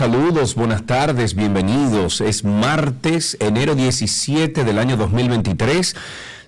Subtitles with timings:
[0.00, 2.22] Saludos, buenas tardes, bienvenidos.
[2.22, 5.94] Es martes, enero 17 del año 2023.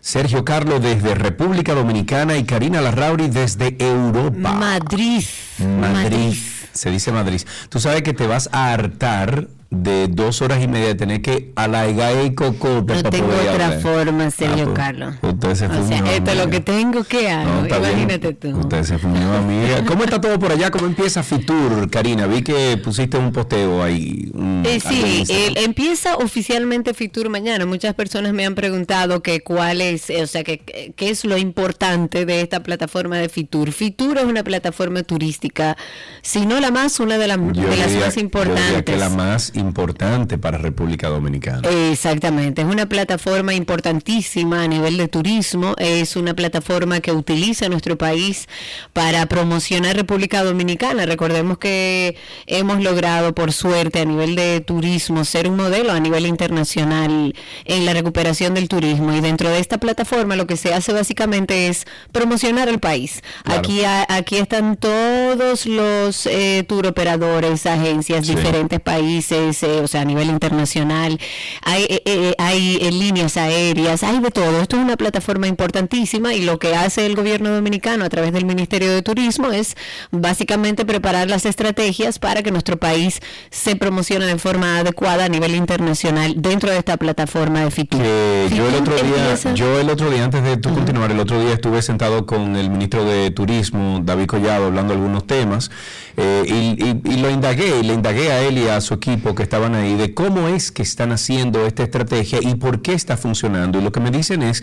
[0.00, 4.54] Sergio Carlos desde República Dominicana y Karina Larrauri desde Europa.
[4.54, 5.22] Madrid.
[5.58, 6.34] Madrid.
[6.72, 7.42] Se dice Madrid.
[7.68, 11.52] Tú sabes que te vas a hartar de dos horas y media de tener que
[11.54, 15.14] alaigar y cocote No tengo otra forma, Sergio ah, pues, Carlos.
[15.32, 17.66] Usted se o sea, esto es lo que tengo que hago.
[17.66, 18.50] Imagínate tú.
[18.58, 19.84] Usted se fumió, amiga.
[19.86, 20.70] ¿Cómo está todo por allá?
[20.70, 22.26] ¿Cómo empieza Fitur, Karina?
[22.26, 24.30] Vi que pusiste un posteo ahí.
[24.64, 25.24] eh, sí,
[25.56, 27.66] empieza oficialmente Fitur mañana.
[27.66, 32.26] Muchas personas me han preguntado que cuál es, o sea, que, qué es lo importante
[32.26, 33.72] de esta plataforma de Fitur.
[33.72, 35.76] Fitur es una plataforma turística,
[36.22, 38.72] si no la más, una de, las más importantes.
[38.72, 41.68] Yo que la más importante para República Dominicana.
[41.90, 45.31] Exactamente, es una plataforma importantísima a nivel de turismo,
[45.78, 48.48] es una plataforma que utiliza nuestro país
[48.92, 51.06] para promocionar República Dominicana.
[51.06, 52.16] Recordemos que
[52.46, 57.86] hemos logrado, por suerte, a nivel de turismo, ser un modelo a nivel internacional en
[57.86, 61.86] la recuperación del turismo y dentro de esta plataforma lo que se hace básicamente es
[62.12, 63.22] promocionar el país.
[63.44, 70.28] Aquí, aquí están todos los eh, tour operadores, agencias, diferentes países o sea, a nivel
[70.28, 71.18] internacional,
[71.62, 74.60] hay, eh, eh, hay líneas aéreas, hay de todo.
[74.60, 75.11] Esto es una plataforma
[75.46, 79.76] importantísima y lo que hace el gobierno dominicano a través del Ministerio de Turismo es
[80.10, 85.54] básicamente preparar las estrategias para que nuestro país se promocione de forma adecuada a nivel
[85.54, 88.00] internacional dentro de esta plataforma de FITUR.
[88.00, 91.54] yo el otro día, yo el otro día, antes de tú continuar, el otro día
[91.54, 95.70] estuve sentado con el ministro de Turismo, David Collado, hablando algunos temas,
[96.16, 99.42] eh, y, y, lo indagué, y le indagué a él y a su equipo que
[99.42, 103.78] estaban ahí de cómo es que están haciendo esta estrategia y por qué está funcionando.
[103.78, 104.62] Y lo que me dicen es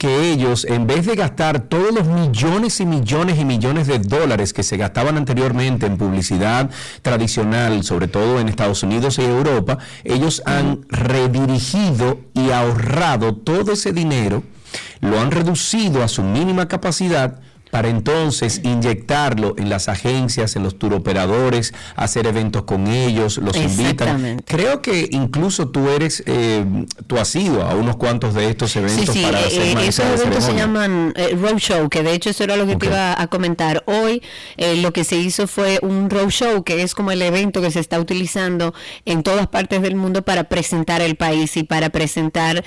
[0.00, 4.54] que ellos, en vez de gastar todos los millones y millones y millones de dólares
[4.54, 6.70] que se gastaban anteriormente en publicidad
[7.02, 13.92] tradicional, sobre todo en Estados Unidos y Europa, ellos han redirigido y ahorrado todo ese
[13.92, 14.42] dinero,
[15.02, 17.38] lo han reducido a su mínima capacidad
[17.70, 24.42] para entonces inyectarlo en las agencias, en los turoperadores, hacer eventos con ellos, los invitan.
[24.44, 26.64] Creo que incluso tú eres, eh,
[27.06, 30.20] tú has ido a unos cuantos de estos eventos sí, sí, para eh, eh Esos
[30.20, 33.26] eventos se llaman eh, roadshow, que de hecho eso era lo que te iba a
[33.28, 33.84] comentar.
[33.86, 34.22] Hoy
[34.56, 38.00] lo que se hizo fue un roadshow, que es como el evento que se está
[38.00, 42.64] utilizando en todas partes del mundo para presentar el país y para presentar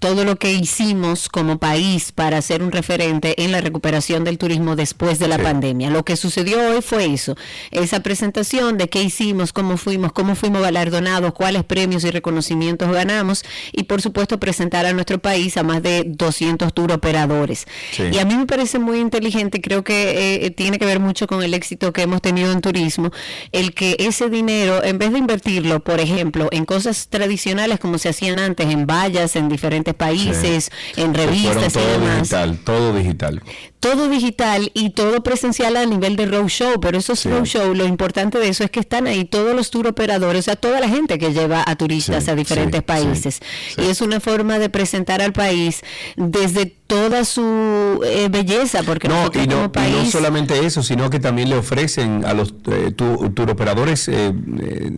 [0.00, 4.74] todo lo que hicimos como país para hacer un referente en la recuperación del turismo
[4.74, 5.88] después de la pandemia.
[5.88, 7.36] Lo que sucedió hoy fue eso,
[7.70, 13.44] esa presentación de qué hicimos, cómo fuimos, cómo fuimos galardonados, cuáles premios y reconocimientos ganamos
[13.72, 17.66] y por supuesto presentar a nuestro país a más de 200 tour operadores.
[17.96, 21.44] Y a mí me parece muy inteligente, creo que eh, tiene que ver mucho con
[21.44, 23.12] el éxito que hemos tenido en turismo,
[23.52, 28.08] el que ese dinero, en vez de invertirlo, por ejemplo, en cosas tradicionales como se
[28.08, 32.28] hacían antes, en vallas en diferentes países, en revistas y demás.
[32.64, 33.42] todo digital.
[33.80, 38.48] Todo digital y todo presencial a nivel de roadshow, pero esos roadshow, lo importante de
[38.48, 41.32] eso es que están ahí todos los tour operadores, o sea, toda la gente que
[41.32, 43.40] lleva a turistas a diferentes países.
[43.76, 45.82] Y es una forma de presentar al país
[46.16, 51.50] desde toda su eh, belleza, porque no, y no, no solamente eso, sino que también
[51.50, 54.32] le ofrecen a los eh, turoperadores eh,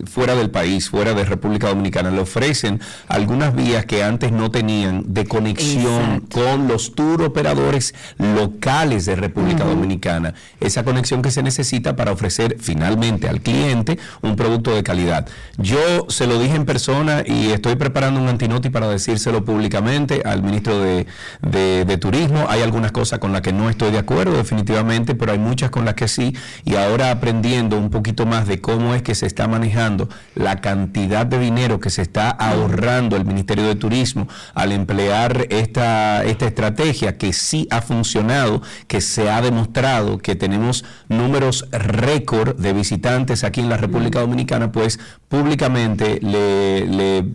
[0.09, 5.13] fuera del país, fuera de República Dominicana, le ofrecen algunas vías que antes no tenían
[5.13, 10.33] de conexión con los turoperadores locales de República Dominicana.
[10.59, 15.27] Esa conexión que se necesita para ofrecer finalmente al cliente un producto de calidad.
[15.57, 20.41] Yo se lo dije en persona y estoy preparando un antinoti para decírselo públicamente al
[20.41, 21.05] ministro de
[21.41, 22.45] de, turismo.
[22.49, 25.85] Hay algunas cosas con las que no estoy de acuerdo definitivamente, pero hay muchas con
[25.85, 26.35] las que sí.
[26.65, 31.25] Y ahora aprendiendo un poquito más de cómo es que se está manejando la cantidad
[31.25, 37.17] de dinero que se está ahorrando el Ministerio de Turismo al emplear esta, esta estrategia
[37.17, 43.61] que sí ha funcionado, que se ha demostrado que tenemos números récord de visitantes aquí
[43.61, 47.25] en la República Dominicana, pues públicamente le, le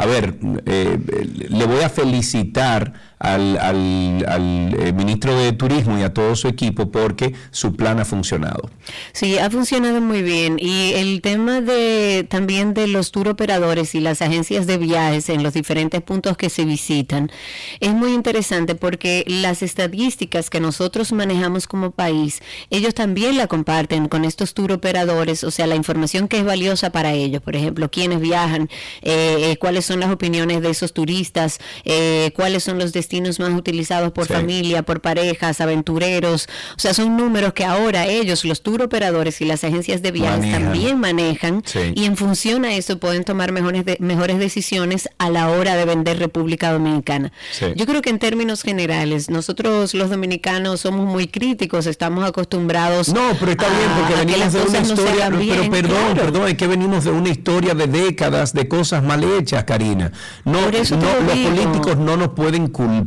[0.00, 0.98] a ver, eh,
[1.50, 6.90] le voy a felicitar al, al, eh, ministro de Turismo y a todo su equipo
[6.90, 8.70] porque su plan ha funcionado.
[9.12, 10.56] Sí, ha funcionado muy bien.
[10.58, 15.42] Y el tema de también de los tour operadores y las agencias de viajes en
[15.42, 17.30] los diferentes puntos que se visitan
[17.80, 22.40] es muy interesante porque las estadísticas que nosotros manejamos como país,
[22.70, 26.90] ellos también la comparten con estos tour operadores, o sea, la información que es valiosa
[26.90, 28.70] para ellos, por ejemplo, quiénes viajan,
[29.02, 31.58] eh, eh, cuáles son las opiniones de esos turistas,
[32.34, 36.48] cuáles son los destinos destinos más utilizados por familia, por parejas, aventureros.
[36.76, 40.52] O sea, son números que ahora ellos, los tour operadores y las agencias de viajes
[40.52, 41.64] también manejan
[41.96, 46.20] y en función a eso pueden tomar mejores, mejores decisiones a la hora de vender
[46.20, 47.32] República Dominicana.
[47.74, 53.08] Yo creo que en términos generales, nosotros los dominicanos somos muy críticos, estamos acostumbrados.
[53.08, 57.04] No, pero está bien porque venimos de una historia, pero perdón, perdón, es que venimos
[57.04, 60.12] de una historia de décadas de cosas mal hechas, Karina.
[60.44, 62.99] No, no los políticos no nos pueden culpar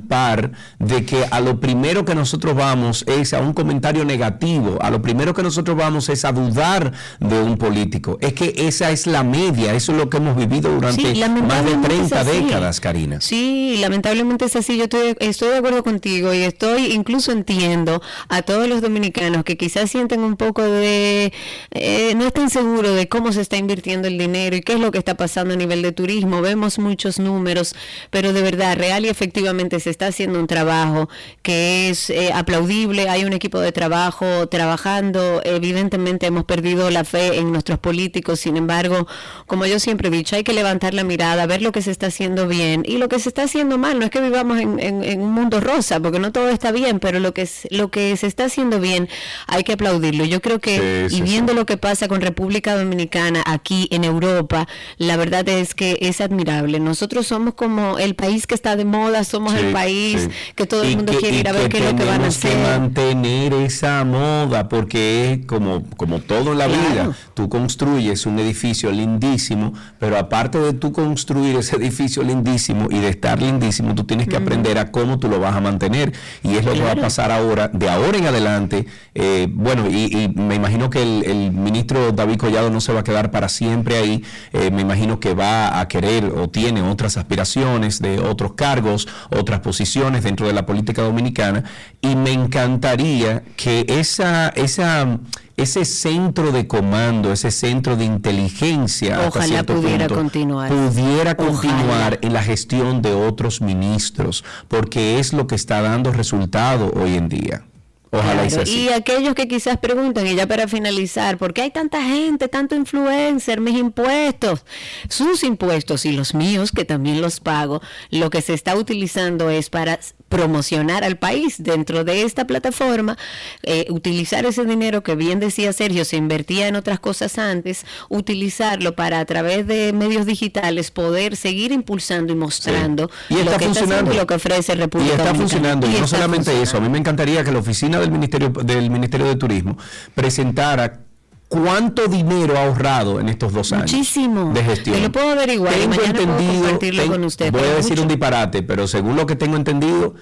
[0.80, 5.01] de que a lo primero que nosotros vamos es a un comentario negativo, a lo
[5.01, 8.18] primero que nosotros vamos es a dudar de un político.
[8.22, 11.75] Es que esa es la media, eso es lo que hemos vivido durante más de
[11.78, 13.22] 30 décadas, Karina.
[13.22, 14.78] Sí, lamentablemente es así.
[14.78, 19.57] Yo estoy, estoy de acuerdo contigo y estoy incluso entiendo a todos los dominicanos que
[19.57, 21.34] quizás sienten un poco de,
[21.72, 24.92] eh, no están seguros de cómo se está invirtiendo el dinero y qué es lo
[24.92, 26.42] que está pasando a nivel de turismo.
[26.42, 27.75] Vemos muchos números,
[28.10, 31.10] pero de verdad, real y efectivamente se está haciendo un trabajo
[31.42, 33.10] que es eh, aplaudible.
[33.10, 35.42] Hay un equipo de trabajo trabajando.
[35.44, 38.40] Evidentemente hemos perdido la fe en nuestros políticos.
[38.40, 39.08] Sin embargo,
[39.46, 42.08] como yo siempre he dicho, hay que levantar la mirada, ver lo que se está
[42.08, 44.00] haciendo bien y lo que se está haciendo mal.
[44.00, 47.34] No es que vivamos en, un mundo rosa, porque no todo está bien, pero lo
[47.34, 49.10] que, es, lo que se está haciendo bien
[49.48, 50.24] hay que aplaudirlo.
[50.24, 55.18] Yo creo que, y viendo lo que pasa con República Dominicana aquí en Europa, la
[55.18, 56.80] verdad es que es admirable.
[56.80, 60.96] Nosotros somos como el país que está de moda, somos el país que todo el
[60.96, 62.52] mundo quiere ir a ver qué es lo que van a hacer.
[62.52, 67.16] que mantener esa moda, porque es como, como todo en la vida.
[67.34, 73.10] Tú construyes un edificio lindísimo, pero aparte de tú construir ese edificio lindísimo y de
[73.10, 76.14] estar lindísimo, tú tienes que aprender a cómo tú lo vas a mantener.
[76.44, 78.86] Y es lo que va a pasar ahora, de ahora en adelante.
[79.16, 83.31] Eh, bueno, y, me imagino que el, ministro David Collado no se va a quedar
[83.31, 84.24] para siempre ahí.
[84.52, 89.60] Eh, me imagino que va a querer o tiene otras aspiraciones de otros cargos, otras
[89.63, 91.63] posiciones dentro de la política dominicana.
[92.01, 95.19] Y me encantaría que esa, esa
[95.56, 102.44] ese centro de comando, ese centro de inteligencia, ojalá pudiera continuar, pudiera continuar en la
[102.44, 107.65] gestión de otros ministros, porque es lo que está dando resultado hoy en día.
[108.13, 112.00] Ojalá y, y aquellos que quizás preguntan, y ya para finalizar, ¿por qué hay tanta
[112.00, 114.65] gente, tanto influencer, mis impuestos?
[115.10, 117.81] Sus impuestos y los míos, que también los pago,
[118.12, 120.00] lo que se está utilizando es para
[120.30, 123.18] promocionar al país dentro de esta plataforma,
[123.62, 128.95] eh, utilizar ese dinero que bien decía Sergio, se invertía en otras cosas antes, utilizarlo
[128.95, 133.65] para a través de medios digitales poder seguir impulsando y mostrando y está lo que
[133.65, 134.12] funcionando.
[134.12, 136.98] y lo que ofrece República Y está funcionando, y, no solamente eso, a mí me
[136.98, 139.77] encantaría que la oficina del Ministerio del Ministerio de Turismo
[140.13, 141.01] presentara
[141.48, 144.53] cuánto dinero ha ahorrado en estos dos años Muchísimo.
[144.53, 144.95] de gestión.
[144.95, 147.51] Yo lo puedo averiguar tengo y entendido, compartirlo con usted.
[147.51, 150.15] Voy a decir un disparate, pero según lo que tengo entendido,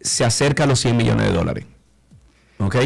[0.00, 1.66] se acerca a los 100 millones de dólares.
[2.58, 2.76] ¿Ok?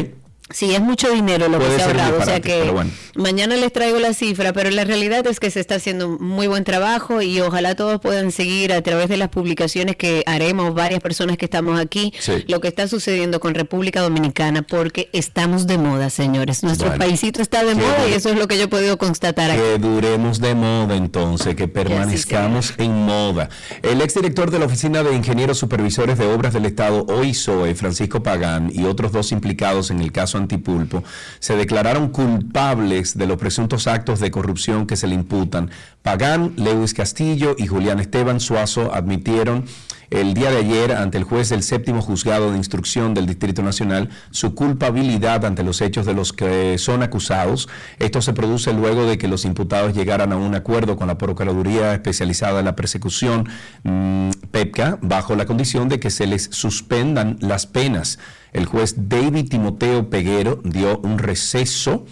[0.49, 2.71] Sí, es mucho dinero lo que se ha ahorrado, o sea que
[3.15, 6.63] mañana les traigo la cifra, pero la realidad es que se está haciendo muy buen
[6.63, 11.37] trabajo y ojalá todos puedan seguir a través de las publicaciones que haremos varias personas
[11.37, 12.13] que estamos aquí
[12.47, 16.63] lo que está sucediendo con República Dominicana porque estamos de moda, señores.
[16.63, 19.59] Nuestro paísito está de moda y eso es lo que yo he podido constatar aquí.
[19.61, 23.49] Que duremos de moda entonces, que permanezcamos en moda.
[23.83, 28.71] El exdirector de la Oficina de Ingenieros Supervisores de Obras del Estado, OISOE, Francisco Pagán,
[28.73, 31.03] y otros dos implicados en el caso Antipulpo,
[31.39, 35.69] se declararon culpables de los presuntos actos de corrupción que se le imputan.
[36.07, 39.65] Pagán, Lewis Castillo y Julián Esteban Suazo admitieron
[40.09, 44.09] el día de ayer ante el juez del séptimo juzgado de instrucción del Distrito Nacional
[44.31, 47.67] su culpabilidad ante los hechos de los que son acusados.
[47.99, 51.93] Esto se produce luego de que los imputados llegaran a un acuerdo con la Procuraduría
[51.93, 53.49] especializada en la persecución
[53.83, 58.17] mm, PEPCA bajo la condición de que se les suspendan las penas.
[58.53, 62.05] El juez David Timoteo Peguero dio un receso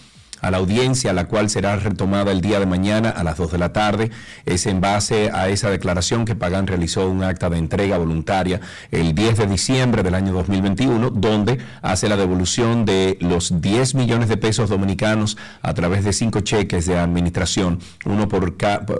[0.45, 3.57] a la audiencia, la cual será retomada el día de mañana a las 2 de
[3.57, 4.11] la tarde.
[4.45, 8.61] Es en base a esa declaración que Pagán realizó un acta de entrega voluntaria
[8.91, 14.29] el 10 de diciembre del año 2021, donde hace la devolución de los 10 millones
[14.29, 18.55] de pesos dominicanos a través de cinco cheques de administración, uno por,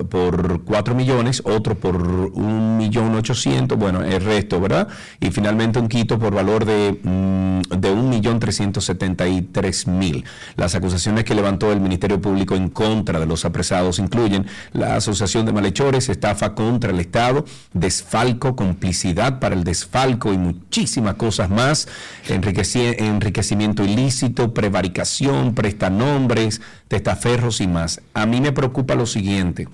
[0.10, 4.88] por 4 millones, otro por un millón ochocientos, bueno, el resto, ¿verdad?
[5.20, 9.86] Y finalmente un quito por valor de, mm, de un millón trescientos setenta y tres
[9.88, 10.26] mil.
[10.56, 15.46] Las acusaciones que levantó el Ministerio Público en contra de los apresados incluyen la asociación
[15.46, 21.88] de malhechores, estafa contra el Estado, desfalco, complicidad para el desfalco y muchísimas cosas más,
[22.28, 28.02] enriquecimiento ilícito, prevaricación, prestanombres, testaferros y más.
[28.14, 29.68] A mí me preocupa lo siguiente.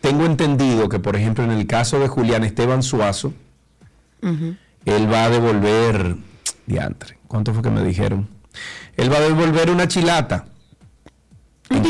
[0.00, 3.32] Tengo entendido que, por ejemplo, en el caso de Julián Esteban Suazo,
[4.22, 6.16] él va a devolver,
[6.66, 8.28] diantre, ¿cuánto fue que me dijeron?
[8.96, 10.46] Él va a devolver una chilata.
[11.70, 11.82] En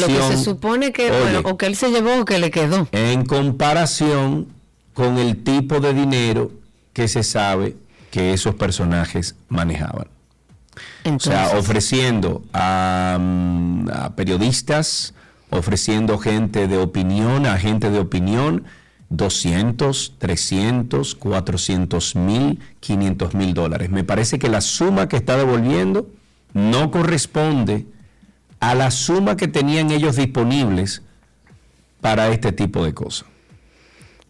[0.00, 1.10] lo que se supone que,
[1.44, 2.86] o que él se llevó o que le quedó.
[2.92, 4.48] En comparación
[4.94, 6.52] con el tipo de dinero
[6.92, 7.76] que se sabe
[8.10, 10.06] que esos personajes manejaban.
[11.04, 15.14] o sea, ofreciendo a, mm, a, periodistas,
[15.50, 18.64] ofreciendo gente de opinión, a gente de opinión,
[19.12, 23.90] 200, 300, 400 mil, 500 mil dólares.
[23.90, 26.08] Me parece que la suma que está devolviendo
[26.54, 27.86] no corresponde
[28.58, 31.02] a la suma que tenían ellos disponibles
[32.00, 33.26] para este tipo de cosas.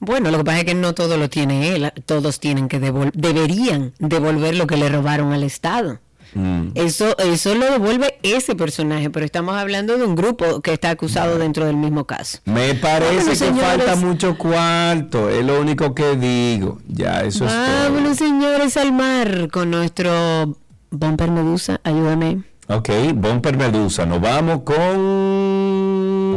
[0.01, 3.93] Bueno, lo que pasa es que no todo lo tiene él, todos tienen que deberían
[4.01, 6.01] devolver lo que le robaron al Estado.
[6.35, 6.69] Mm.
[6.75, 11.39] Eso, eso lo devuelve ese personaje, pero estamos hablando de un grupo que está acusado
[11.39, 12.39] dentro del mismo caso.
[12.45, 16.79] Me parece que falta mucho cuarto, es lo único que digo.
[16.89, 17.93] Ya, eso es todo.
[17.93, 20.57] Vámonos, señores, al mar con nuestro
[20.91, 22.43] Bumper Medusa, ayúdame.
[22.69, 25.32] Ok, Bumper Medusa, nos vamos con...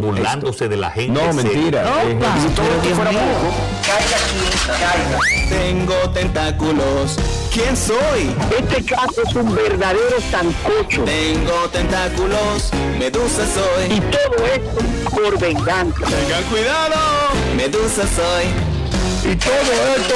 [0.01, 1.21] Burlándose de la gente.
[1.21, 1.83] No, mentira.
[2.41, 3.53] Si todo esto fuera poco,
[3.85, 5.19] caiga aquí, caiga.
[5.49, 7.17] Tengo tentáculos.
[7.53, 8.35] ¿Quién soy?
[8.57, 11.03] Este caso es un verdadero sancocho.
[11.03, 13.97] Tengo tentáculos, Medusa soy.
[13.97, 16.05] Y todo esto por venganza.
[16.05, 16.95] Tengan cuidado,
[17.55, 18.75] Medusa soy.
[19.31, 19.53] Y todo
[19.97, 20.15] esto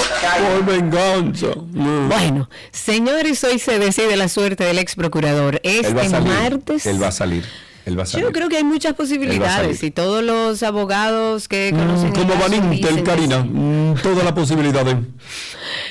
[0.56, 1.48] por venganza.
[1.56, 5.60] Bueno, señores, hoy se decide la suerte del ex procurador.
[5.64, 6.86] Este martes.
[6.86, 7.46] Él va a salir.
[7.90, 8.26] Él va a salir.
[8.28, 12.14] Yo creo que hay muchas posibilidades y todos los abogados que conocen.
[12.14, 13.40] como Van Intel, Karina.
[13.40, 14.96] Mm, todas las posibilidades.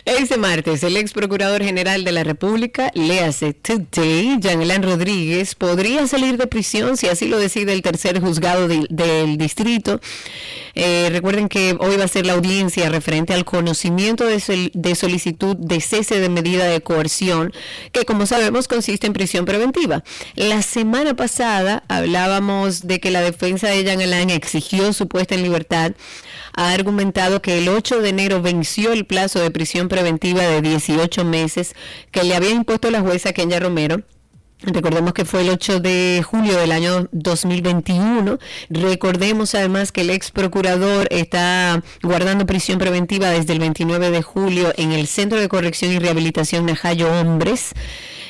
[0.09, 6.39] Este martes, el ex procurador general de la República, léase Today, Jean Rodríguez, podría salir
[6.39, 10.01] de prisión si así lo decide el tercer juzgado del distrito.
[10.75, 14.41] Eh, recuerden que hoy va a ser la audiencia referente al conocimiento de,
[14.95, 17.53] solicitud de cese de medida de coerción,
[17.93, 20.05] que como sabemos consiste en prisión preventiva.
[20.37, 25.43] La semana pasada hablábamos de que la defensa de Jean Alain exigió su puesta en
[25.43, 25.93] libertad
[26.59, 31.25] ha argumentado que el 8 de enero venció el plazo de prisión preventiva de 18
[31.25, 31.77] meses
[32.11, 34.03] que le había impuesto la jueza Kenya Romero
[34.61, 38.39] Recordemos que fue el 8 de julio del año 2021.
[38.71, 44.73] Recordemos además que el ex procurador está guardando prisión preventiva desde el 29 de julio
[44.77, 47.73] en el Centro de Corrección y Rehabilitación Najayo Hombres.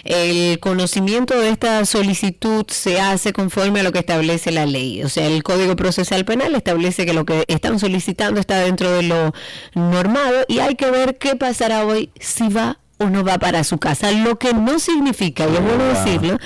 [0.04, 5.02] El conocimiento de esta solicitud se hace conforme a lo que establece la ley.
[5.02, 9.02] O sea, el Código Procesal Penal establece que lo que están solicitando está dentro de
[9.02, 9.32] lo
[9.74, 13.78] normado y hay que ver qué pasará hoy si va o no va para su
[13.78, 16.36] casa, lo que no significa, yo vuelvo a decirlo,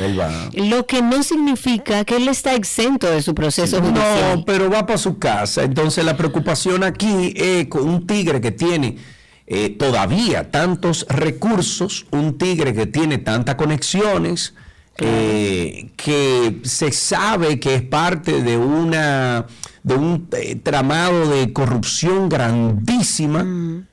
[0.53, 4.37] lo que no significa que él está exento de su proceso judicial.
[4.37, 5.63] No, pero va para su casa.
[5.63, 8.99] Entonces la preocupación aquí es con un tigre que tiene
[9.47, 14.55] eh, todavía tantos recursos, un tigre que tiene tantas conexiones,
[14.99, 19.47] eh, que se sabe que es parte de una
[19.83, 23.43] de un eh, tramado de corrupción grandísima.
[23.43, 23.92] Mm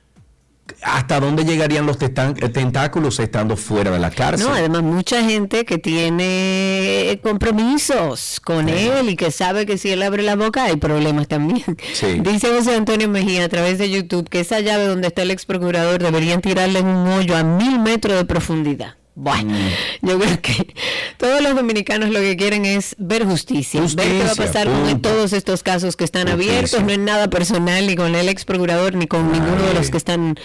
[0.82, 4.46] hasta dónde llegarían los tentáculos estando fuera de la cárcel.
[4.46, 10.02] No, además mucha gente que tiene compromisos con él y que sabe que si él
[10.02, 11.64] abre la boca hay problemas también.
[12.22, 15.46] Dice José Antonio Mejía a través de YouTube que esa llave donde está el ex
[15.46, 18.99] procurador deberían tirarle en un hoyo a mil metros de profundidad.
[19.14, 20.06] Bueno, mm.
[20.06, 20.74] yo creo que
[21.16, 25.02] todos los dominicanos lo que quieren es ver justicia, ver qué va a pasar con
[25.02, 28.94] todos estos casos que están abiertos, no es nada personal ni con el ex procurador
[28.94, 30.36] ni con ninguno de los que están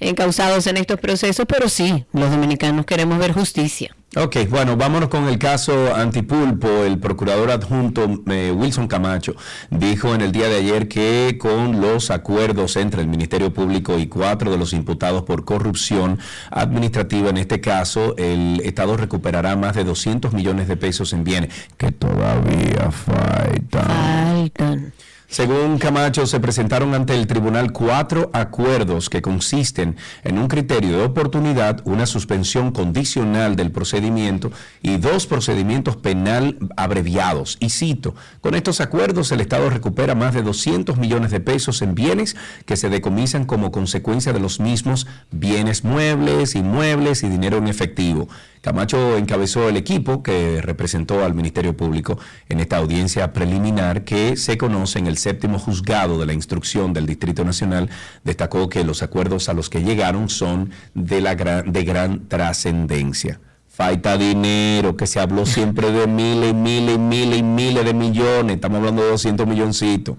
[0.00, 3.97] encausados en estos procesos, pero sí, los dominicanos queremos ver justicia.
[4.16, 6.66] Ok, bueno, vámonos con el caso Antipulpo.
[6.84, 9.36] El procurador adjunto eh, Wilson Camacho
[9.68, 14.06] dijo en el día de ayer que con los acuerdos entre el Ministerio Público y
[14.06, 16.18] cuatro de los imputados por corrupción
[16.50, 21.52] administrativa, en este caso, el Estado recuperará más de 200 millones de pesos en bienes
[21.76, 23.84] que todavía faltan.
[23.84, 24.92] Faltan.
[25.30, 31.04] Según Camacho, se presentaron ante el tribunal cuatro acuerdos que consisten en un criterio de
[31.04, 37.58] oportunidad, una suspensión condicional del procedimiento y dos procedimientos penal abreviados.
[37.60, 41.94] Y cito, con estos acuerdos el Estado recupera más de 200 millones de pesos en
[41.94, 47.68] bienes que se decomisan como consecuencia de los mismos bienes muebles, inmuebles y dinero en
[47.68, 48.28] efectivo.
[48.60, 52.18] Camacho encabezó el equipo que representó al Ministerio Público
[52.48, 57.06] en esta audiencia preliminar que se conoce en el séptimo juzgado de la instrucción del
[57.06, 57.90] Distrito Nacional.
[58.24, 63.40] Destacó que los acuerdos a los que llegaron son de, la gran, de gran trascendencia.
[63.68, 67.94] Falta dinero, que se habló siempre de miles y miles y miles y miles de
[67.94, 68.56] millones.
[68.56, 70.16] Estamos hablando de 200 milloncitos.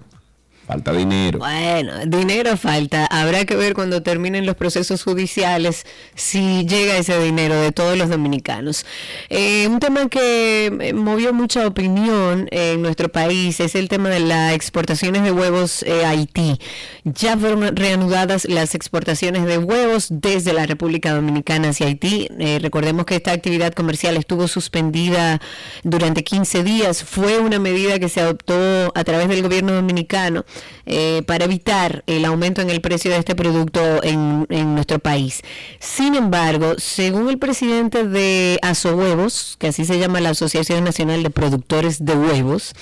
[0.69, 1.39] Falta dinero.
[1.39, 3.07] Bueno, dinero falta.
[3.07, 5.83] Habrá que ver cuando terminen los procesos judiciales
[6.13, 8.85] si llega ese dinero de todos los dominicanos.
[9.29, 14.19] Eh, un tema que eh, movió mucha opinión en nuestro país es el tema de
[14.19, 16.59] las exportaciones de huevos eh, a Haití.
[17.03, 22.27] Ya fueron reanudadas las exportaciones de huevos desde la República Dominicana hacia Haití.
[22.61, 25.41] recordemos que esta actividad comercial estuvo suspendida
[25.81, 27.03] durante 15 días.
[27.03, 30.45] Fue una medida que se adoptó a través del gobierno dominicano
[30.85, 35.41] eh, para evitar el aumento en el precio de este producto en, nuestro país.
[35.79, 41.29] Sin embargo, según el presidente de Huevos, que así se llama la Asociación Nacional de
[41.29, 42.73] Productores de Huevos,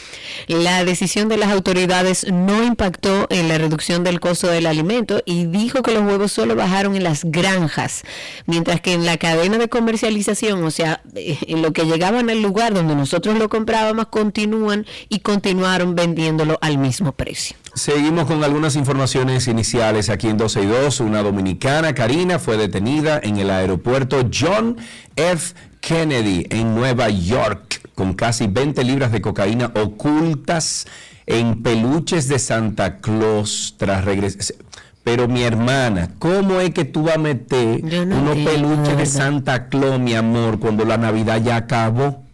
[0.47, 5.45] la decisión de las autoridades no impactó en la reducción del costo del alimento y
[5.45, 8.03] dijo que los huevos solo bajaron en las granjas,
[8.45, 12.73] mientras que en la cadena de comercialización, o sea, eh, lo que llegaban al lugar
[12.73, 17.57] donde nosotros lo comprábamos, continúan y continuaron vendiéndolo al mismo precio.
[17.77, 20.99] Seguimos con algunas informaciones iniciales aquí en 12 y 2.
[21.01, 24.77] Una dominicana, Karina, fue detenida en el aeropuerto John
[25.15, 25.53] F.
[25.79, 30.87] Kennedy en Nueva York con casi 20 libras de cocaína ocultas
[31.27, 34.55] en peluches de Santa Claus tras regresar.
[35.03, 39.99] Pero mi hermana, ¿cómo es que tú vas a meter unos peluches de Santa Claus,
[39.99, 42.26] mi amor, cuando la Navidad ya acabó?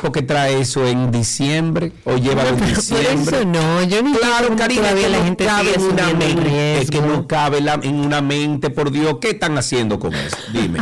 [0.00, 3.24] Porque trae eso en diciembre o lleva en diciembre.
[3.24, 6.90] Por eso no, yo no Claro, cariño, todavía la gente cabe en una mente, es
[6.90, 10.36] que no cabe en una mente, por Dios, ¿qué están haciendo con eso?
[10.52, 10.80] Dime.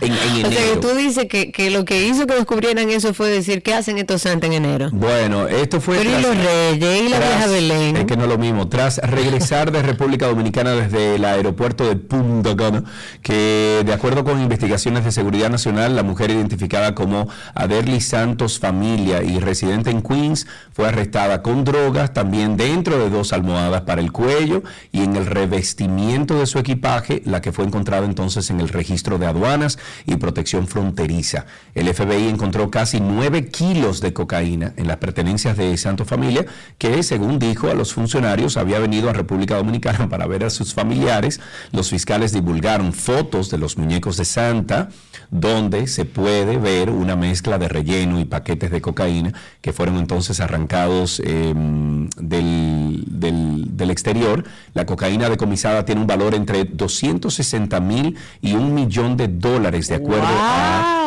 [0.00, 3.14] En, en o sea, que tú dices que, que, lo que hizo que descubrieran eso
[3.14, 4.90] fue decir, ¿qué hacen estos santos en enero?
[4.92, 5.96] Bueno, esto fue...
[5.98, 7.96] Pero y los reyes y la vieja Belén.
[7.96, 8.68] Es que no es lo mismo.
[8.68, 12.84] Tras regresar de República Dominicana desde el aeropuerto de Punta Cana,
[13.22, 19.22] que de acuerdo con investigaciones de seguridad nacional, la mujer identificada como Aderly Santos familia
[19.22, 24.12] y residente en Queens, fue arrestada con drogas, también dentro de dos almohadas para el
[24.12, 28.68] cuello y en el revestimiento de su equipaje, la que fue encontrada entonces en el
[28.68, 31.46] registro de aduanas y protección fronteriza.
[31.74, 36.46] El FBI encontró casi nueve kilos de cocaína en las pertenencias de Santo Familia,
[36.78, 40.74] que según dijo a los funcionarios había venido a República Dominicana para ver a sus
[40.74, 41.40] familiares.
[41.72, 44.88] Los fiscales divulgaron fotos de los muñecos de Santa,
[45.30, 50.38] donde se puede ver una mezcla de relleno y paquetes de cocaína que fueron entonces
[50.38, 54.44] arrancados em, del, del, exterior.
[54.72, 59.96] La cocaína decomisada tiene un valor entre 260 mil y un millón de dólares, de
[59.96, 61.05] acuerdo a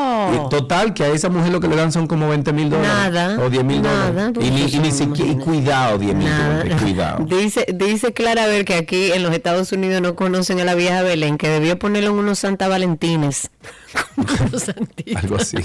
[0.50, 2.92] total, que a esa mujer lo que le dan son como 20 mil dólares.
[2.92, 3.44] Nada.
[3.44, 4.34] O 10 mil dólares.
[4.42, 7.26] Y ni, siquiera, y cuidado, 10 mil dólares, cuidado.
[7.30, 11.02] Dice, dice Clara ver que aquí en los Estados Unidos no conocen a la vieja
[11.04, 13.50] Belén, que debió ponerlo en unos Santa Valentines.
[15.16, 15.58] algo así,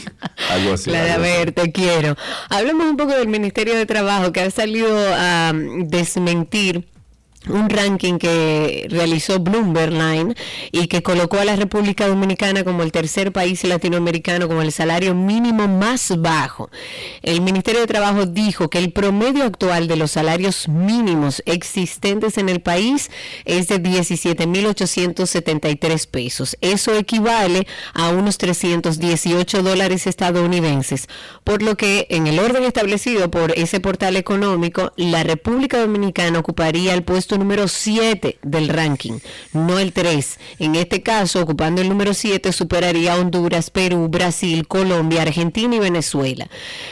[0.50, 0.90] algo así.
[0.90, 2.16] Clara, a ver, te quiero.
[2.48, 6.93] Hablemos un poco del Ministerio de Trabajo, que ha salido a desmentir
[7.48, 10.34] un ranking que realizó Bloomberg Line
[10.72, 15.14] y que colocó a la República Dominicana como el tercer país latinoamericano con el salario
[15.14, 16.70] mínimo más bajo.
[17.22, 22.48] El Ministerio de Trabajo dijo que el promedio actual de los salarios mínimos existentes en
[22.48, 23.10] el país
[23.44, 26.56] es de 17.873 pesos.
[26.60, 31.08] Eso equivale a unos 318 dólares estadounidenses,
[31.44, 36.94] por lo que en el orden establecido por ese portal económico, la República Dominicana ocuparía
[36.94, 39.18] el puesto número 7 del ranking,
[39.52, 40.38] no el 3.
[40.58, 46.48] En este caso, ocupando el número 7, superaría Honduras, Perú, Brasil, Colombia, Argentina y Venezuela.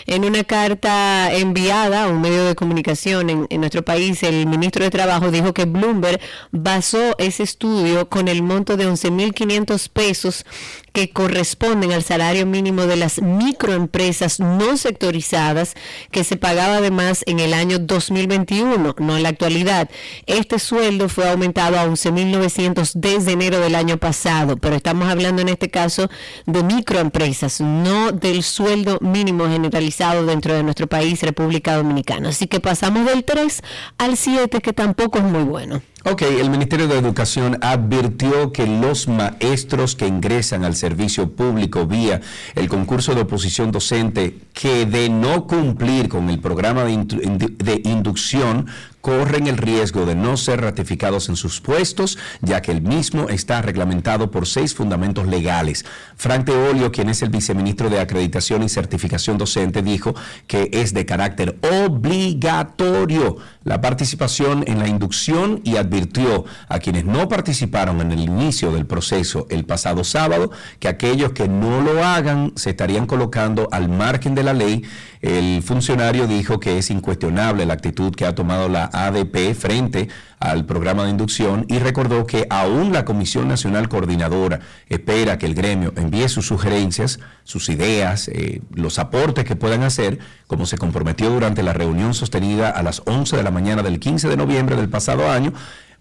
[0.06, 4.84] En una carta enviada a un medio de comunicación en, en nuestro país, el ministro
[4.84, 10.44] de Trabajo dijo que Bloomberg basó ese estudio con el monto de 11.500 pesos
[10.92, 15.74] que corresponden al salario mínimo de las microempresas no sectorizadas
[16.10, 19.90] que se pagaba además en el año 2021, no en la actualidad.
[20.26, 25.48] Este sueldo fue aumentado a 11.900 desde enero del año pasado, pero estamos hablando en
[25.48, 26.10] este caso
[26.46, 32.30] de microempresas, no del sueldo mínimo generalizado dentro de nuestro país, República Dominicana.
[32.30, 33.62] Así que pasamos del 3
[33.98, 35.82] al 7, que tampoco es muy bueno.
[36.04, 42.20] Ok, el Ministerio de Educación advirtió que los maestros que ingresan al servicio público vía
[42.56, 48.66] el concurso de oposición docente que de no cumplir con el programa de, inducción
[49.00, 53.60] corren el riesgo de no ser ratificados en sus puestos, ya que el mismo está
[53.60, 55.84] reglamentado por seis fundamentos legales.
[56.16, 60.14] Frank Teolio, quien es el viceministro de Acreditación y Certificación Docente, dijo
[60.46, 67.28] que es de carácter obligatorio la participación en la inducción y advirtió a quienes no
[67.28, 72.52] participaron en el inicio del proceso el pasado sábado que aquellos que no lo hagan
[72.56, 74.82] se estarían colocando al margen de la ley.
[75.20, 80.08] El funcionario dijo que es incuestionable la actitud que ha tomado la ADP frente
[80.40, 85.54] al programa de inducción y recordó que aún la Comisión Nacional Coordinadora espera que el
[85.54, 91.30] gremio envíe sus sugerencias, sus ideas, eh, los aportes que puedan hacer, como se comprometió
[91.30, 94.88] durante la reunión sostenida a las 11 de la mañana del 15 de noviembre del
[94.88, 95.52] pasado año.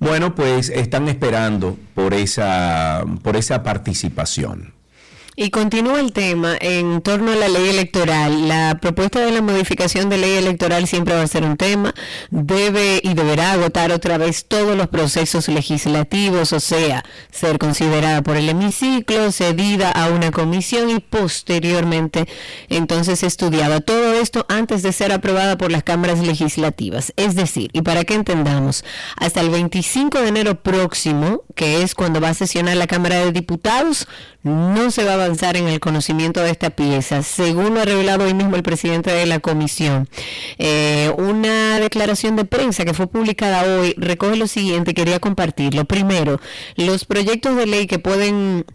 [0.01, 4.73] Bueno, pues están esperando por esa, por esa participación.
[5.43, 8.47] Y continúa el tema en torno a la ley electoral.
[8.47, 11.95] La propuesta de la modificación de ley electoral siempre va a ser un tema.
[12.29, 18.37] Debe y deberá agotar otra vez todos los procesos legislativos, o sea, ser considerada por
[18.37, 22.27] el hemiciclo, cedida a una comisión y posteriormente
[22.69, 23.81] entonces estudiada.
[23.81, 27.13] Todo esto antes de ser aprobada por las cámaras legislativas.
[27.15, 32.21] Es decir, y para que entendamos, hasta el 25 de enero próximo, que es cuando
[32.21, 34.07] va a sesionar la Cámara de Diputados,
[34.43, 38.33] no se va a en el conocimiento de esta pieza, según lo ha revelado hoy
[38.33, 40.09] mismo el presidente de la comisión.
[40.57, 45.85] Eh, una declaración de prensa que fue publicada hoy recoge lo siguiente, quería compartirlo.
[45.85, 46.39] Primero,
[46.75, 48.65] los proyectos de ley que pueden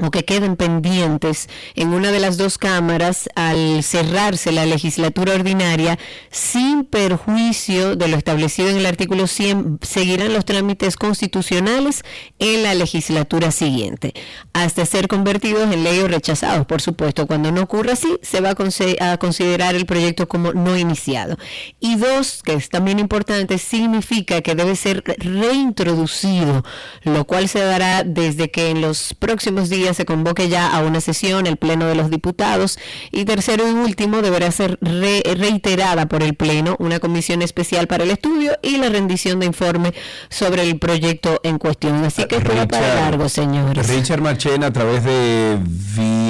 [0.00, 5.98] o que queden pendientes en una de las dos cámaras al cerrarse la legislatura ordinaria
[6.30, 12.02] sin perjuicio de lo establecido en el artículo 100 seguirán los trámites constitucionales
[12.38, 14.12] en la legislatura siguiente.
[14.52, 17.26] Hasta ser convertidos en ley o rechazados por supuesto.
[17.26, 21.36] Cuando no ocurra así se va a, considerar el proyecto como no iniciado.
[21.80, 26.64] Y dos que es también importante significa que debe ser reintroducido
[27.02, 31.00] lo cual se dará desde que en los próximos días se convoque ya a una
[31.00, 32.78] sesión el Pleno de los Diputados.
[33.10, 38.10] Y tercero y último, deberá ser reiterada por el Pleno una comisión especial para el
[38.10, 39.94] estudio y la rendición de informe
[40.28, 42.04] sobre el proyecto en cuestión.
[42.04, 43.86] Así que Richard, para largo, señores.
[43.88, 45.58] Richard Marchena a través de,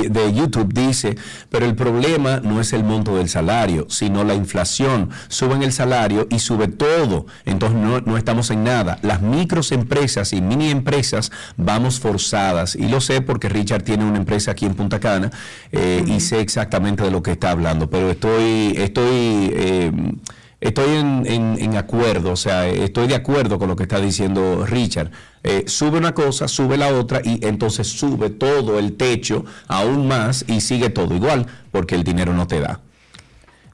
[0.08, 1.16] de YouTube dice,
[1.50, 5.10] pero el problema no es el monto del salario, sino la inflación.
[5.28, 7.26] Suben el salario y sube todo.
[7.44, 8.98] Entonces no, no estamos en nada.
[9.02, 12.74] Las microempresas y mini empresas vamos forzadas.
[12.74, 15.30] Y lo sé porque Richard tiene una empresa aquí en Punta Cana
[15.72, 19.92] eh, y sé exactamente de lo que está hablando, pero estoy, estoy, eh,
[20.60, 25.10] estoy en, acuerdo, o sea, estoy de acuerdo con lo que está diciendo Richard.
[25.42, 30.44] Eh, sube una cosa, sube la otra y entonces sube todo el techo aún más
[30.48, 32.80] y sigue todo igual porque el dinero no te da.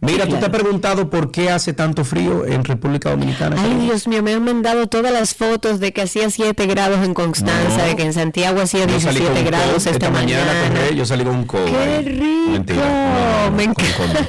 [0.03, 3.55] Mira, tú te has preguntado por qué hace tanto frío en República Dominicana.
[3.57, 7.15] Ay, Dios mío, me han mandado todas las fotos de que hacía 7 grados en
[7.15, 10.91] Constanza, de que en Santiago hacía 17 grados esta, mañana.
[10.93, 11.67] yo salí con un codo.
[11.67, 12.83] ¡Qué rico!
[13.57, 14.27] me encanta.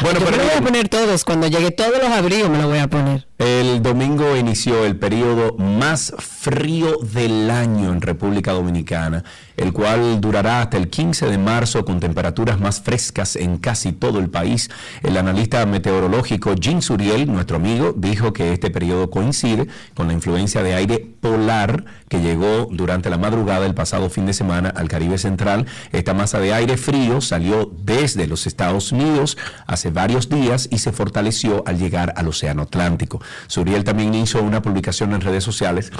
[0.00, 1.24] bueno, pero me lo voy a poner todos.
[1.24, 3.26] Cuando llegue todos los abrigos me lo voy a poner.
[3.38, 9.24] El domingo inició el periodo más frío del año en República Dominicana,
[9.58, 14.20] el cual durará hasta el 15 de marzo con temperaturas más frescas en casi todo
[14.20, 14.70] el país.
[15.02, 20.62] El analista meteorológico Jim Suriel, nuestro amigo, dijo que este periodo coincide con la influencia
[20.62, 25.18] de aire polar que llegó durante la madrugada del pasado fin de semana al Caribe
[25.18, 25.66] Central.
[25.92, 30.92] Esta masa de aire frío salió desde los Estados Unidos hace varios días y se
[30.92, 33.20] fortaleció al llegar al Océano Atlántico.
[33.46, 35.92] Suriel también hizo una publicación en redes sociales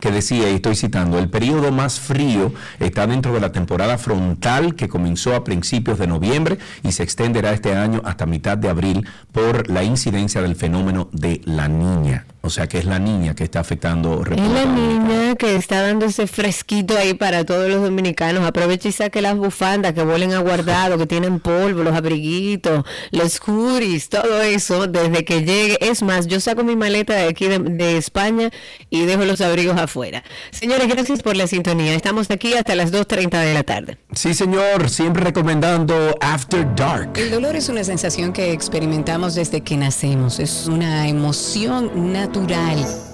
[0.00, 4.74] que decía, y estoy citando, el periodo más frío está dentro de la temporada frontal
[4.74, 9.06] que comenzó a principios de noviembre y se extenderá este año hasta mitad de abril
[9.32, 12.26] por la incidencia del fenómeno de la niña.
[12.44, 14.22] O sea que es la niña que está afectando.
[14.22, 18.44] Es la niña que está dando ese fresquito ahí para todos los dominicanos.
[18.44, 23.40] Aprovecha y saque las bufandas que vuelen a guardado, que tienen polvo, los abriguitos, los
[23.40, 25.78] curis, todo eso desde que llegue.
[25.80, 28.50] Es más, yo saco mi maleta de aquí de, España
[28.90, 30.22] y dejo los abrigos afuera.
[30.50, 31.94] Señores, gracias por la sintonía.
[31.94, 33.98] Estamos aquí hasta las 2.30 de la tarde.
[34.14, 34.90] Sí, señor.
[34.90, 37.12] Siempre recomendando After Dark.
[37.16, 40.38] El dolor es una sensación que experimentamos desde que nacemos.
[40.38, 43.13] Es una emoción natural natural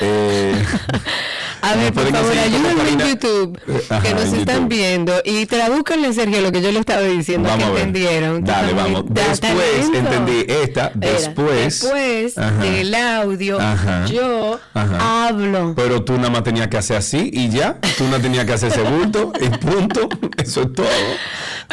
[0.00, 0.64] Eh,
[1.62, 6.40] a ver, por favor, ayúdenme en YouTube, eh, que nos están viendo, y tradúcanle, Sergio,
[6.40, 8.44] lo que yo le estaba diciendo, vamos que entendieron.
[8.44, 9.04] Dale, vamos.
[9.08, 11.80] Después, entendí esta, después.
[11.80, 13.58] después del audio,
[14.10, 15.74] yo hablo.
[15.74, 18.70] Pero tú nada más tenías que hacer así y ya, tú no tenías que hacer
[18.72, 20.86] ese bulto, y punto, eso es todo.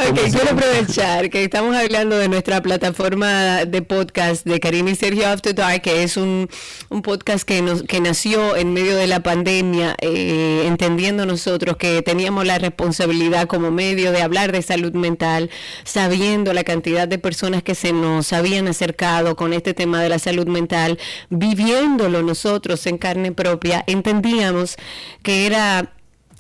[0.10, 5.28] Ok, quiero aprovechar que estamos hablando de nuestra plataforma de podcast de Karina y Sergio
[5.28, 6.48] After Dark, que es un,
[6.90, 12.02] un podcast que, nos, que nació en medio de la pandemia, eh, entendiendo nosotros que
[12.02, 15.50] teníamos la responsabilidad como medio de hablar de salud mental,
[15.84, 20.20] sabiendo la cantidad de personas que se nos habían acercado con este tema de la
[20.20, 20.98] salud mental,
[21.30, 24.78] viviéndolo nosotros en carne propia, entendíamos
[25.22, 25.91] que era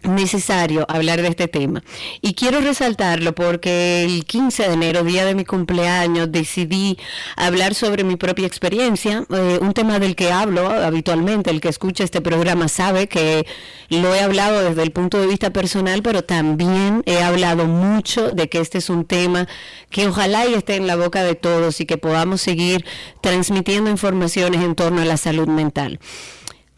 [0.03, 1.83] necesario hablar de este tema.
[2.21, 6.97] Y quiero resaltarlo porque el 15 de enero, día de mi cumpleaños, decidí
[7.35, 12.03] hablar sobre mi propia experiencia, eh, un tema del que hablo habitualmente, el que escucha
[12.03, 13.45] este programa sabe que
[13.89, 18.49] lo he hablado desde el punto de vista personal, pero también he hablado mucho de
[18.49, 19.47] que este es un tema
[19.89, 22.85] que ojalá y esté en la boca de todos y que podamos seguir
[23.21, 25.99] transmitiendo informaciones en torno a la salud mental.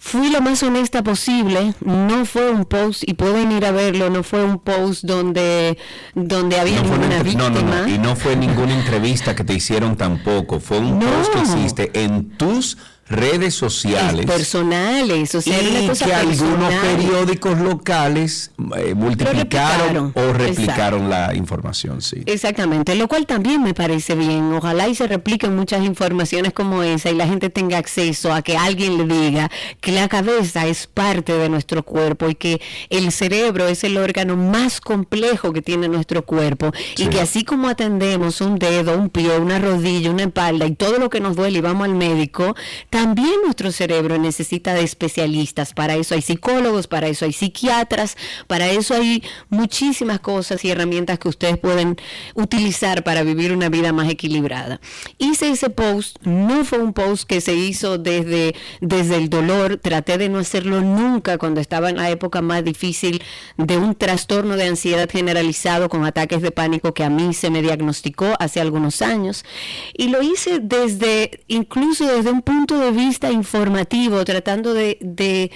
[0.02, 4.24] Fui lo más honesta posible, no fue un post, y pueden ir a verlo, no
[4.24, 5.78] fue un post donde,
[6.16, 7.50] donde había ninguna víctima.
[7.50, 11.34] No, no, no, y no fue ninguna entrevista que te hicieron tampoco, fue un post
[11.34, 12.78] que hiciste en tus
[13.10, 21.34] redes sociales personales, o sea, y que algunos periódicos locales eh, multiplicaron o replicaron la
[21.36, 22.22] información, sí.
[22.28, 24.54] Exactamente, lo cual también me parece bien.
[24.54, 28.58] Ojalá y se repliquen muchas informaciones como esa y la gente tenga acceso a que
[28.58, 29.50] alguien le diga
[29.82, 34.36] que la cabeza es parte de nuestro cuerpo y que el cerebro es el órgano
[34.36, 39.38] más complejo que tiene nuestro cuerpo y que así como atendemos un dedo, un pie,
[39.38, 42.56] una rodilla, una espalda y todo lo que nos duele y vamos al médico,
[43.00, 45.74] también nuestro cerebro necesita de especialistas.
[45.74, 51.18] Para eso hay psicólogos, para eso hay psiquiatras, para eso hay muchísimas cosas y herramientas
[51.18, 51.96] que ustedes pueden
[52.34, 54.82] utilizar para vivir una vida más equilibrada.
[55.18, 60.18] Hice ese post, no fue un post que se hizo desde, desde el dolor, traté
[60.18, 63.24] de no hacerlo nunca cuando estaba en la época más difícil
[63.56, 67.62] de un trastorno de ansiedad generalizado con ataques de pánico que a mí se me
[67.62, 69.46] diagnosticó hace algunos años.
[69.94, 75.52] Y lo hice desde, incluso desde un punto de vista informativo, tratando de, de,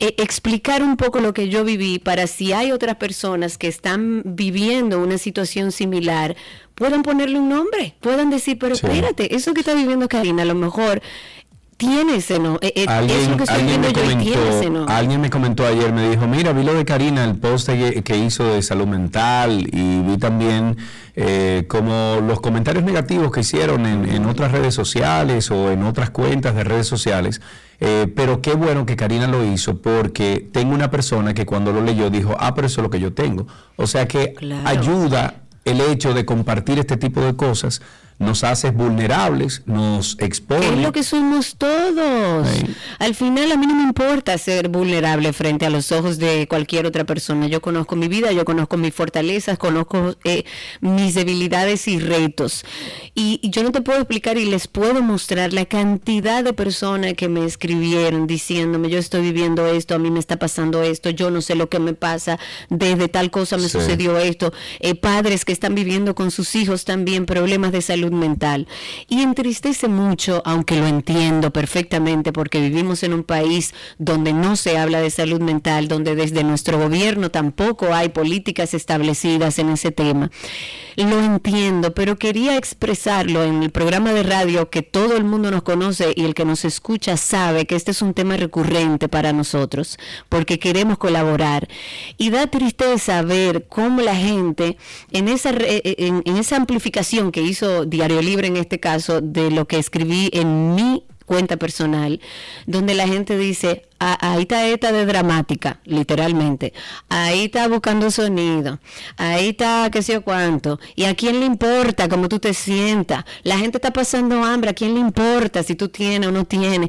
[0.00, 4.22] e, explicar un poco lo que yo viví para si hay otras personas que están
[4.24, 6.36] viviendo una situación similar,
[6.74, 10.54] puedan ponerle un nombre, puedan decir, pero espérate, eso que está viviendo Karina, a lo
[10.54, 11.02] mejor
[11.80, 12.58] tiene ese no.
[12.60, 16.84] Eh, eh, alguien, me comentó, alguien me comentó ayer, me dijo, mira, vi lo de
[16.84, 20.76] Karina, el post que, hizo de salud mental y vi también
[21.16, 26.54] eh, como los comentarios negativos que hicieron en, otras redes sociales o en otras cuentas
[26.54, 27.40] de redes sociales.
[27.78, 32.10] pero qué bueno que Karina lo hizo porque tengo una persona que cuando lo leyó
[32.10, 33.46] dijo, ah, pero eso es lo que yo tengo.
[33.76, 34.34] O sea que
[34.66, 37.80] ayuda el hecho de compartir este tipo de cosas
[38.20, 40.66] nos hace vulnerables, nos expone.
[40.66, 42.46] Es lo que somos todos.
[42.98, 46.84] Al final a mí no me importa ser vulnerable frente a los ojos de cualquier
[46.84, 47.46] otra persona.
[47.46, 50.44] Yo conozco mi vida, yo conozco mis fortalezas, conozco eh,
[50.82, 52.66] mis debilidades y retos.
[53.14, 57.28] Y, yo no te puedo explicar y les puedo mostrar la cantidad de personas que
[57.28, 61.40] me escribieron diciéndome, yo estoy viviendo esto, a mí me está pasando esto, yo no
[61.40, 64.52] sé lo que me pasa, desde tal cosa me sucedió esto.
[64.80, 68.68] Eh, padres que están viviendo con sus hijos también problemas de salud mental.
[69.08, 74.78] Y entristece mucho, aunque lo entiendo perfectamente, porque vivimos en un país donde no se
[74.78, 80.30] habla de salud mental, donde desde nuestro gobierno tampoco hay políticas establecidas en ese tema.
[80.96, 85.62] Lo entiendo, pero quería expresarlo en el programa de radio que todo el mundo nos
[85.62, 89.98] conoce y el que nos escucha sabe que este es un tema recurrente para nosotros,
[90.28, 91.68] porque queremos colaborar.
[92.18, 94.76] Y da tristeza ver cómo la gente
[95.10, 99.68] en esa, en, en esa amplificación que hizo Diario Libre en este caso de lo
[99.68, 102.18] que escribí en mi cuenta personal,
[102.66, 106.72] donde la gente dice, ah, ahí está esta de dramática, literalmente,
[107.10, 108.80] ahí está buscando sonido,
[109.18, 113.24] ahí está qué sé yo cuánto, y a quién le importa cómo tú te sientas,
[113.42, 116.88] la gente está pasando hambre, a quién le importa si tú tienes o no tienes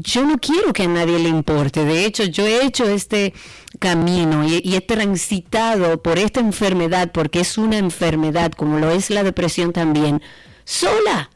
[0.00, 1.84] yo no quiero que a nadie le importe.
[1.84, 3.34] De hecho, yo he hecho este
[3.78, 9.10] camino y, y, he transitado por esta enfermedad, porque es una enfermedad, como lo es
[9.10, 10.22] la depresión también,
[10.64, 11.30] sola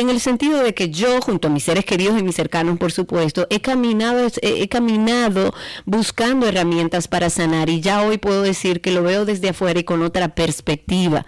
[0.00, 2.92] en el sentido de que yo, junto a mis seres queridos y mis cercanos, por
[2.92, 5.52] supuesto, he caminado, he, caminado
[5.86, 9.84] buscando herramientas para sanar y ya hoy puedo decir que lo veo desde afuera y
[9.84, 11.26] con otra perspectiva.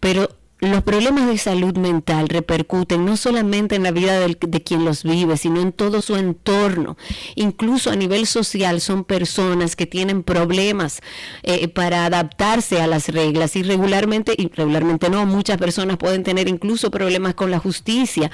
[0.00, 5.04] Pero los problemas de salud mental repercuten no solamente en la vida de quien los
[5.04, 6.96] vive, sino en todo su entorno.
[7.36, 11.00] Incluso a nivel social son personas que tienen problemas
[11.44, 16.48] eh, para adaptarse a las reglas y regularmente, y regularmente no, muchas personas pueden tener
[16.48, 18.30] incluso problemas con la justicia.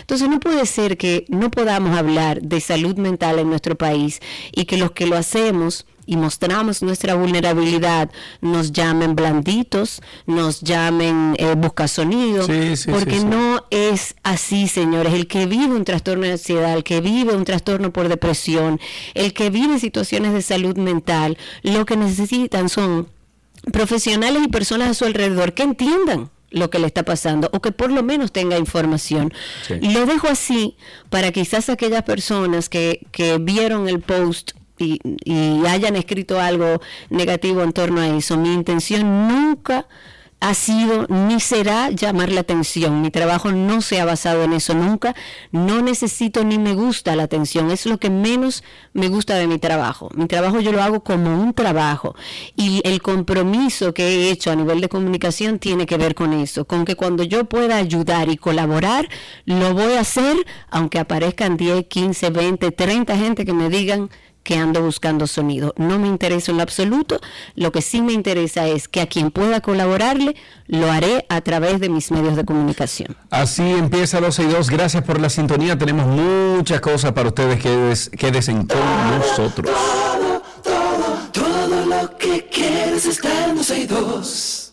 [0.00, 4.20] Entonces no puede ser que no podamos hablar de salud mental en nuestro país
[4.52, 11.36] y que los que lo hacemos y mostramos nuestra vulnerabilidad, nos llamen blanditos, nos llamen
[11.38, 12.46] eh, buscasonido,
[12.90, 15.12] porque no es así, señores.
[15.12, 18.80] El que vive un trastorno de ansiedad, el que vive un trastorno por depresión,
[19.12, 23.08] el que vive situaciones de salud mental, lo que necesitan son
[23.70, 27.70] profesionales y personas a su alrededor que entiendan lo que le está pasando o que
[27.70, 29.34] por lo menos tenga información.
[29.82, 30.78] Y Lo dejo así
[31.10, 35.00] para quizás aquellas personas que, que vieron el post y,
[35.66, 38.36] hayan escrito algo negativo en torno a eso.
[38.36, 39.86] Mi intención nunca
[40.40, 43.02] ha sido ni será llamar la atención.
[43.02, 45.14] Mi trabajo no se ha basado en eso nunca.
[45.50, 47.70] No necesito ni me gusta la atención.
[47.70, 48.62] Es lo que menos
[48.92, 50.10] me gusta de mi trabajo.
[50.14, 52.14] Mi trabajo yo lo hago como un trabajo.
[52.54, 56.66] Y el compromiso que he hecho a nivel de comunicación tiene que ver con eso.
[56.66, 59.08] Con que cuando yo pueda ayudar y colaborar,
[59.44, 60.36] lo voy a hacer,
[60.70, 64.08] aunque aparezcan 10, 15, 20, 30 gente que me digan
[64.48, 65.74] que ando buscando sonido.
[65.76, 67.20] No me interesa en lo absoluto.
[67.54, 70.36] Lo que sí me interesa es que a quien pueda colaborarle,
[70.68, 73.14] lo haré a través de mis medios de comunicación.
[73.28, 74.70] Así empieza 12 y 2.
[74.70, 75.76] Gracias por la sintonía.
[75.76, 77.60] Tenemos muchas cosas para ustedes.
[77.62, 79.70] que quédense con nosotros.
[80.64, 84.72] Todo, todo, lo que quieres está en 12 y 2.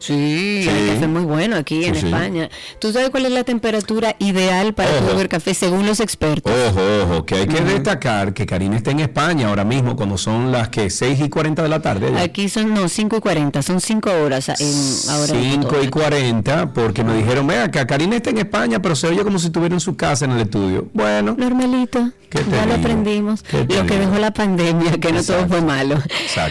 [0.00, 2.48] Sí, el café es muy bueno aquí en España.
[2.78, 6.50] ¿Tú sabes cuál es la temperatura ideal para beber café según los expertos?
[6.68, 10.52] Ojo, ojo, que hay que destacar que Karina está en España ahora mismo cuando son
[10.52, 12.18] las que 6 y 40 de la tarde.
[12.18, 17.04] Aquí son, no, 5 y 40, son 5 horas en, ahora 5 y 40, porque
[17.04, 19.80] me dijeron, vea, que Karina está en España, pero se oye como si estuviera en
[19.80, 20.88] su casa en el estudio.
[20.94, 21.34] Bueno.
[21.36, 22.10] Normalito.
[22.32, 23.44] Ya lo aprendimos.
[23.52, 26.00] Lo que dejó la pandemia, que no todo fue malo.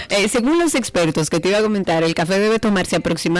[0.10, 3.39] Eh, según los expertos que te iba a comentar, el café debe tomarse aproximadamente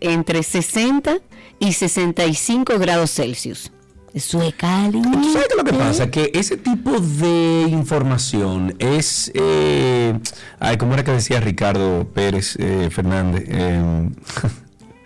[0.00, 1.18] entre 60
[1.58, 3.72] y 65 grados Celsius.
[4.14, 5.10] Eso es cálido.
[5.10, 6.10] ¿Tú sabes qué lo que pasa?
[6.10, 9.30] Que ese tipo de información es.
[9.34, 10.18] Eh,
[10.58, 13.44] ay, ¿cómo era que decía Ricardo Pérez eh, Fernández?
[13.46, 14.08] Eh,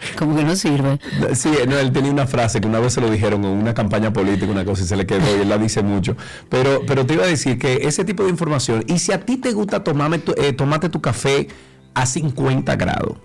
[0.18, 0.98] Como que no sirve.
[1.34, 4.12] Sí, no, él tenía una frase que una vez se lo dijeron en una campaña
[4.12, 6.16] política, una cosa, y se le quedó, y él la dice mucho.
[6.48, 9.36] Pero, pero te iba a decir que ese tipo de información, y si a ti
[9.36, 11.48] te gusta tomarme tu, eh, tomarte tu café
[11.94, 13.18] a 50 grados,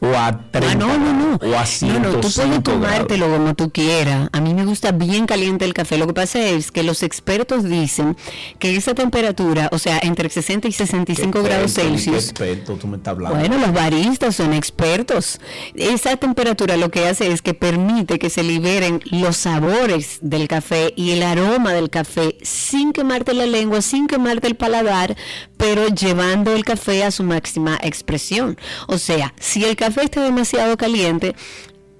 [0.00, 1.36] o a 30 ah, no, no, no.
[1.36, 4.28] o a 105 no, no, tú puedes tomártelo como tú quieras.
[4.32, 5.96] A mí me gusta bien caliente el café.
[5.96, 8.16] Lo que pasa es que los expertos dicen
[8.58, 12.30] que esa temperatura, o sea, entre 60 y 65 grados Celsius.
[12.30, 13.38] Experto, tú me estás hablando.
[13.38, 15.40] Bueno, los baristas son expertos.
[15.74, 20.92] Esa temperatura lo que hace es que permite que se liberen los sabores del café
[20.96, 25.16] y el aroma del café sin quemarte la lengua, sin quemarte el paladar,
[25.56, 28.58] pero llevando el café a su máxima expresión.
[28.86, 31.34] O sea, si el café está demasiado caliente,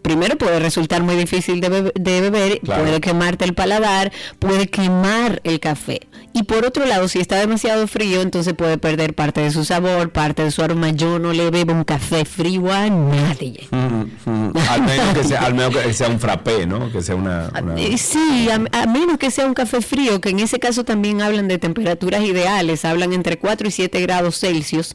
[0.06, 2.84] primero puede resultar muy difícil de, bebe- de beber, Claro.
[2.84, 6.06] puede quemarte el paladar, puede quemar el café.
[6.32, 10.12] Y por otro lado, si está demasiado frío, entonces puede perder parte de su sabor,
[10.12, 10.90] parte de su aroma.
[10.90, 13.66] Yo no le bebo un café frío a nadie.
[13.72, 16.92] Mm, mm, al menos que sea, al menos que sea un frappé, ¿no?
[16.92, 17.50] Que sea una...
[17.60, 20.84] una- Eh, Sí, a, a menos que sea un café frío, que en ese caso
[20.84, 24.94] también hablan de temperaturas ideales, hablan entre 4 y 7 grados Celsius,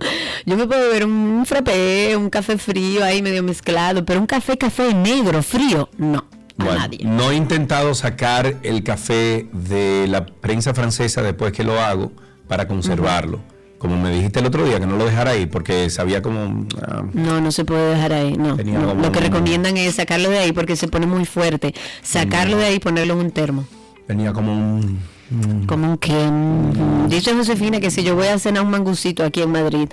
[0.45, 4.57] yo me puedo beber un, frappé, un café frío ahí medio mezclado, pero un café,
[4.57, 6.25] café negro, frío, no,
[6.57, 6.99] Bueno, nadie.
[7.05, 12.11] no he intentado sacar el café de la prensa francesa después que lo hago
[12.49, 13.39] para conservarlo.
[13.77, 16.65] Como me dijiste el otro día, que no lo dejara ahí porque sabía como...
[16.81, 18.57] ah, No, no se puede dejar ahí, no.
[18.95, 21.73] Lo que recomiendan es sacarlo de ahí porque se pone muy fuerte.
[22.01, 23.65] Sacarlo de ahí y ponerlo en un termo.
[24.07, 24.99] tenía como un...
[25.67, 26.13] Como un que...
[27.09, 29.89] Dice Josefina que si yo voy a cenar un mangucito aquí en Madrid,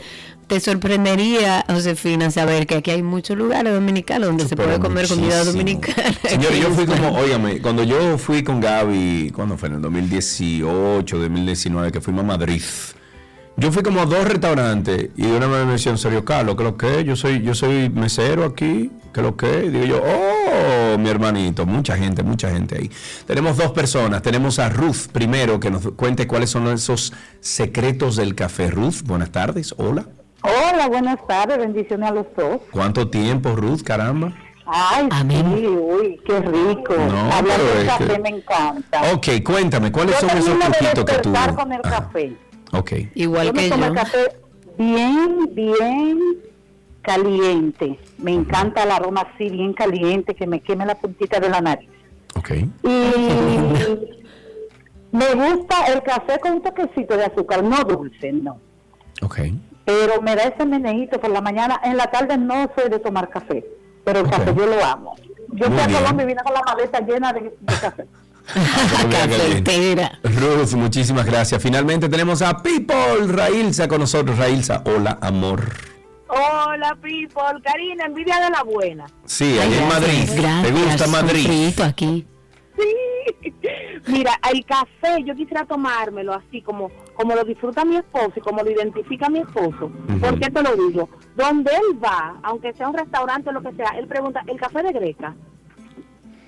[0.46, 5.26] te sorprendería, Josefina, saber que aquí hay muchos lugares dominicanos donde se puede comer comida
[5.44, 5.52] muchísimo.
[5.52, 6.14] dominicana.
[6.28, 9.68] Señor, yo fui como, óigame, cuando yo fui con Gaby, ¿cuándo fue?
[9.70, 12.62] En el 2018, 2019, que fuimos a Madrid.
[13.56, 16.64] Yo fui como a dos restaurantes y de una vez me decían, serio, Carlos, ¿qué
[16.64, 17.04] lo que?
[17.04, 19.70] Yo soy, yo soy mesero aquí, ¿qué lo que?
[19.70, 22.90] Digo yo, oh, mi hermanito, mucha gente, mucha gente ahí.
[23.26, 28.34] Tenemos dos personas, tenemos a Ruth primero, que nos cuente cuáles son esos secretos del
[28.34, 28.70] café.
[28.70, 30.04] Ruth, buenas tardes, hola.
[30.42, 32.60] Hola, buenas tardes, bendiciones a los dos.
[32.72, 34.32] ¿Cuánto tiempo, Ruth, caramba?
[34.66, 35.54] Ay, Amén.
[35.56, 36.94] sí, uy, qué rico.
[36.96, 39.12] No, Hablar pero del es café que- me encanta.
[39.14, 41.32] Ok, cuéntame, ¿cuáles Yo son esos truquitos que tú...
[41.54, 42.36] con el café.
[42.72, 42.92] Ok.
[43.14, 43.88] Igual yo me que tomo yo.
[43.88, 44.18] el café
[44.78, 46.18] bien, bien
[47.02, 47.98] caliente.
[48.18, 51.88] Me encanta el aroma así, bien caliente, que me queme la puntita de la nariz.
[52.36, 52.50] Ok.
[52.50, 52.68] Y
[55.12, 58.58] me gusta el café con un toquecito de azúcar, no dulce, no.
[59.22, 59.40] Ok.
[59.84, 61.80] Pero me da ese menejito por la mañana.
[61.84, 63.64] En la tarde no soy de tomar café,
[64.02, 65.14] pero el café yo lo amo.
[65.52, 65.86] Yo fui a.
[65.86, 68.06] Colombia y vine con la maleta llena de, de café.
[69.10, 70.18] Cafetera.
[70.22, 71.62] Ruth, muchísimas gracias.
[71.62, 74.36] Finalmente tenemos a People Railsa con nosotros.
[74.38, 75.62] Railsa, hola, amor.
[76.28, 77.62] Hola, people.
[77.62, 79.06] Karina, envidia de la buena.
[79.24, 80.28] Sí, Ay, allá en Madrid.
[80.36, 80.62] gracias.
[80.62, 81.80] ¿Te gusta Madrid?
[81.80, 82.26] aquí.
[82.76, 83.52] Sí.
[84.06, 88.62] Mira, el café yo quisiera tomármelo así como como lo disfruta mi esposo y como
[88.62, 89.90] lo identifica mi esposo.
[90.20, 91.08] ¿Por qué te lo digo?
[91.36, 94.82] Donde él va, aunque sea un restaurante o lo que sea, él pregunta, ¿el café
[94.82, 95.34] de Greca?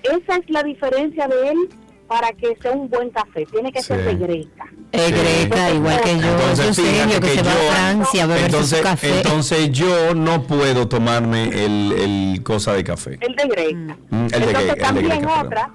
[0.03, 1.69] Esa es la diferencia de él
[2.07, 3.45] para que sea un buen café.
[3.45, 4.65] Tiene que ser de Greca.
[4.91, 5.11] Es Sí.
[5.11, 6.27] greca, igual que yo.
[6.29, 9.17] Entonces, fíjate serio, que, que se va yo- a Francia a beber Entonces, su café.
[9.17, 13.17] entonces yo no puedo tomarme el, el cosa de café.
[13.19, 13.97] El de Greca.
[14.09, 15.69] Mm, el de Entonces Gre- el de también Greca, otra,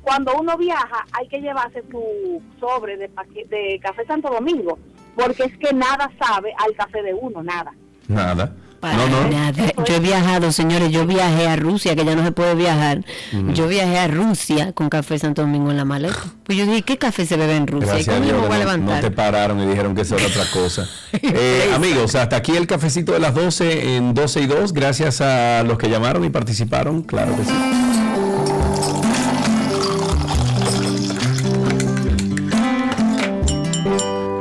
[0.00, 3.10] cuando uno viaja hay que llevarse su sobre de,
[3.50, 4.78] de café Santo Domingo,
[5.14, 7.72] porque es que nada sabe al café de uno, nada.
[8.08, 8.54] Nada.
[8.86, 9.28] Para no, no.
[9.28, 9.72] nada.
[9.84, 13.04] Yo he viajado, señores, yo viajé a Rusia, que ya no se puede viajar.
[13.52, 16.16] Yo viajé a Rusia con café Santo Domingo en la maleta.
[16.44, 17.94] Pues yo dije, ¿qué café se bebe en Rusia?
[17.94, 19.00] Gracias ¿Y cómo Dios me voy a que no, no levantar?
[19.00, 20.88] te pararon y dijeron que eso era otra cosa.
[21.20, 24.72] Eh, amigos, hasta aquí el cafecito de las 12 en 12 y 2.
[24.72, 27.02] Gracias a los que llamaron y participaron.
[27.02, 27.50] Claro que sí.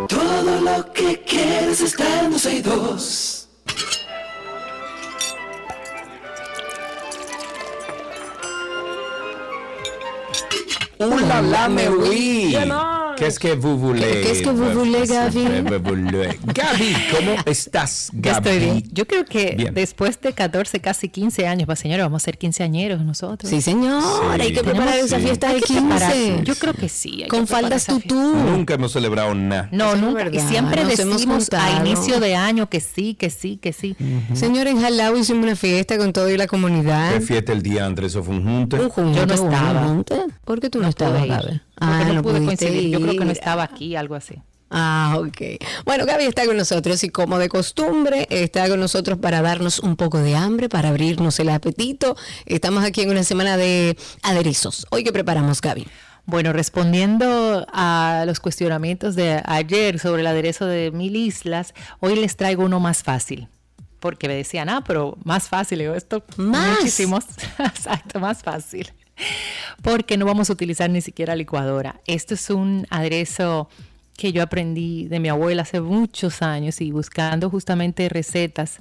[0.08, 3.25] Todo lo que quieres está en 12 y 2.
[11.00, 12.56] Là, mais oui.
[13.18, 14.22] Qu'est-ce que vous voulez?
[14.24, 15.46] Qu'est-ce que vous voulez, Gaby?
[16.54, 18.38] Gaby, ¿cómo estás, Gaby?
[18.50, 18.84] Estoy bien.
[18.92, 19.74] Yo creo que Bien.
[19.74, 23.50] después de 14, casi 15 años, pues señores, vamos a ser quinceañeros nosotros.
[23.50, 24.42] Sí, señor, Sí.
[24.42, 25.24] hay que preparar esa sí.
[25.26, 26.18] fiesta de que prepararse.
[26.36, 26.44] 15.
[26.44, 27.24] Yo creo que sí.
[27.24, 28.16] hay Con que faldas tutú.
[28.16, 29.70] Nunca hemos celebrado nada.
[29.72, 30.30] No, Eso es nunca.
[30.32, 33.96] Y siempre nos decimos a inicio de año que sí, que sí, que sí.
[34.34, 37.14] Señor, en Jalao hicimos una fiesta con todo y la comunidad.
[37.14, 38.06] ¿Qué fiesta el día antes?
[38.06, 38.80] Eso fue un junte.
[38.80, 40.04] Un junte, Yo no estaba.
[40.44, 41.62] ¿Por qué tú no, No estabas, Gaby?
[41.80, 42.90] Porque no pude coincidir.
[42.90, 44.36] Yo creo que no estaba aquí, algo así.
[44.70, 45.62] Ah, ok.
[45.86, 49.96] Bueno, Gaby está con nosotros y como de costumbre está con nosotros para darnos un
[49.96, 52.18] poco de hambre, para abrirnos el apetito.
[52.46, 54.88] Estamos aquí en una semana de aderezos.
[54.90, 55.88] Hoy qué preparamos, Gaby.
[56.26, 62.36] Bueno, respondiendo a los cuestionamientos de ayer sobre el aderezo de mil islas, hoy les
[62.36, 63.48] traigo uno más fácil.
[64.00, 65.80] Porque me decían, ah, pero más fácil.
[65.80, 66.80] Digo, esto ¿Más?
[66.80, 67.26] muchísimos.
[67.60, 68.92] Exacto, más fácil.
[69.82, 72.02] Porque no vamos a utilizar ni siquiera licuadora.
[72.08, 73.70] Esto es un aderezo
[74.18, 78.80] que yo aprendí de mi abuela hace muchos años y buscando justamente recetas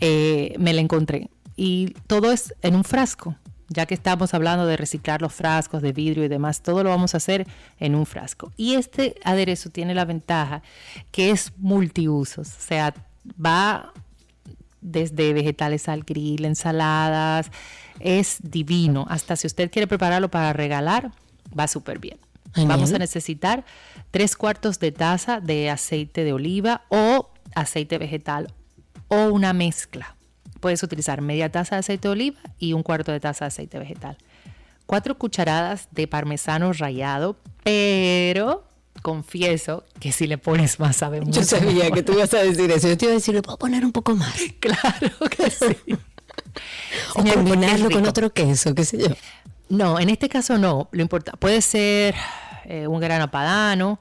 [0.00, 1.28] eh, me la encontré.
[1.56, 3.36] Y todo es en un frasco,
[3.68, 7.14] ya que estamos hablando de reciclar los frascos de vidrio y demás, todo lo vamos
[7.14, 7.46] a hacer
[7.78, 8.52] en un frasco.
[8.56, 10.62] Y este aderezo tiene la ventaja
[11.10, 12.94] que es multiusos, o sea,
[13.44, 13.92] va
[14.80, 17.50] desde vegetales al grill, ensaladas,
[18.00, 19.06] es divino.
[19.08, 21.12] Hasta si usted quiere prepararlo para regalar,
[21.58, 22.18] va súper bien.
[22.54, 22.68] Genial.
[22.76, 23.64] Vamos a necesitar
[24.10, 28.52] tres cuartos de taza de aceite de oliva o aceite vegetal
[29.08, 30.16] o una mezcla.
[30.60, 33.78] Puedes utilizar media taza de aceite de oliva y un cuarto de taza de aceite
[33.78, 34.18] vegetal.
[34.86, 38.68] Cuatro cucharadas de parmesano rallado, pero
[39.00, 41.94] confieso que si le pones más sabe mucho Yo sabía mejor.
[41.94, 42.88] que tú ibas a decir eso.
[42.88, 44.34] Yo te iba a decir, le puedo poner un poco más.
[44.60, 45.96] Claro que sí.
[47.14, 49.08] O combinarlo con otro queso, qué sé yo.
[49.68, 50.88] No, en este caso no.
[50.92, 52.14] Lo importa, puede ser
[52.64, 53.98] eh, un grano padano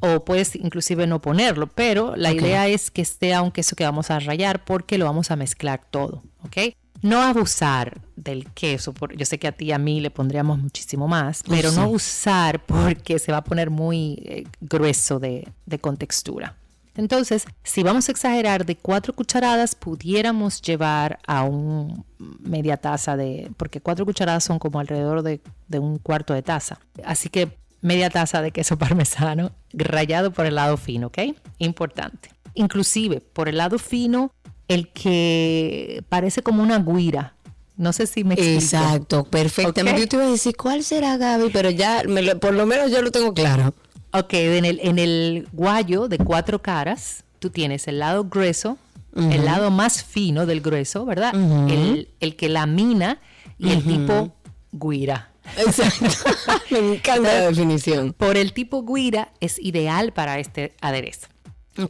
[0.00, 4.10] o puedes inclusive no ponerlo, pero la idea es que sea un queso que vamos
[4.10, 6.74] a rallar porque lo vamos a mezclar todo, ¿ok?
[7.02, 10.58] No abusar del queso, por- yo sé que a ti y a mí le pondríamos
[10.58, 11.76] muchísimo más, pero Sí.
[11.76, 16.56] no usar porque se va a poner muy eh, grueso de, de contextura.
[16.96, 23.50] Entonces, si vamos a exagerar de cuatro cucharadas, pudiéramos llevar a un media taza de,
[23.56, 26.78] porque cuatro cucharadas son como alrededor de, de un cuarto de taza.
[27.04, 31.18] Así que media taza de queso parmesano rallado por el lado fino, ¿ok?
[31.58, 32.30] Importante.
[32.54, 34.32] Inclusive por el lado fino,
[34.68, 37.34] el que parece como una guira.
[37.76, 38.58] No sé si me explico.
[38.58, 40.00] Exacto, perfectamente.
[40.00, 41.50] Yo te iba a decir, ¿cuál será, Gaby?
[41.52, 43.74] Pero ya, me lo- por lo menos yo lo tengo claro.
[44.12, 48.78] Ok, en el, en el guayo de cuatro caras, tú tienes el lado grueso,
[49.14, 51.34] el lado más fino del grueso, ¿verdad?
[51.70, 53.18] el, el que lamina
[53.58, 54.34] y el tipo
[54.72, 55.30] guira.
[55.56, 56.06] Exacto.
[56.70, 58.12] me encanta la definición.
[58.12, 61.28] Por el tipo guira es ideal para este aderezo.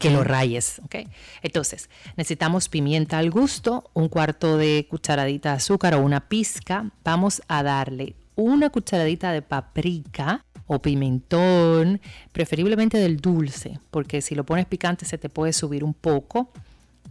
[0.01, 1.09] Que lo rayes, ¿ok?
[1.43, 6.91] Entonces, necesitamos pimienta al gusto, un cuarto de cucharadita de azúcar o una pizca.
[7.05, 12.01] Vamos a darle una cucharadita de paprika o pimentón,
[12.33, 16.51] preferiblemente del dulce, porque si lo pones picante se te puede subir un poco.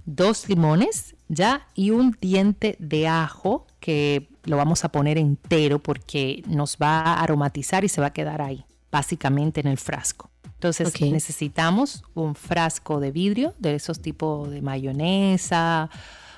[0.05, 6.43] Dos limones, ya, y un diente de ajo que lo vamos a poner entero porque
[6.47, 10.29] nos va a aromatizar y se va a quedar ahí, básicamente en el frasco.
[10.43, 15.89] Entonces necesitamos un frasco de vidrio, de esos tipos de mayonesa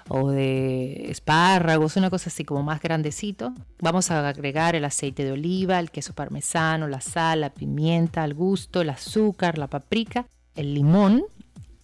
[0.10, 3.53] o de espárragos, una cosa así como más grandecito.
[3.80, 8.34] Vamos a agregar el aceite de oliva, el queso parmesano, la sal, la pimienta al
[8.34, 11.24] gusto, el azúcar, la paprika, el limón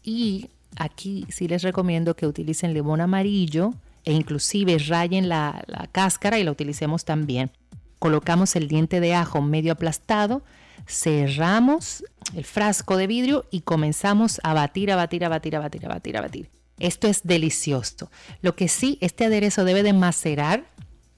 [0.04, 3.74] y aquí sí les recomiendo que utilicen limón amarillo
[4.06, 7.52] e inclusive rayen la, la cáscara y la utilicemos también.
[8.00, 10.42] Colocamos el diente de ajo medio aplastado,
[10.88, 12.04] cerramos
[12.36, 15.90] el frasco de vidrio y comenzamos a batir, a batir, a batir, a batir, a
[15.90, 16.62] batir, a batir.
[16.80, 18.10] Esto es delicioso.
[18.42, 20.66] Lo que sí, este aderezo debe de macerar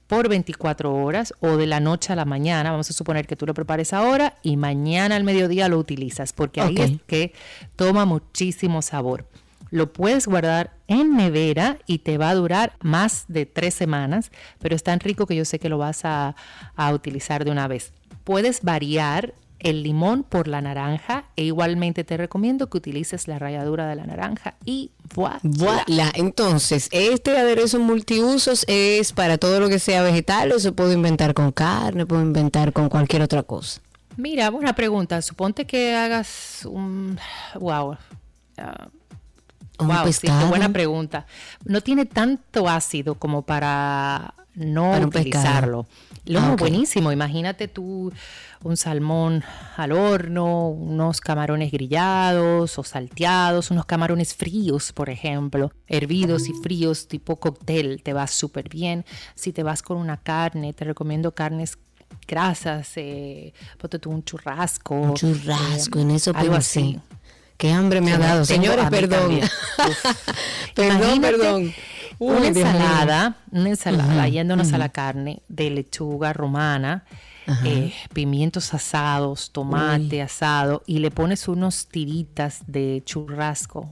[0.06, 2.70] por 24 horas o de la noche a la mañana.
[2.70, 6.60] Vamos a suponer que tú lo prepares ahora y mañana al mediodía lo utilizas, porque
[6.60, 7.32] ahí es que
[7.74, 9.26] toma muchísimo sabor.
[9.70, 14.30] Lo puedes guardar en nevera y te va a durar más de tres semanas,
[14.60, 16.36] pero es tan rico que yo sé que lo vas a,
[16.76, 17.92] a utilizar de una vez.
[18.22, 23.86] Puedes variar el limón por la naranja e igualmente te recomiendo que utilices la ralladura
[23.86, 25.40] de la naranja y voilà.
[25.42, 26.12] Voilà.
[26.14, 31.34] Entonces, este aderezo multiusos es para todo lo que sea vegetal o se puede inventar
[31.34, 33.80] con carne, puedo inventar con cualquier otra cosa.
[34.16, 35.20] Mira, buena pregunta.
[35.20, 37.18] Suponte que hagas un...
[37.58, 37.96] Wow.
[38.56, 38.88] Ah,
[39.78, 40.48] Un wow, sí, qué pescado.
[40.48, 41.26] buena pregunta.
[41.64, 45.86] No tiene tanto ácido como para no Para utilizarlo.
[46.24, 47.12] Lo Ah, buenísimo.
[47.12, 48.12] Imagínate tú
[48.62, 49.44] un salmón
[49.76, 57.06] al horno, unos camarones grillados o salteados, unos camarones fríos, por ejemplo, hervidos y fríos
[57.06, 59.04] tipo cóctel, te va súper bien.
[59.34, 61.78] Si te vas con una carne, te recomiendo carnes
[62.26, 64.94] grasas, eh, ponte tú un churrasco.
[64.94, 66.98] Un churrasco, eh, en eso algo así.
[67.56, 68.44] Qué hambre me ha dado.
[68.44, 69.40] Señores, perdón.
[70.74, 71.74] Perdón, perdón.
[72.18, 77.04] Uy, una ensalada, una ensalada, yéndonos a la carne de lechuga romana,
[77.64, 83.88] eh, pimientos asados, tomate asado y le pones unos tiritas de churrasco.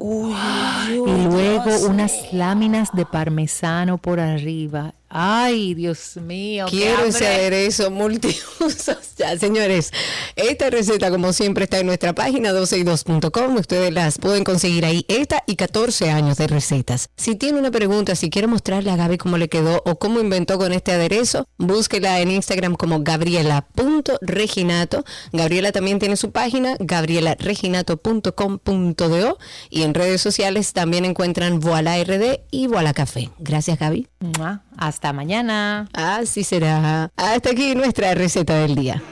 [0.88, 4.94] y luego unas láminas de parmesano por arriba.
[5.16, 6.66] Ay, Dios mío.
[6.68, 8.98] Quiero ese aderezo multiusos.
[9.16, 9.92] Ya, señores,
[10.34, 13.56] esta receta, como siempre, está en nuestra página 12y2.com.
[13.56, 15.04] Ustedes las pueden conseguir ahí.
[15.06, 17.10] Esta y 14 años de recetas.
[17.16, 20.58] Si tiene una pregunta, si quiere mostrarle a Gaby cómo le quedó o cómo inventó
[20.58, 25.04] con este aderezo, búsquela en Instagram como gabriela.reginato.
[25.32, 29.38] Gabriela también tiene su página, gabrielareginato.com.do.
[29.70, 33.30] Y en redes sociales también encuentran Voila RD y Voila Café.
[33.38, 34.08] Gracias, Gaby.
[34.18, 34.64] Mua.
[34.76, 35.88] Hasta mañana.
[35.92, 37.10] Así será.
[37.16, 39.02] Hasta aquí nuestra receta del día.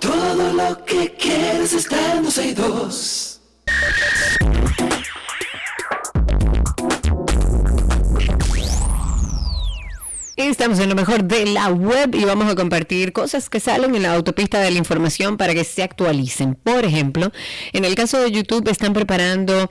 [0.00, 3.40] Todo lo que quieres está en 12 y 2.
[10.36, 14.02] Estamos en lo mejor de la web y vamos a compartir cosas que salen en
[14.02, 16.56] la autopista de la información para que se actualicen.
[16.56, 17.30] Por ejemplo,
[17.72, 19.70] en el caso de YouTube están preparando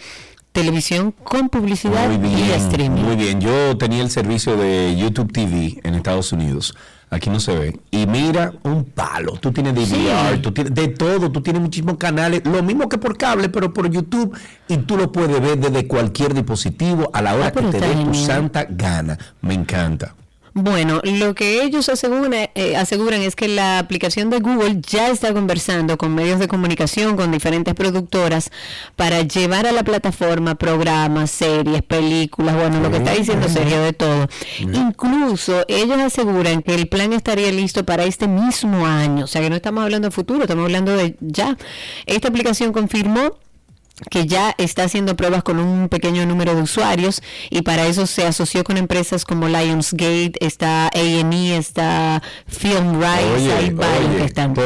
[0.53, 3.01] televisión con publicidad y streaming.
[3.01, 3.41] muy bien.
[3.41, 6.73] Yo tenía el servicio de YouTube TV en Estados Unidos.
[7.09, 7.79] Aquí no se ve.
[7.91, 9.33] Y mira, un palo.
[9.33, 13.17] Tú tienes DVR, tú tienes de todo, tú tienes muchísimos canales, lo mismo que por
[13.17, 14.35] cable, pero por YouTube.
[14.67, 17.95] Y tú lo puedes ver desde cualquier dispositivo a la hora Ah, que te dé
[17.95, 19.17] tu santa gana.
[19.41, 20.15] Me encanta.
[20.55, 25.33] Bueno, lo que ellos aseguran, eh, aseguran es que la aplicación de Google ya está
[25.33, 28.51] conversando con medios de comunicación, con diferentes productoras,
[28.95, 33.93] para llevar a la plataforma programas, series, películas, bueno, lo que está diciendo Sergio de
[33.93, 34.27] todo.
[34.59, 39.49] Incluso ellos aseguran que el plan estaría listo para este mismo año, o sea que
[39.49, 41.57] no estamos hablando de futuro, estamos hablando de ya.
[42.05, 43.37] Esta aplicación confirmó
[44.09, 48.25] que ya está haciendo pruebas con un pequeño número de usuarios y para eso se
[48.25, 54.65] asoció con empresas como Lionsgate, está A&E, está Film Rights, hay varios que están todo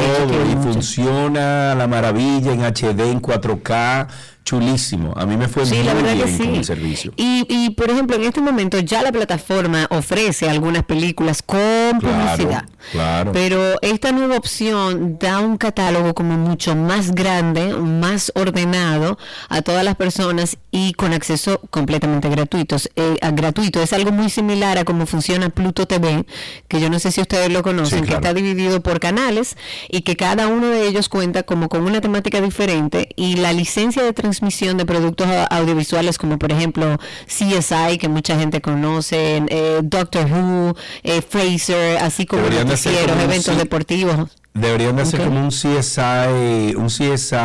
[0.51, 4.07] y funciona a la maravilla en HD, en 4K,
[4.47, 5.13] chulísimo.
[5.17, 7.13] A mí me fue Sí, muy la verdad bien que con el servicio.
[7.17, 12.63] Y, y, por ejemplo, en este momento ya la plataforma ofrece algunas películas con publicidad.
[12.93, 13.33] claro.
[13.33, 19.17] Pero esta nueva opción da un catálogo como mucho más grande, más ordenado
[19.49, 23.81] a todas las personas y con acceso completamente gratuitos, eh, a- gratuito.
[23.81, 26.25] Es algo muy similar a cómo funciona Pluto TV,
[26.69, 29.57] que yo no sé si ustedes lo conocen, Sí, que está dividido por canales
[29.89, 34.03] y que cada uno de ellos cuenta como con una temática diferente y la licencia
[34.03, 40.25] de transmisión de productos audiovisuales como por ejemplo CSI que mucha gente conoce, eh, Doctor
[40.31, 44.29] Who, eh, Fraser, así como noticieros, un eventos deportivos.
[44.53, 47.35] Deberían de hacer como un CSI, un CSI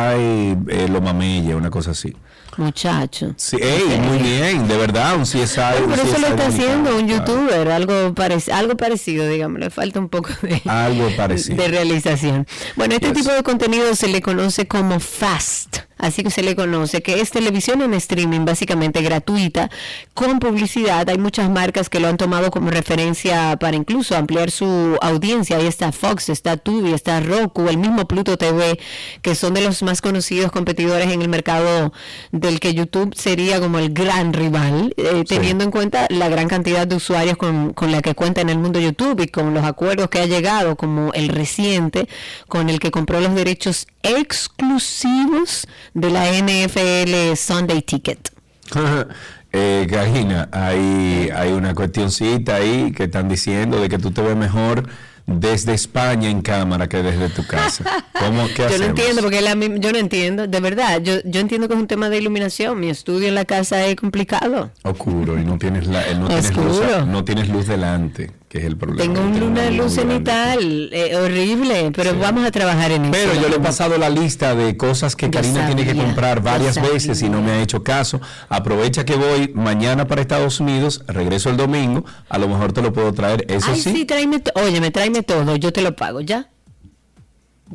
[0.69, 2.15] eh, Lo Mamella, una cosa así.
[2.57, 3.33] Muchacho.
[3.35, 5.59] Sí, ey, muy bien, de verdad, un CSI.
[5.73, 9.99] Pero por eso lo está haciendo un youtuber, algo, parec- algo parecido, digamos, le falta
[9.99, 11.57] un poco de, Algo parecido.
[11.61, 12.47] de realización.
[12.75, 13.17] Bueno, este Yes.
[13.23, 17.31] tipo de contenido se le conoce como FAST, así que se le conoce, que es
[17.31, 19.69] televisión en streaming básicamente gratuita,
[20.13, 21.09] con publicidad.
[21.09, 25.57] Hay muchas marcas que lo han tomado como referencia para incluso ampliar su audiencia.
[25.57, 28.79] Ahí está Fox, está Tubi, está Roku, el mismo Pluto TV,
[29.21, 31.93] que son de los más conocidos competidores en el mercado
[32.31, 35.35] del que YouTube sería como el gran rival, eh, Sí.
[35.35, 38.57] teniendo en cuenta la gran cantidad de usuarios con, con la que cuenta en el
[38.59, 42.07] mundo YouTube y con los acuerdos que ha llegado, como el reciente,
[42.47, 48.31] con el que compró los derechos exclusivos de la NFL Sunday Ticket.
[49.51, 54.35] eh, Karina, hay, hay una cuestioncita ahí que están diciendo de que tú te ves
[54.35, 54.87] mejor
[55.25, 57.83] desde España en cámara que desde tu casa.
[58.19, 61.67] ¿Cómo, ¿Qué Yo no entiendo, porque la yo no entiendo, de verdad, yo, yo entiendo
[61.67, 64.71] que es un tema de iluminación, mi estudio en la casa es complicado.
[64.83, 68.77] Oscuro y no tienes, la, no tienes, luz, no tienes luz delante, que es el
[68.77, 69.01] problema.
[69.15, 72.17] Tengo un luna de luz cenital, eh, horrible, pero Sí.
[72.21, 73.11] vamos a trabajar en eso.
[73.11, 76.39] Pero yo le he pasado la lista de cosas que Yo Karina tiene que comprar
[76.43, 78.21] varias veces y no me ha hecho caso.
[78.49, 82.93] Aprovecha que voy mañana para Estados Unidos, regreso el domingo, a lo mejor te lo
[82.93, 83.43] puedo traer.
[83.49, 86.47] Eso Ay, sí, sí, tráeme, to- óyeme, tráeme todo, yo te lo pago, ¿ya?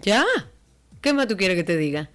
[0.01, 0.25] ¿Ya?
[1.01, 2.09] ¿Qué más tú quieres que te diga?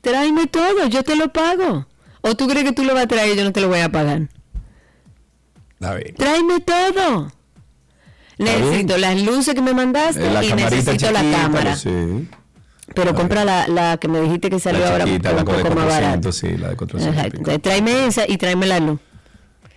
[0.00, 1.86] Tráeme todo, yo te lo pago.
[2.22, 3.80] ¿O tú crees que tú lo vas a traer y yo no te lo voy
[3.80, 4.30] a pagar?
[5.82, 6.14] a ver.
[6.16, 7.30] Tráeme todo.
[8.38, 11.76] Necesito las luces que me mandaste Eh, y necesito la cámara.
[11.76, 12.28] sí.
[12.94, 15.62] Pero compra la, la que me dijiste que salió La ahora un la poco de
[15.64, 16.32] más 400, barata.
[16.32, 17.30] sí, la de 400 y Exacto.
[17.38, 17.38] pico.
[17.50, 19.00] Entonces, tráeme esa y tráeme la luz.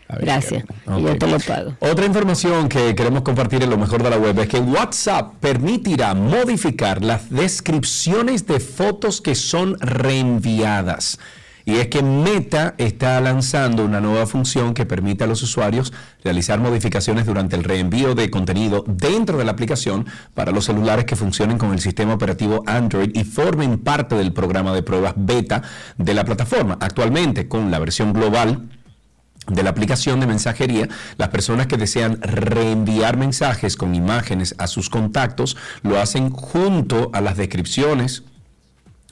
[0.09, 0.63] Ver, Gracias.
[0.85, 0.99] Karina.
[0.99, 1.73] Y yo te lo pago.
[1.79, 6.13] Otra información que queremos compartir en lo mejor de la web es que WhatsApp permitirá
[6.13, 11.17] modificar las descripciones de fotos que son reenviadas.
[11.65, 15.91] Y es que Meta está lanzando una nueva función que permite a los usuarios
[16.23, 20.05] realizar modificaciones durante el reenvío de contenido dentro de la aplicación
[20.35, 24.73] para los celulares que funcionen con el sistema operativo Android y formen parte del programa
[24.73, 25.63] de pruebas beta
[25.97, 26.77] de la plataforma.
[26.79, 28.69] Actualmente, con la versión global,
[29.47, 34.89] de la aplicación de mensajería, las personas que desean reenviar mensajes con imágenes a sus
[34.89, 38.23] contactos lo hacen junto a las descripciones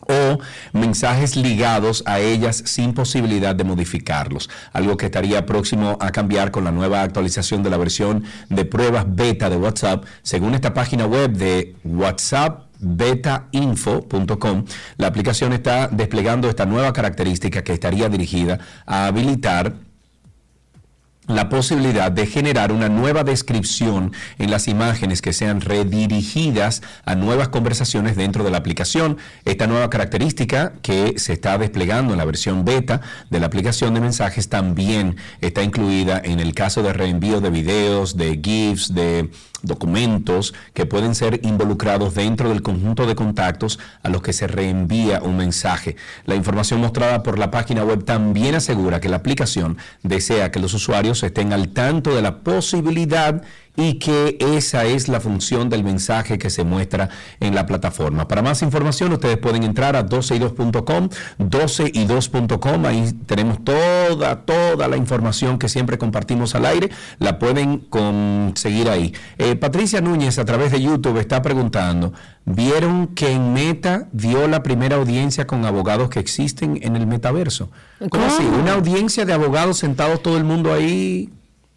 [0.07, 0.39] o
[0.71, 6.63] mensajes ligados a ellas sin posibilidad de modificarlos, algo que estaría próximo a cambiar con
[6.63, 10.05] la nueva actualización de la versión de pruebas beta de WhatsApp.
[10.21, 14.65] Según esta página web de WhatsApp, betainfo.com,
[14.97, 19.73] la aplicación está desplegando esta nueva característica que estaría dirigida a habilitar
[21.27, 27.49] la posibilidad de generar una nueva descripción en las imágenes que sean redirigidas a nuevas
[27.49, 29.17] conversaciones dentro de la aplicación.
[29.45, 34.01] Esta nueva característica que se está desplegando en la versión beta de la aplicación de
[34.01, 39.29] mensajes también está incluida en el caso de reenvío de videos, de GIFs, de
[39.63, 45.21] documentos que pueden ser involucrados dentro del conjunto de contactos a los que se reenvía
[45.21, 45.95] un mensaje.
[46.25, 50.73] La información mostrada por la página web también asegura que la aplicación desea que los
[50.73, 53.41] usuarios estén al tanto de la posibilidad
[53.75, 57.09] y que esa es la función del mensaje que se muestra
[57.39, 58.27] en la plataforma.
[58.27, 61.09] Para más información ustedes pueden entrar a 12y2.com,
[61.39, 68.89] 12y2.com, ahí tenemos toda, toda la información que siempre compartimos al aire, la pueden conseguir
[68.89, 69.13] ahí.
[69.37, 72.13] Eh, Patricia Núñez a través de YouTube está preguntando,
[72.45, 77.69] ¿vieron que en Meta dio la primera audiencia con abogados que existen en el metaverso?
[78.09, 78.43] ¿Cómo así?
[78.43, 81.31] ¿Una audiencia de abogados sentados todo el mundo ahí?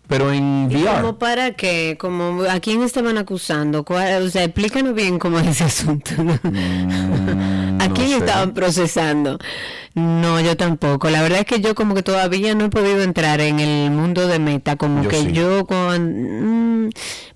[0.09, 1.00] Pero en ¿Y VR.
[1.00, 1.96] como para qué?
[1.98, 3.84] Como, ¿A quién estaban acusando?
[3.84, 6.11] ¿Cuál- o sea, explícanos bien cómo es ese asunto.
[6.16, 8.16] ¿A no quién sé.
[8.18, 9.38] estaban procesando?
[9.94, 11.11] No, yo tampoco.
[11.11, 14.28] La verdad es que yo como que todavía no he podido entrar en el mundo
[14.28, 15.32] de meta, como Yo que sí.
[15.32, 16.84] yo con...
[16.86, 16.90] mm,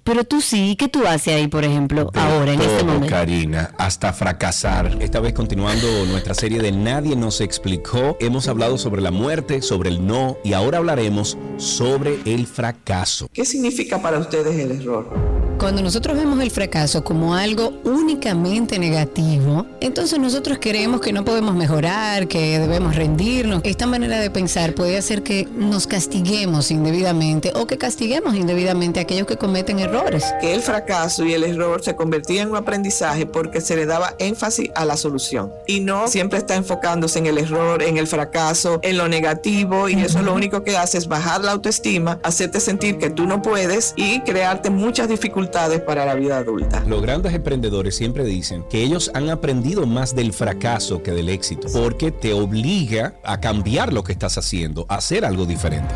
[0.05, 3.09] pero tú sí, ¿qué tú haces ahí, por ejemplo, De ahora, en este todo, momento?
[3.09, 4.97] Karina, hasta fracasar.
[5.01, 9.91] Esta vez continuando nuestra serie de Nadie nos explicó, hemos hablado sobre la muerte, sobre
[9.91, 13.29] el no y ahora hablaremos sobre el fracaso.
[13.33, 15.40] ¿Qué significa para ustedes el error?
[15.61, 21.55] Cuando nosotros vemos el fracaso como algo únicamente negativo, entonces nosotros creemos que no podemos
[21.55, 23.61] mejorar, que debemos rendirnos.
[23.65, 29.03] Esta manera de pensar puede hacer que nos castiguemos indebidamente o que castiguemos indebidamente a
[29.03, 30.25] aquellos que cometen errores.
[30.41, 34.15] Que el fracaso y el error se convertían en un aprendizaje porque se le daba
[34.19, 38.81] énfasis a la solución y no siempre está enfocándose en el error, en el fracaso,
[38.83, 42.97] en lo negativo y eso lo único que hace es bajar la autoestima, hacerte sentir
[42.97, 45.50] que tú no puedes y crearte muchas dificultades
[45.81, 46.83] para la vida adulta.
[46.87, 51.67] Los grandes emprendedores siempre dicen que ellos han aprendido más del fracaso que del éxito,
[51.73, 55.93] porque te obliga a cambiar lo que estás haciendo, a hacer algo diferente.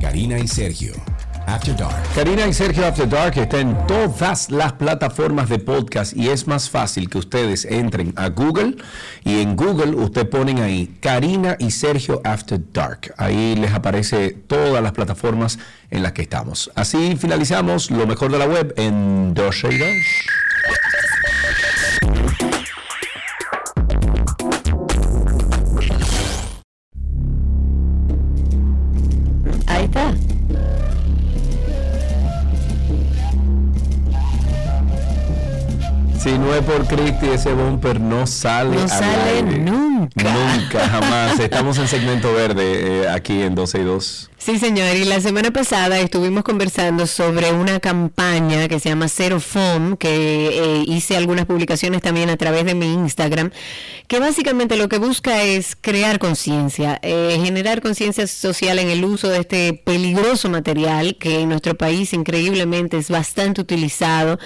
[0.00, 0.94] Karina y Sergio,
[1.46, 2.02] After Dark.
[2.14, 6.70] Karina y Sergio After Dark está en todas las plataformas de podcast y es más
[6.70, 8.76] fácil que ustedes entren a Google
[9.24, 13.14] y en Google usted ponen ahí Karina y Sergio After Dark.
[13.16, 15.58] Ahí les aparece todas las plataformas
[15.90, 16.70] en las que estamos.
[16.74, 19.88] Así finalizamos lo mejor de la web en 12 y 2.
[29.66, 30.23] Ahí está.
[36.24, 38.76] Si no es por Cristi, ese bumper no sale.
[38.76, 39.58] No al sale aire.
[39.58, 40.24] nunca.
[40.24, 41.38] Nunca, jamás.
[41.38, 44.30] Estamos en segmento verde eh, aquí en 12 y 2.
[44.44, 44.94] Sí, señor.
[44.94, 50.48] Y la semana pasada estuvimos conversando sobre una campaña que se llama Zero Foam, que
[50.52, 53.52] eh, hice algunas publicaciones también a través de mi Instagram,
[54.06, 59.30] que básicamente lo que busca es crear conciencia, eh, generar conciencia social en el uso
[59.30, 64.38] de este peligroso material que en nuestro país increíblemente es bastante utilizado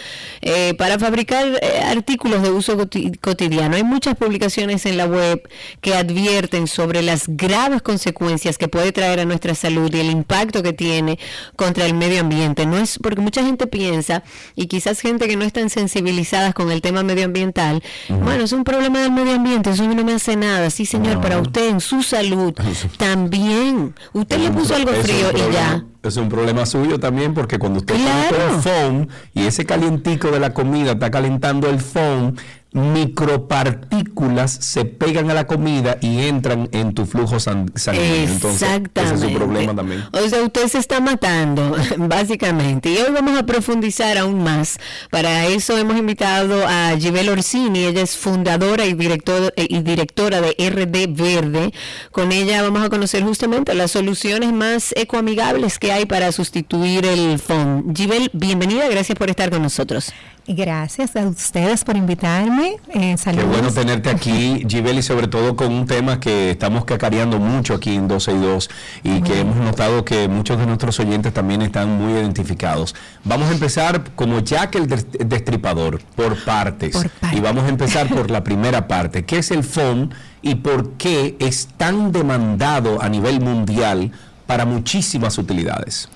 [0.43, 3.75] eh, para fabricar eh, artículos de uso coti- cotidiano.
[3.75, 5.43] Hay muchas publicaciones en la web
[5.81, 10.63] que advierten sobre las graves consecuencias que puede traer a nuestra salud y el impacto
[10.63, 11.19] que tiene
[11.57, 12.67] contra el medio ambiente.
[12.67, 14.23] No es porque mucha gente piensa
[14.55, 19.01] y quizás gente que no están sensibilizadas con el tema medioambiental, bueno, es un problema
[19.01, 20.71] del medio ambiente, eso no me hace nada.
[20.71, 22.55] Sí, señor, para usted en su salud
[22.99, 23.95] también.
[24.13, 25.85] Usted le Es puso algo es frío y ya.
[26.03, 28.37] Es un problema suyo también porque cuando usted Claro.
[28.37, 32.37] pone el foam y ese calientico de la comida está calentando el foam,
[32.73, 38.29] micropartículas se pegan a la comida y entran en tu flujo san- sanguíneo.
[38.29, 39.15] Entonces, Exactamente.
[39.17, 40.05] ese es un problema también.
[40.13, 42.91] O sea, usted se está matando, básicamente.
[42.91, 44.79] Y hoy vamos a profundizar aún más.
[45.11, 47.85] Para eso hemos invitado a Gibel Orsini.
[47.85, 51.73] Ella es fundadora y, director, eh, y directora de RD Verde.
[52.13, 57.39] Con ella vamos a conocer justamente las soluciones más ecoamigables que hay para sustituir el
[57.39, 57.95] foam.
[57.95, 58.89] Gibel, bienvenida.
[58.89, 60.13] Gracias por estar con nosotros.
[60.51, 62.77] Gracias a ustedes por invitarme.
[62.95, 67.39] Eh, Qué bueno tenerte aquí, Gibel, y sobre todo con un tema que estamos cacareando
[67.39, 68.71] mucho aquí en 12 y 2
[69.05, 72.95] y que hemos notado que muchos de nuestros oyentes también están muy identificados.
[73.25, 76.93] Vamos a empezar como Jack el des- destripador, por partes.
[76.97, 77.39] Por partes.
[77.39, 79.27] Y vamos a empezar por la primera parte.
[79.27, 84.13] ¿Qué es el FON y por qué es tan demandado a nivel mundial
[84.47, 86.09] para muchísimas utilidades?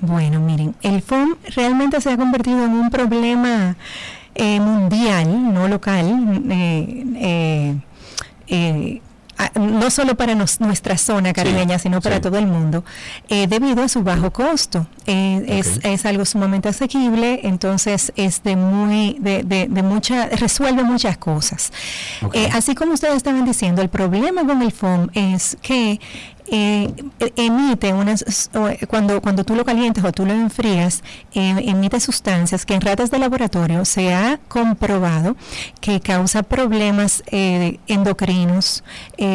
[0.00, 3.76] Bueno, miren, el FOM realmente se ha convertido en un problema
[4.34, 6.42] eh, mundial, no local.
[6.50, 7.76] eh,
[8.46, 9.00] eh,
[9.54, 12.22] no solo para nos- nuestra zona caribeña, sino para sí.
[12.22, 12.84] todo el mundo,
[13.28, 14.88] debido a su bajo costo.
[15.06, 21.18] Es, es algo sumamente asequible, entonces es de muy, de, de- de mucha, resuelve muchas
[21.18, 21.72] cosas.
[22.52, 26.00] Así como ustedes estaban diciendo, el problema con el FOM es que
[26.50, 26.92] eh,
[27.36, 31.02] emite unas eh, cuando cuando tú lo calientas o tú lo enfrías
[31.34, 35.36] eh, emite sustancias que en ratas de laboratorio se ha comprobado
[35.80, 38.82] que causa problemas eh, endocrinos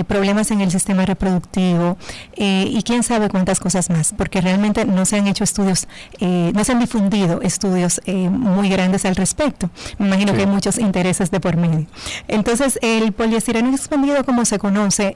[0.07, 1.97] problemas en el sistema reproductivo
[2.37, 5.87] y quién sabe cuántas cosas más porque realmente no se han hecho estudios
[6.19, 10.37] no se han difundido estudios muy grandes al respecto me imagino Sí.
[10.37, 11.85] que hay muchos intereses de por medio
[12.27, 15.15] entonces el poliestireno expandido como se conoce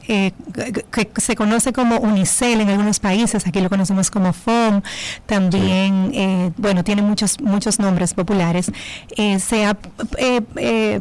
[0.92, 4.82] que se conoce como unicel en algunos países, aquí lo conocemos como foam,
[5.26, 8.72] también, eh, bueno, tiene muchos, muchos nombres populares,
[9.16, 9.78] eh, se ha
[10.18, 11.00] eh,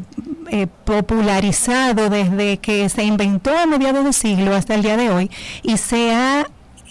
[0.84, 5.30] popularizado desde que se inventó a mediados de siglo hasta el día de hoy
[5.62, 6.46] y se ha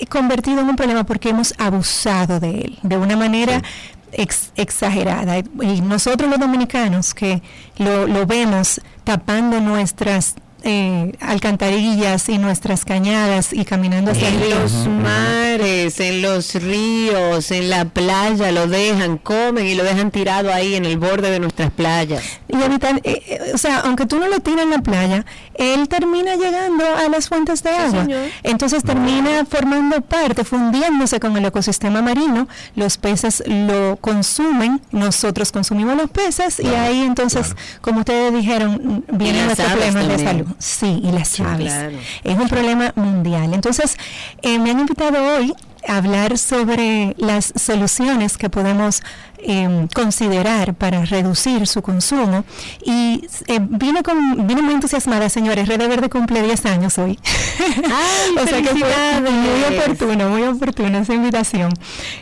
[0.09, 3.63] convertido en un problema porque hemos abusado de él de una manera
[4.11, 5.37] ex- exagerada.
[5.37, 7.41] Y nosotros los dominicanos que
[7.77, 10.35] lo, lo vemos tapando nuestras
[10.67, 14.59] eh, alcantarillas y nuestras cañadas y caminando hacia el En río.
[14.59, 20.51] los mares, en los ríos, en la playa, lo dejan, comen y lo dejan tirado
[20.51, 22.23] ahí en el borde de nuestras playas.
[22.47, 25.87] Y evitar, eh, eh, o sea, aunque tú no lo tiras en la playa, él
[25.87, 28.07] termina llegando a las fuentes de agua.
[28.41, 32.47] Entonces termina formando parte, fundiéndose con el ecosistema marino.
[32.75, 39.43] Los peces lo consumen, nosotros consumimos los peces y ahí entonces, como ustedes dijeron, vienen
[39.43, 40.54] aves problemas de también.
[40.59, 41.67] Sí, y las aves.
[41.67, 41.97] claro.
[42.23, 43.53] Es un problema mundial.
[43.53, 43.97] Entonces,
[44.41, 45.53] eh, me han invitado hoy
[45.87, 49.01] a hablar sobre las soluciones que podemos
[49.47, 52.43] eh, considerar para reducir su consumo.
[52.83, 55.67] Y eh, vine, con, vine muy entusiasmada, señores.
[55.67, 57.19] Red Verde cumple 10 años hoy.
[58.41, 61.71] o sea que fue muy oportuno, muy oportuna esa invitación.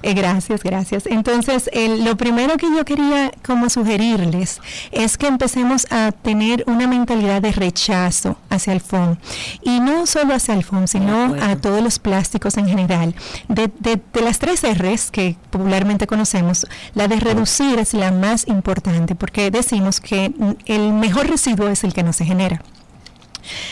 [0.02, 1.06] Eh, gracias, gracias.
[1.06, 1.70] Entonces,
[2.00, 4.60] lo primero que yo quería como sugerirles
[4.92, 9.18] es que empecemos a tener una mentalidad de rechazo hacia el foam.
[9.62, 13.16] Y no solo hacia el foam, sino a todos los plásticos en general.
[13.48, 18.48] De, de- de las tres R's que popularmente conocemos, la de reducir es la más
[18.48, 22.62] importante porque decimos que mm, el mejor residuo es el que no se genera.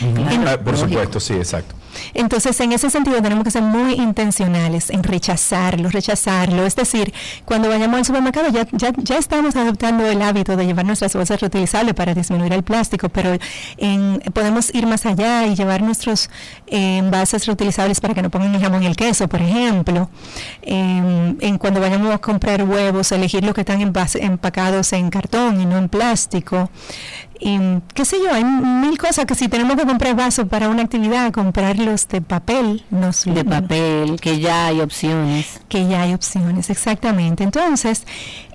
[0.00, 1.74] En- Ah, por supuesto, sí, exacto.
[2.14, 6.64] Entonces, en ese sentido, tenemos que ser muy intencionales en rechazarlo, rechazarlo.
[6.66, 7.12] Es decir,
[7.44, 11.40] cuando vayamos al supermercado, ya, ya, ya estamos adoptando el hábito de llevar nuestras bolsas
[11.40, 13.36] reutilizables para disminuir el plástico, pero
[13.76, 16.30] en- podemos ir más allá y llevar nuestros
[16.66, 20.08] eh, envases reutilizables para que no pongan el jamón y el queso, por ejemplo.
[20.62, 25.60] En, en cuando vayamos a comprar huevos, elegir los que están envase- empacados en cartón
[25.60, 26.70] y no en plástico.
[27.44, 27.58] Y,
[27.94, 31.32] qué sé yo, hay mil cosas que si tenemos que comprar vasos para una actividad,
[31.32, 35.60] comprarlos de papel, nos De papel, que ya hay opciones.
[35.68, 37.42] Que ya hay opciones, exactamente.
[37.42, 38.04] Entonces,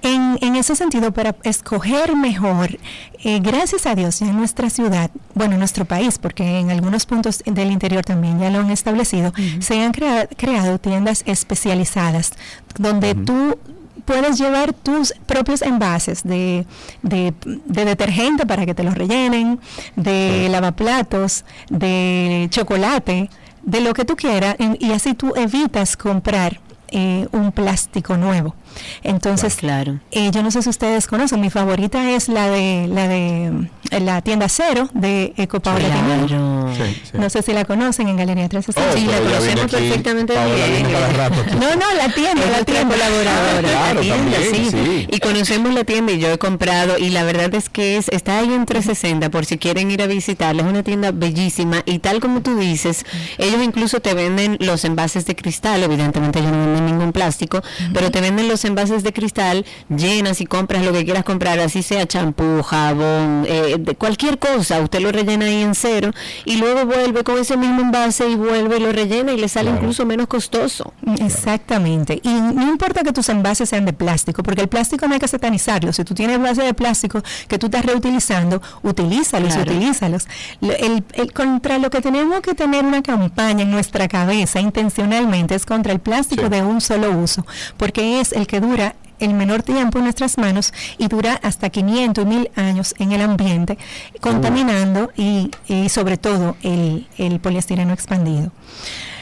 [0.03, 2.79] en, en ese sentido, para escoger mejor,
[3.25, 7.43] eh, gracias a Dios, en nuestra ciudad, bueno, en nuestro país, porque en algunos puntos
[7.45, 12.31] del interior también ya lo han establecido, se han crea- creado tiendas especializadas
[12.79, 13.57] donde tú
[14.05, 16.65] puedes llevar tus propios envases de,
[17.01, 19.59] de, de detergente para que te los rellenen,
[19.95, 23.29] de lavaplatos, de chocolate,
[23.63, 28.55] de lo que tú quieras, y así tú evitas comprar eh, un plástico nuevo.
[29.03, 29.99] Entonces, claro.
[30.11, 33.99] eh, yo no sé si ustedes conocen, mi favorita es la de la de eh,
[33.99, 35.85] la tienda cero de Eco Paola.
[35.87, 36.73] Claro.
[36.75, 37.11] Sí, sí.
[37.17, 38.91] No sé si la conocen en Galería 360.
[38.91, 40.71] Oh, Sí, la conocemos perfectamente Paola bien.
[40.71, 41.55] viene cada rato aquí.
[41.55, 42.95] No, no, la tienda, Es la tienda.
[42.95, 44.71] colaboradora, Claro, la tienda, también, sí.
[44.71, 45.07] sí.
[45.11, 48.39] Y conocemos la tienda y yo he comprado y la verdad es que es está
[48.39, 50.63] ahí en 360 por si quieren ir a visitarla.
[50.63, 53.05] Es una tienda bellísima y tal como tú dices,
[53.37, 57.61] ellos incluso te venden los envases de cristal, evidentemente ellos no venden ningún plástico,
[57.93, 61.83] pero te venden los envases de cristal, llenas y compras lo que quieras comprar, así
[61.83, 66.11] sea champú, jabón, eh, de cualquier cosa, usted lo rellena ahí en cero
[66.45, 69.67] y luego vuelve con ese mismo envase y vuelve y lo rellena y le sale
[69.69, 69.81] Claro.
[69.81, 70.93] incluso menos costoso.
[71.19, 72.19] Exactamente.
[72.23, 75.27] Y no importa que tus envases sean de plástico, porque el plástico no hay que
[75.27, 75.93] satanizarlo.
[75.93, 79.71] Si tú tienes envases de plástico que tú estás reutilizando, utilízalos, Claro.
[79.71, 80.27] utilízalos.
[80.61, 85.55] Lo- El, el- contra lo que tenemos que tener una campaña en nuestra cabeza intencionalmente
[85.55, 86.49] es contra el plástico Sí.
[86.49, 87.45] de un solo uso,
[87.77, 92.23] porque es el que dura el menor tiempo en nuestras manos y dura hasta 500
[92.23, 93.77] y 1000 años en el ambiente,
[94.21, 98.51] contaminando y, y sobre todo el, el poliestireno expandido.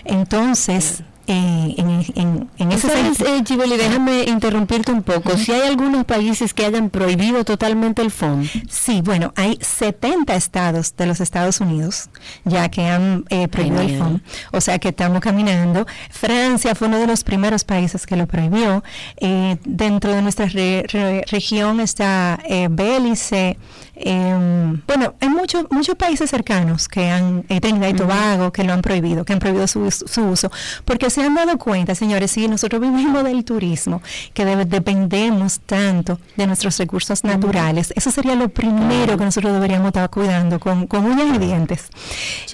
[0.03, 5.37] Entonces, eh, en, en, en ese ¿Sabes, sentido- eh, déjame interrumpirte un poco.
[5.37, 8.47] Si hay algunos países que hayan prohibido totalmente el FON.
[8.69, 12.09] Sí, bueno, hay 70 estados de los Estados Unidos
[12.43, 13.97] ya que han eh, prohibido el.
[13.97, 14.19] FOM.
[14.51, 15.85] O sea que estamos caminando.
[16.11, 18.83] Francia fue uno de los primeros países que lo prohibió.
[19.17, 23.57] Eh, dentro de nuestra re- re- región está eh, Belice.
[23.95, 28.73] eh, bueno, hay muchos muchos países cercanos que han, eh, Trinidad y Tobago, que lo
[28.73, 30.51] han prohibido, que han prohibido su, su uso,
[30.83, 34.01] porque se han dado cuenta, señores, si nosotros vivimos del turismo,
[34.33, 39.87] que de- dependemos tanto de nuestros recursos naturales, eso sería lo primero que nosotros deberíamos
[39.87, 41.87] estar cuidando con, con uñas y dientes.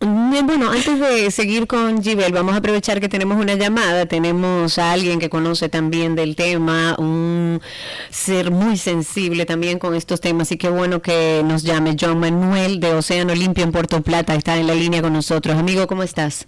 [0.01, 4.07] Mm, Bueno, antes de seguir con Gibel, vamos a aprovechar que tenemos una llamada.
[4.07, 7.61] Tenemos a alguien que conoce también del tema, un
[8.11, 10.51] ser muy sensible también con estos temas.
[10.53, 14.35] Y qué bueno que nos llame John Manuel de Océano Limpio en Puerto Plata.
[14.35, 15.57] Está en la línea con nosotros.
[15.57, 16.47] Amigo, ¿cómo estás?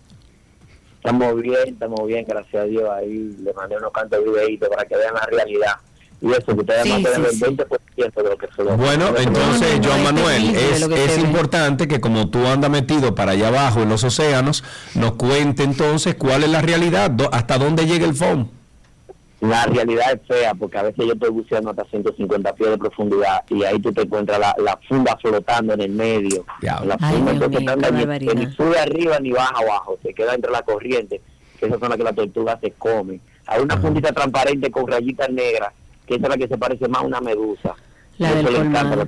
[0.97, 2.91] Estamos bien, estamos bien, gracias a Dios.
[2.91, 5.77] Ahí le mandé unos cantos videitos para que vean la realidad.
[6.21, 9.09] Y eso, que ustedes Sí, mantienen sí, el 20% de lo que se lo Bueno,
[9.19, 13.49] entonces, no, Joan es Manuel, es, es importante que como tú andas metido para allá
[13.49, 14.65] abajo en los océanos,
[14.95, 18.49] nos cuente entonces cuál es la realidad, do- hasta dónde llega el foam.
[19.41, 23.45] La realidad es fea, porque a veces yo estoy buceando hasta 150 pies de profundidad
[23.51, 26.47] y ahí tú te encuentras la, la funda flotando en el medio.
[26.63, 30.35] La Ay, funda Dios entonces mío, ni, ni sube arriba ni baja abajo, se queda
[30.35, 31.21] entre la corriente,
[31.61, 33.21] que esas son las que la tortuga se come.
[33.47, 35.75] Hay una fundita transparente con rayitas negras,
[36.07, 37.75] que esa es la que se parece más a una medusa.
[38.19, 38.97] La del colmado.
[38.97, 39.07] la.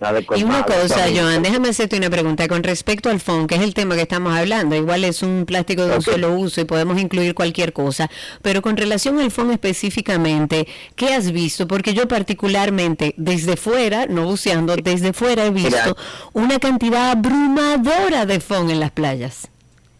[0.00, 3.62] La Y una cosa, Joan, déjame hacerte una pregunta con respecto al foam, que es
[3.62, 4.76] el tema que estamos hablando.
[4.76, 6.04] Igual es un plástico de un Ok.
[6.04, 8.08] solo uso y podemos incluir cualquier cosa.
[8.40, 11.66] Pero con relación al foam específicamente, ¿qué has visto?
[11.66, 15.96] Porque yo particularmente, desde fuera, no buceando, desde fuera he visto
[16.32, 19.48] una cantidad abrumadora de foam en las playas.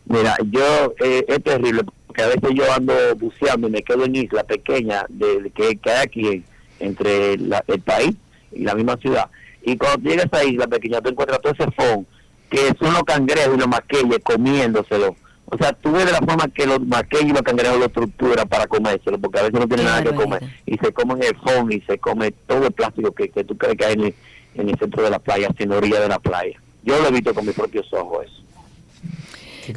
[0.08, 4.16] Mira, yo eh, es terrible porque a veces yo ando buceando y me quedo en
[4.16, 6.44] isla pequeña de, que, que hay aquí en-
[6.80, 8.14] entre la- el país
[8.52, 9.28] y la misma ciudad.
[9.62, 12.06] Y cuando llegas a esa isla pequeña, tú encuentras todo ese fondo
[12.48, 15.14] que son los cangrejos y los maqueyes comiéndoselo.
[15.50, 18.48] O sea, tú ves de la forma que los maqueyes y los cangrejos lo estructuran
[18.48, 20.42] para comérselo, porque a veces no tienen Qué nada que comer.
[20.66, 23.76] Y se comen el fondo y se come todo el plástico que, que tú crees
[23.76, 24.14] que hay en el,
[24.54, 26.58] en el centro de la playa, en la orilla de la playa.
[26.84, 28.42] Yo lo he visto con mis propios ojos eso.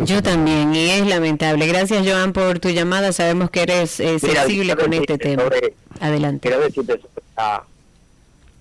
[0.06, 1.68] Yo también, y es lamentable.
[1.68, 3.12] Gracias, Joan, por tu llamada.
[3.14, 5.44] Sabemos que eres eh, sensible con este tema.
[5.44, 6.48] sobre- Adelante.
[6.50, 7.64] Quiero decirte sobre la,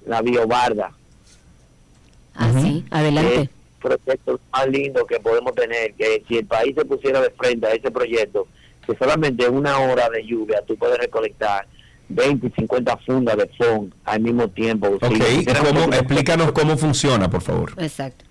[0.06, 0.92] la biobarda.
[2.34, 3.34] Ah, sí, adelante.
[3.34, 3.50] Es el
[3.80, 7.70] proyecto más lindo que podemos tener, que si el país se pusiera de frente a
[7.72, 8.46] ese proyecto,
[8.86, 11.66] que solamente en una hora de lluvia tú puedes recolectar
[12.08, 14.88] 20 y 50 fundas de FON al mismo tiempo.
[14.88, 17.72] Ok, Si quisiéramos ¿cómo- que- explícanos cómo funciona, por favor.
[17.78, 18.24] Exacto.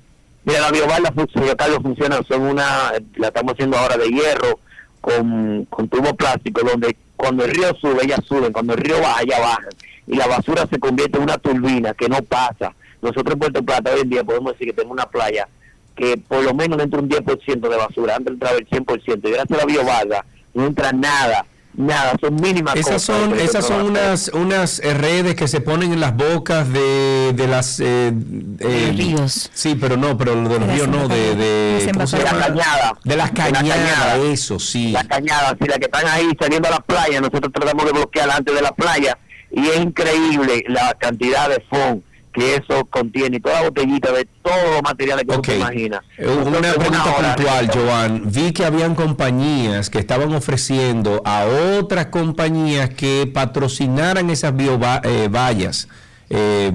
[0.45, 4.59] Mira, la funciona, Carlos, funciona, son una, la estamos haciendo ahora de hierro,
[5.01, 9.21] con, con tubo plástico, donde cuando el río sube, ellas suben, cuando el río baja,
[9.21, 9.69] ellas bajan.
[10.07, 12.73] Y la basura se convierte en una turbina que no pasa.
[13.01, 15.47] Nosotros en Puerto Plata hoy en día podemos decir que tenemos una playa
[15.95, 19.19] que por lo menos no entra un 10% de basura, antes entraba el 100%.
[19.27, 21.45] Y gracias a la biobarda no entra nada,
[21.79, 23.17] nada, son mínimas Esas cosas.
[23.17, 27.79] son, esas son unas, unas redes que se ponen en las bocas de, de las...
[27.79, 28.13] eh,
[28.59, 29.49] eh, ríos.
[29.53, 31.35] Sí, pero no, pero de los De las ríos no, de...
[31.35, 32.11] de Las.
[32.11, 32.93] De la cañada.
[33.03, 34.17] De las cañadas, cañada.
[34.17, 34.91] eso, sí.
[34.91, 38.29] la cañada, si la que están ahí saliendo a la playa, nosotros tratamos de bloquear
[38.29, 39.17] antes de la playa
[39.51, 42.03] y es increíble la cantidad de FON
[42.33, 45.41] que eso contiene toda botellita de todos los materiales que Ok.
[45.41, 46.01] tú te imaginas.
[46.17, 48.31] Eh, Una Entonces, pregunta puntual, Joan.
[48.31, 51.45] Vi que habían compañías que estaban ofreciendo a
[51.79, 55.85] otras compañías que patrocinaran esas biovallas.
[55.85, 55.87] Eh,
[56.31, 56.71] eh,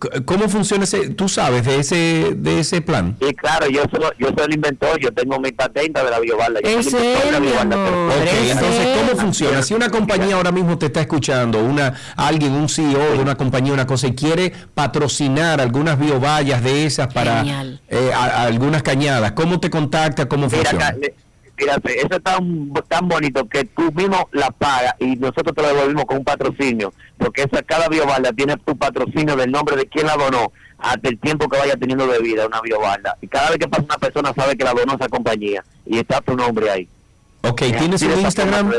[0.00, 1.10] c- ¿Cómo funciona ese?
[1.10, 3.16] ¿Tú sabes de ese de ese plan?
[3.20, 6.60] Sí, claro, yo soy, yo soy el inventor, yo tengo mi patente de la biobarda.
[6.62, 9.62] Yo soy el inventor de la biobarda, pero- Ok, entonces, ¿cómo funciona?
[9.62, 13.72] Si una compañía ahora mismo te está escuchando, una alguien, un CEO de una compañía,
[13.72, 19.32] una cosa, y quiere patrocinar algunas biovallas de esas para eh, a- a algunas cañadas,
[19.32, 20.26] ¿cómo te contacta?
[20.28, 20.86] ¿Cómo Mira, funciona?
[20.88, 21.14] acá, le-
[21.56, 25.68] fíjate, eso es tan, tan bonito que tú mismo la pagas y nosotros te lo
[25.68, 30.06] devolvimos con un patrocinio, porque esa cada biobalda tiene tu patrocinio del nombre de quien
[30.06, 33.16] la donó hasta el tiempo que vaya teniendo de vida una biobalda.
[33.22, 36.20] Y cada vez que pasa una persona sabe que la donó esa compañía y está
[36.20, 36.88] tu nombre ahí.
[37.42, 38.72] Ok, ¿tienes un Instagram?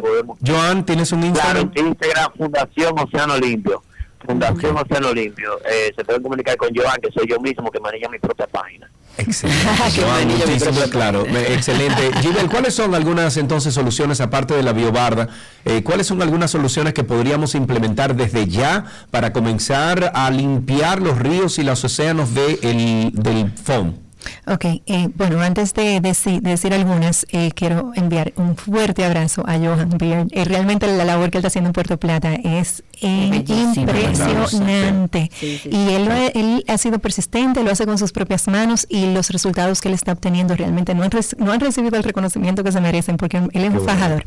[0.46, 1.72] Joan, ¿tienes un Claro, Instagram?
[1.76, 3.82] en Instagram, Fundación Océano Limpio.
[4.26, 5.58] Fundación Océano Limpio.
[5.70, 8.90] Eh, se pueden comunicar con Joan, que soy yo mismo que maneja mi propia página.
[9.18, 9.62] Excelente.
[10.02, 12.12] Joan, muchísimas, claro, excelente.
[12.22, 15.28] Gibel, ¿cuáles son algunas entonces soluciones, aparte de la biobarda,
[15.66, 21.18] eh, cuáles son algunas soluciones que podríamos implementar desde ya para comenzar a limpiar los
[21.18, 24.07] ríos y los océanos de el, del FOM?
[24.48, 29.44] Ok, eh, bueno, antes de, deci- de decir algunas, eh, quiero enviar un fuerte abrazo
[29.48, 30.28] a Johan Beard.
[30.32, 33.44] Eh, realmente la labor que él está haciendo en Puerto Plata es eh,
[33.76, 35.30] impresionante.
[35.40, 35.70] Sí, sí.
[35.72, 39.12] Y él, lo ha- él ha sido persistente, lo hace con sus propias manos y
[39.14, 42.64] los resultados que él está obteniendo realmente no han, reci- no han recibido el reconocimiento
[42.64, 44.24] que se merecen porque él es un fajador.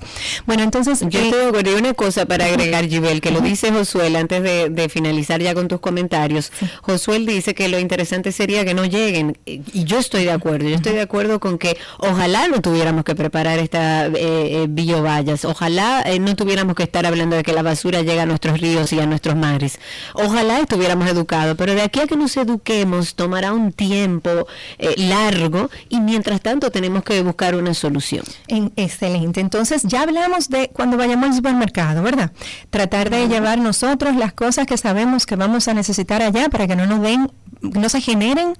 [0.46, 1.00] Bueno, entonces...
[1.08, 1.50] Yo eh.
[1.70, 5.54] Y una cosa para agregar, Gibel, que lo dice Josuel antes de, de finalizar ya
[5.54, 6.50] con tus comentarios.
[6.82, 9.38] Josuel dice que lo interesante sería que no lleguen.
[9.46, 10.68] Y yo estoy de acuerdo.
[10.68, 15.44] Yo estoy de acuerdo con que ojalá no tuviéramos que preparar estas eh, eh, biovallas.
[15.44, 18.92] Ojalá eh, no tuviéramos que estar hablando de que la basura llega a nuestros ríos
[18.92, 19.78] y a nuestros mares.
[20.14, 21.56] Ojalá estuviéramos educados.
[21.56, 24.46] Pero de aquí a que nos eduquemos tomará un tiempo
[24.78, 28.24] eh, largo y mientras tanto tenemos que buscar una solución.
[28.48, 29.40] En- excelente.
[29.40, 32.32] Entonces ya hablamos de cuando vayamos al supermercado, ¿verdad?
[32.70, 36.76] Tratar de llevar nosotros las cosas que sabemos que vamos a necesitar allá para que
[36.76, 37.30] no nos den,
[37.62, 38.54] no se generen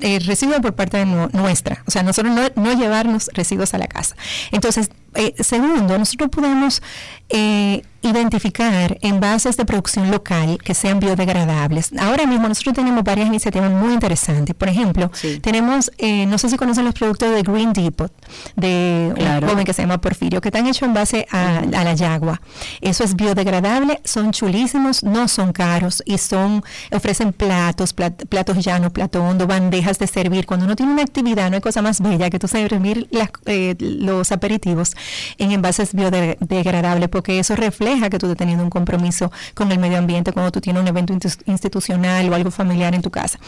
[0.00, 1.82] eh, residuos por parte de nu- nuestra.
[1.86, 4.16] O sea, nosotros no, no llevarnos residuos a la casa.
[4.52, 6.82] Entonces, eh, segundo, nosotros podemos
[7.28, 11.90] eh, identificar envases de producción local que sean biodegradables.
[11.98, 14.54] Ahora mismo nosotros tenemos varias iniciativas muy interesantes.
[14.54, 15.10] Por ejemplo,
[15.42, 18.12] tenemos, eh, no sé si conocen los productos de Green Depot,
[18.56, 19.46] de Claro.
[19.46, 22.40] un joven que se llama Porfirio, que están hechos en base a, a la yagua.
[22.80, 28.92] Eso es biodegradable, son chulísimos, no son caros y son ofrecen platos, plat- platos llanos,
[28.92, 30.46] plato hondo, bandejas de servir.
[30.46, 33.74] Cuando uno tiene una actividad, no hay cosa más bella que tú servir las- eh,
[33.78, 34.94] los aperitivos
[35.38, 39.98] en envases biodegradables, porque eso refleja que tú estás teniendo un compromiso con el medio
[39.98, 41.12] ambiente cuando tú tienes un evento
[41.46, 43.38] institucional o algo familiar en tu casa.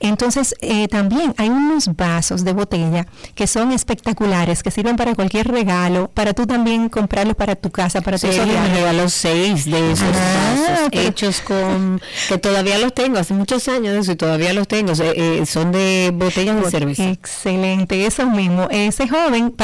[0.00, 5.48] Entonces, eh, también hay unos vasos de botella que son espectaculares, que sirven para cualquier
[5.48, 10.06] regalo, para tú también comprarlos para tu casa, para tu me regaló seis de esos
[10.08, 14.16] Ah, vasos pero- hechos con que todavía los tengo hace muchos años de eso y
[14.16, 18.68] todavía los tengo eh, eh, son de botellas de cerveza Excelente, eso mismo.
[18.70, 19.54] Ese joven,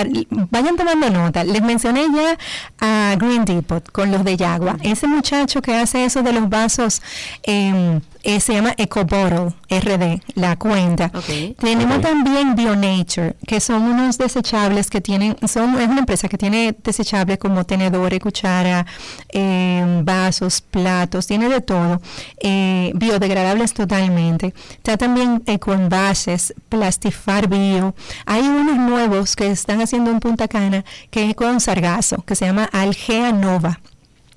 [0.51, 1.45] vayan tomando nota.
[1.45, 2.37] Les mencioné ya
[2.81, 4.79] a Green Depot con los de Yagua.
[4.83, 7.03] Ese muchacho que hace eso de los vasos
[7.43, 11.13] eh, eh, se llama EcoBottle RD, la cuenta.
[11.59, 16.75] Tenemos también BioNature, que son unos desechables que tienen, son es una empresa que tiene
[16.83, 18.87] desechables como tenedores, cuchara,
[19.29, 22.01] eh, vasos, platos, tiene de todo,
[22.41, 24.55] eh, biodegradables totalmente.
[24.71, 27.95] Está también Ecoenvases, Plastifar Bio.
[28.25, 32.47] Hay unos nuevos que están haciendo en Punta Cana que es con sargazo, que se
[32.47, 33.81] llama Algea Nova.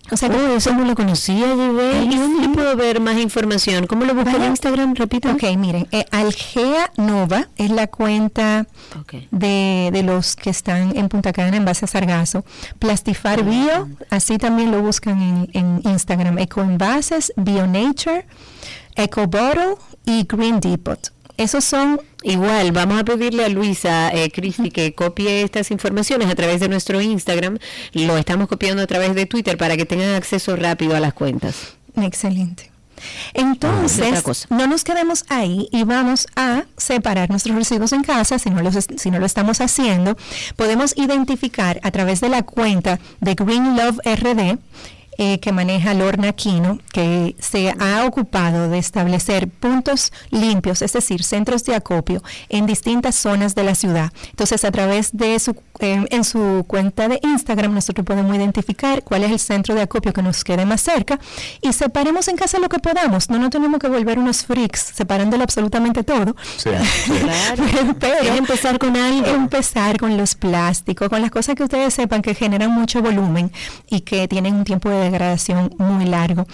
[0.09, 3.87] O sea, oh, eso no lo conocía, ¿Y dónde puedo ver más información?
[3.87, 4.95] ¿Cómo lo busco en Instagram?
[4.95, 5.29] Repito.
[5.31, 8.67] Ok, miren, eh, Algea Nova es la cuenta
[9.31, 12.45] de, de, los que están en Punta Cana en base a Sargazo.
[12.79, 16.37] Plastifar Bio, así también lo buscan en, en Instagram.
[16.39, 18.25] Eco Envases, Bio Nature,
[18.95, 19.75] Eco Bottle
[20.05, 21.11] y Green Depot.
[21.37, 22.71] Esos son igual.
[22.71, 26.99] Vamos a pedirle a Luisa, eh, Cristi, que copie estas informaciones a través de nuestro
[26.99, 27.59] Instagram.
[27.93, 31.77] Lo estamos copiando a través de Twitter para que tengan acceso rápido a las cuentas.
[31.95, 32.71] Excelente.
[33.33, 38.61] Entonces, no nos quedemos ahí y vamos a separar nuestros residuos en casa, si no,
[38.61, 40.17] los, si no lo estamos haciendo.
[40.55, 44.57] Podemos identificar a través de la cuenta de Green Love RD
[45.17, 51.23] eh, que maneja Lorna Aquino, que se ha ocupado de establecer puntos limpios, es decir,
[51.23, 54.11] centros de acopio en distintas zonas de la ciudad.
[54.29, 59.31] Entonces, a través de su, en su cuenta de Instagram, nosotros podemos identificar cuál es
[59.31, 61.19] el centro de acopio que nos quede más cerca
[61.61, 63.29] y separemos en casa lo que podamos.
[63.29, 66.35] No nos tenemos que volver unos freaks separándolo absolutamente todo.
[66.57, 66.69] Sí,
[67.99, 69.27] Pero empezar con algo.
[69.27, 73.51] Empezar con los plásticos, con las cosas que ustedes sepan que generan mucho volumen
[73.89, 76.45] y que tienen un tiempo de degradación muy largo.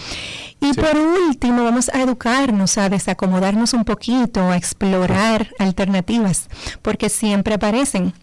[0.62, 6.48] Y por último, vamos a educarnos, a desacomodarnos un poquito, a explorar alternativas,
[6.82, 8.14] porque siempre aparecen.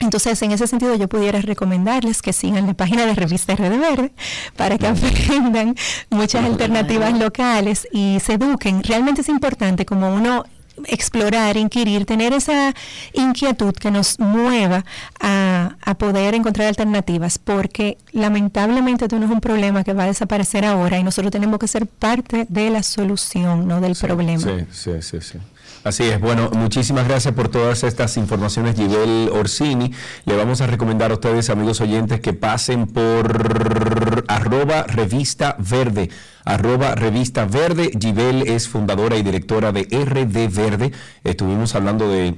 [0.00, 4.12] Entonces, en ese sentido, yo pudiera recomendarles que sigan la página de Revista Red Verde
[4.56, 5.76] para que aprendan
[6.08, 8.82] muchas alternativas locales y se eduquen.
[8.82, 10.44] Realmente es importante como uno
[10.86, 12.74] explorar, inquirir, tener esa
[13.12, 14.84] inquietud que nos mueva
[15.20, 20.06] a, a, poder encontrar alternativas, porque lamentablemente esto no es un problema que va a
[20.06, 24.42] desaparecer ahora y nosotros tenemos que ser parte de la solución, no del problema.
[24.42, 25.38] Sí, sí, sí, sí.
[25.82, 29.90] Así es, bueno, muchísimas gracias por todas estas informaciones, Gibel Orsini.
[30.26, 34.09] Le vamos a recomendar a ustedes, amigos oyentes, que pasen por
[34.40, 36.08] arroba revista verde,
[36.44, 37.90] arroba revista verde.
[37.98, 40.92] Gibel es fundadora y directora de RD Verde.
[41.24, 42.34] Estuvimos hablando de,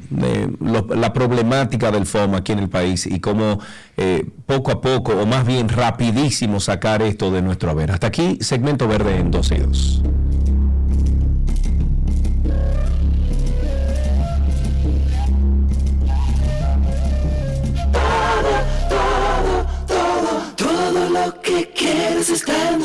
[0.60, 3.60] la problemática del FOM aquí en el país y cómo
[3.96, 7.92] eh, poco a poco, o más bien rapidísimo, sacar esto de nuestro haber.
[7.92, 10.02] Hasta aquí, segmento verde en 12 y 2.
[21.12, 21.70] lo que
[22.22, 22.82] quieres está en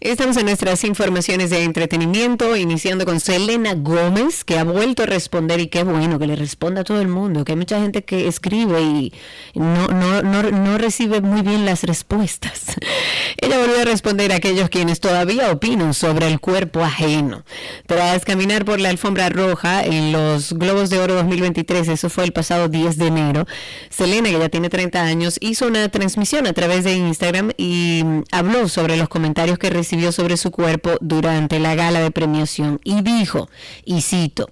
[0.00, 5.58] Estamos en nuestras informaciones de entretenimiento, iniciando con Selena Gómez, que ha vuelto a responder
[5.58, 8.28] y qué bueno que le responda a todo el mundo, que hay mucha gente que
[8.28, 9.12] escribe y
[9.54, 12.76] no, no, no, no recibe muy bien las respuestas.
[13.38, 17.44] Ella volvió a responder a aquellos quienes todavía opinan sobre el cuerpo ajeno.
[17.86, 22.32] Tras caminar por la alfombra roja en los Globos de Oro 2023, eso fue el
[22.32, 23.46] pasado 10 de enero,
[23.90, 28.68] Selena, que ya tiene 30 años, hizo una transmisión a través de Instagram y habló
[28.68, 33.48] sobre los comentarios que recibió sobre su cuerpo durante la gala de premiación y dijo,
[33.86, 34.50] y cito,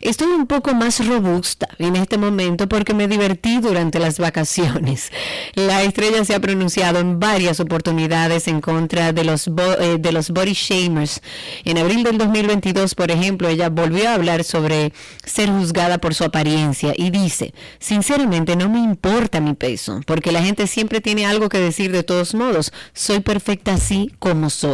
[0.00, 5.12] estoy un poco más robusta en este momento porque me divertí durante las vacaciones.
[5.54, 10.30] La estrella se ha pronunciado en varias oportunidades en contra de los, eh, de los
[10.30, 11.20] body shamers.
[11.64, 14.94] En abril del 2022, por ejemplo, ella volvió a hablar sobre
[15.24, 20.42] ser juzgada por su apariencia y dice, sinceramente no me importa mi peso, porque la
[20.42, 22.72] gente siempre tiene algo que decir de todos modos.
[22.94, 24.69] Soy perfecta así como soy.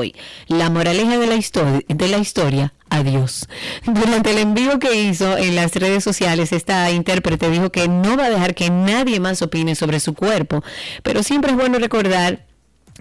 [0.48, 3.48] La moraleja de la, historia, de la historia, adiós.
[3.84, 8.26] Durante el envío que hizo en las redes sociales, esta intérprete dijo que no va
[8.26, 10.62] a dejar que nadie más opine sobre su cuerpo,
[11.02, 12.45] pero siempre es bueno recordar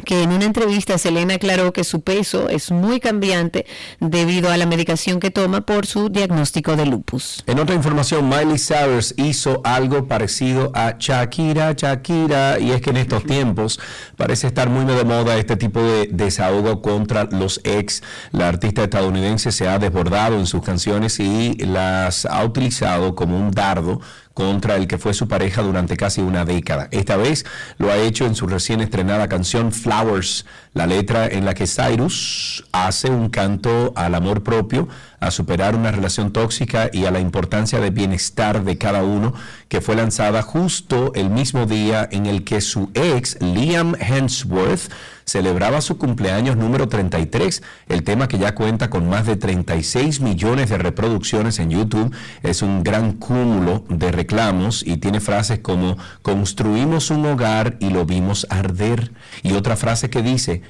[0.04, 3.66] que en una entrevista Selena aclaró que su peso es muy cambiante
[4.00, 7.44] debido a la medicación que toma por su diagnóstico de lupus.
[7.48, 12.98] En otra información, Miley Cyrus hizo algo parecido a Shakira, Shakira, y es que en
[12.98, 13.80] estos tiempos
[14.18, 18.04] parece estar muy de moda este tipo de desahogo contra los ex.
[18.32, 23.52] La artista estadounidense se ha desbordado en sus canciones y las ha utilizado como un
[23.52, 24.02] dardo
[24.36, 26.90] contra el que fue su pareja durante casi una década.
[26.92, 27.46] Esta vez
[27.78, 32.66] lo ha hecho en su recién estrenada canción Flowers, la letra en la que Cyrus
[32.74, 34.90] hace un canto al amor propio,
[35.20, 39.34] a superar una relación tóxica y a la importancia de bienestar de cada uno,
[39.70, 44.92] que fue lanzada justo el mismo día en el que su ex, Liam Hemsworth,
[45.26, 47.64] celebraba su cumpleaños número 33.
[47.88, 52.62] El tema que ya cuenta con más de 36 millones de reproducciones en YouTube es
[52.62, 58.46] un gran cúmulo de reclamos y tiene frases como construimos un hogar y lo vimos
[58.50, 59.12] arder.
[59.42, 60.62] Y otra frase que dice,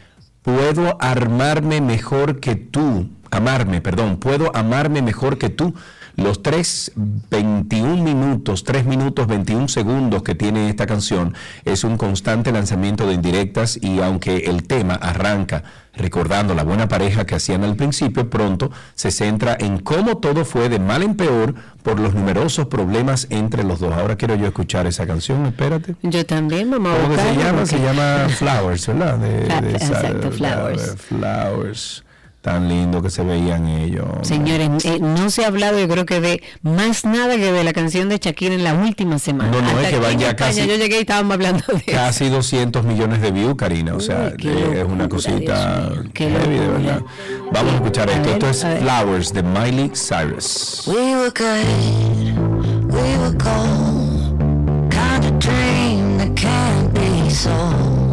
[0.41, 5.73] puedo armarme mejor que tú, amarme, perdón, puedo amarme mejor que tú.
[6.17, 11.33] Los 3, 21 minutos, 3 minutos 21 segundos que tiene esta canción
[11.65, 17.25] es un constante lanzamiento de indirectas y aunque el tema arranca recordando la buena pareja
[17.25, 21.53] que hacían al principio, pronto se centra en cómo todo fue de mal en peor
[21.83, 23.93] por los numerosos problemas entre los dos.
[23.93, 25.95] Ahora quiero yo escuchar esa canción, espérate.
[26.01, 26.93] Yo también, mamá.
[27.01, 27.65] ¿Cómo se llama?
[27.65, 29.17] Se llama Flowers, ¿verdad?
[29.17, 30.95] De, de esa- exacto, Flowers.
[30.95, 32.04] Flowers.
[32.45, 34.05] Tan lindo que se veían ellos.
[34.21, 37.73] Señores, eh, no se ha hablado yo creo que de más nada que de la
[37.73, 39.49] canción de Shakira en la última semana.
[39.49, 41.91] No, no, es que van ya España casi- Yo llegué y estábamos hablando de eso.
[41.91, 43.95] Casi 200 millones de views, Karina.
[43.95, 47.01] O sea, eh, es una cosita heavy, de verdad.
[47.51, 48.29] Vamos a escuchar esto.
[48.29, 50.83] Esto es Flowers de Miley Cyrus.
[50.85, 54.37] We were good, we were gold.
[54.91, 58.04] Kind of dream that can't be sold.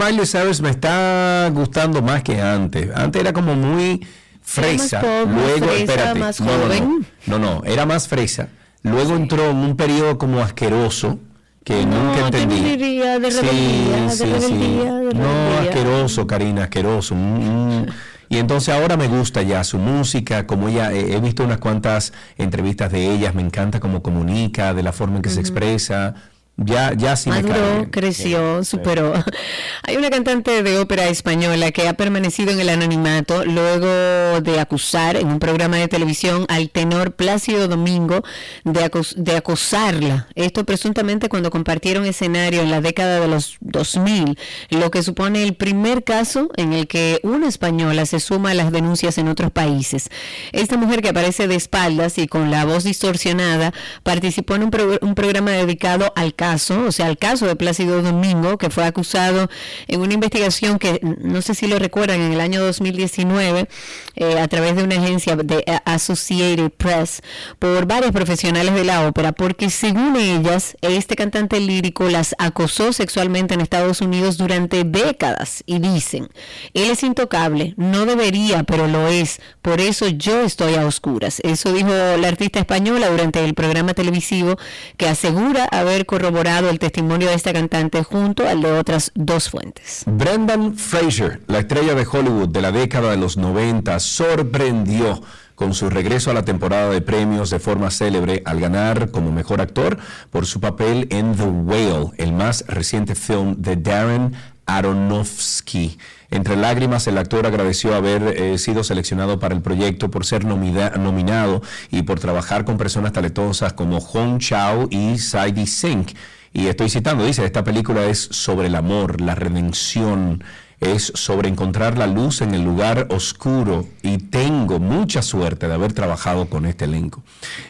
[0.00, 2.88] Miley Cyrus me está gustando más que antes.
[2.94, 4.06] Antes era como muy
[4.40, 5.02] fresa.
[5.02, 6.18] Luego, fresa, espérate.
[6.18, 7.06] más no, no, no, joven.
[7.26, 8.48] no, no, era más fresa.
[8.82, 11.18] Luego entró en un periodo como asqueroso
[11.64, 12.60] que nunca entendí.
[12.60, 17.14] de rebeldía, de rebeldía, de No, asqueroso, Karina, asqueroso.
[17.14, 17.86] Mm, mm.
[18.30, 22.14] Y entonces ahora me gusta ya su música, como ella, eh, he visto unas cuantas
[22.38, 26.14] entrevistas de ellas, me encanta cómo comunica, de la forma en que se expresa.
[26.62, 27.84] Ya, ya sí me Maduró, bien.
[27.86, 29.14] creció, superó.
[29.82, 35.16] Hay una cantante de ópera española que ha permanecido en el anonimato luego de acusar
[35.16, 38.22] en un programa de televisión al tenor Plácido Domingo
[38.64, 40.28] de, acos- de acosarla.
[40.34, 44.36] Esto presuntamente cuando compartieron escenario en la década de los 2000,
[44.68, 48.70] lo que supone el primer caso en el que una española se suma a las
[48.70, 50.10] denuncias en otros países.
[50.52, 53.72] Esta mujer que aparece de espaldas y con la voz distorsionada
[54.02, 58.02] participó en un, pro- un programa dedicado al caso, o sea, al caso de Plácido
[58.02, 59.48] Domingo, que fue acusado
[59.86, 63.68] en una investigación que no sé si lo recuerdan en el año 2019
[64.16, 67.22] eh, a través de una agencia de Associated Press
[67.58, 73.54] por varios profesionales de la ópera, porque según ellas, este cantante lírico las acosó sexualmente
[73.54, 76.28] en Estados Unidos durante décadas y dicen,
[76.74, 81.40] él es intocable, no debería, pero lo es, por eso yo estoy a oscuras.
[81.44, 84.56] Eso dijo la artista española durante el programa televisivo
[84.96, 90.04] que asegura haber corroborado el testimonio de esta cantante junto al de otras dos fuentes.
[90.06, 95.20] Brendan Fraser, la estrella de Hollywood de la década de los 90, sorprendió
[95.54, 99.60] con su regreso a la temporada de premios de forma célebre al ganar como mejor
[99.60, 99.98] actor
[100.30, 104.34] por su papel en The Whale, el más reciente film de Darren
[104.76, 105.98] Aronofsky.
[106.30, 111.62] Entre lágrimas, el actor agradeció haber eh, sido seleccionado para el proyecto por ser nominado
[111.90, 116.12] y por trabajar con personas talentosas como Hong Chao y Sadie Sink.
[116.52, 120.42] Y estoy citando, dice, esta película es sobre el amor, la redención,
[120.80, 125.92] es sobre encontrar la luz en el lugar oscuro y tengo mucha suerte de haber
[125.92, 127.22] trabajado con este elenco.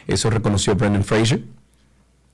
[0.07, 1.43] Eso reconoció Brendan Fraser.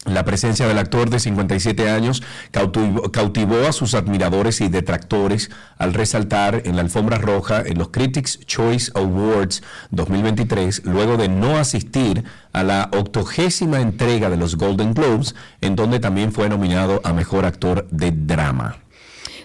[0.08, 6.62] La presencia del actor de 57 años cautivó, a sus admiradores y detractores al resaltar
[6.64, 9.62] en la alfombra roja en los Critics Choice Awards
[9.92, 12.24] 2023, luego de no asistir
[12.54, 17.46] a la octogésima entrega de los Golden Globes, en donde también fue nominado a Mejor
[17.46, 18.78] Actor de Drama.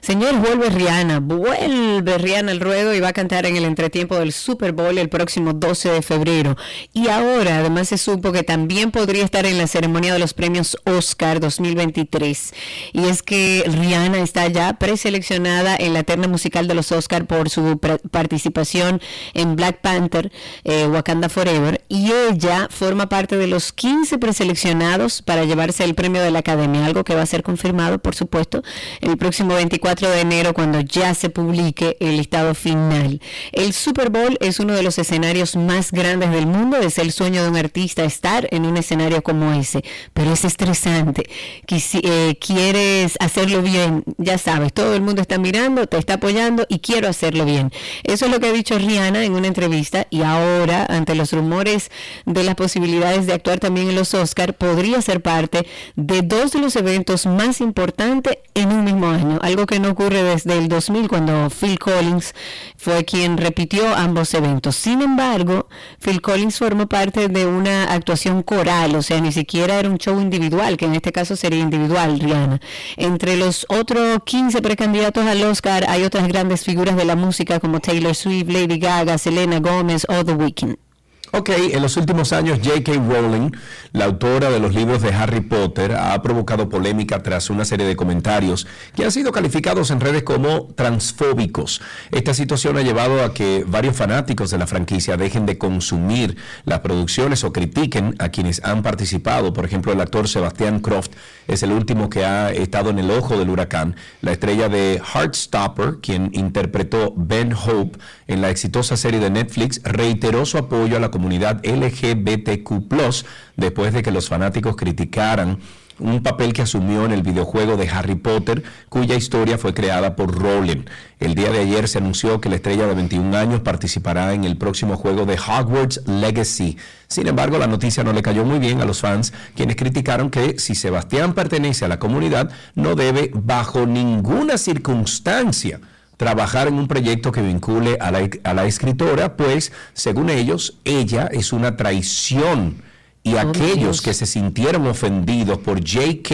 [0.02, 4.32] Señores, vuelve Rihanna, vuelve Rihanna al ruedo y va a cantar en el entretiempo del
[4.32, 6.56] Super Bowl el próximo 12 de febrero.
[6.92, 10.76] Y ahora, además, se supo que también podría estar en la ceremonia de los premios
[10.86, 12.52] Oscar 2023.
[12.92, 17.48] Y es que Rihanna está ya preseleccionada en la terna musical de los Oscar por
[17.48, 17.78] su
[18.10, 19.00] participación
[19.34, 20.32] en Black Panther,
[20.64, 21.84] eh, Wakanda Forever.
[21.88, 26.86] Y ella forma parte de los 15 preseleccionados para llevarse el premio de la Academia,
[26.86, 28.64] algo que va a ser confirmado, por supuesto,
[29.00, 33.20] el próximo 24 de enero cuando ya se publique el listado final.
[33.52, 37.42] El Super Bowl es uno de los escenarios más grandes del mundo, es el sueño
[37.42, 41.28] de un artista estar en un escenario como ese, pero es estresante.
[41.66, 46.64] Quisi- eh, quieres hacerlo bien, ya sabes, todo el mundo está mirando, te está apoyando
[46.68, 47.70] y quiero hacerlo bien.
[48.02, 51.90] Eso es lo que ha dicho Rihanna en una entrevista y ahora, ante los rumores
[52.24, 55.66] de las posibilidades de actuar también en los Oscar, podría ser parte
[55.96, 60.58] de dos de los eventos más importantes en un mismo año, algo que ocurre desde
[60.58, 62.34] el 2000 cuando Phil Collins
[62.76, 64.76] fue quien repitió ambos eventos.
[64.76, 65.68] Sin embargo,
[66.00, 70.20] Phil Collins formó parte de una actuación coral, o sea, ni siquiera era un show
[70.20, 72.60] individual, que en este caso sería individual, Rihanna.
[72.96, 77.80] Entre los otros 15 precandidatos al Oscar hay otras grandes figuras de la música como
[77.80, 80.91] Taylor Swift, Lady Gaga, Selena Gomez o The Weeknd.
[81.34, 82.92] Ok, en los últimos años J.K.
[82.92, 83.52] Rowling,
[83.92, 87.96] la autora de los libros de Harry Potter, ha provocado polémica tras una serie de
[87.96, 91.80] comentarios que han sido calificados en redes como transfóbicos.
[92.10, 96.36] Esta situación ha llevado a que varios fanáticos de la franquicia dejen de consumir
[96.66, 99.54] las producciones o critiquen a quienes han participado.
[99.54, 101.12] Por ejemplo, el actor Sebastian Croft
[101.48, 103.96] es el último que ha estado en el ojo del huracán.
[104.20, 110.44] La estrella de Heartstopper, quien interpretó Ben Hope en la exitosa serie de Netflix, reiteró
[110.44, 113.24] su apoyo a la comunidad LGBTQ+,
[113.56, 115.58] después de que los fanáticos criticaran
[115.98, 120.36] un papel que asumió en el videojuego de Harry Potter, cuya historia fue creada por
[120.36, 120.84] Rowling.
[121.20, 124.56] El día de ayer se anunció que la estrella de 21 años participará en el
[124.56, 126.76] próximo juego de Hogwarts Legacy.
[127.08, 130.58] Sin embargo, la noticia no le cayó muy bien a los fans, quienes criticaron que
[130.58, 135.80] si Sebastián pertenece a la comunidad, no debe bajo ninguna circunstancia
[136.16, 141.28] trabajar en un proyecto que vincule a la, a la escritora, pues, según ellos, ella
[141.32, 142.82] es una traición.
[143.24, 146.30] Y aquellos que se sintieron ofendidos por JK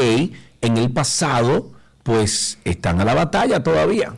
[0.63, 1.71] en el pasado,
[2.03, 4.15] pues están a la batalla todavía.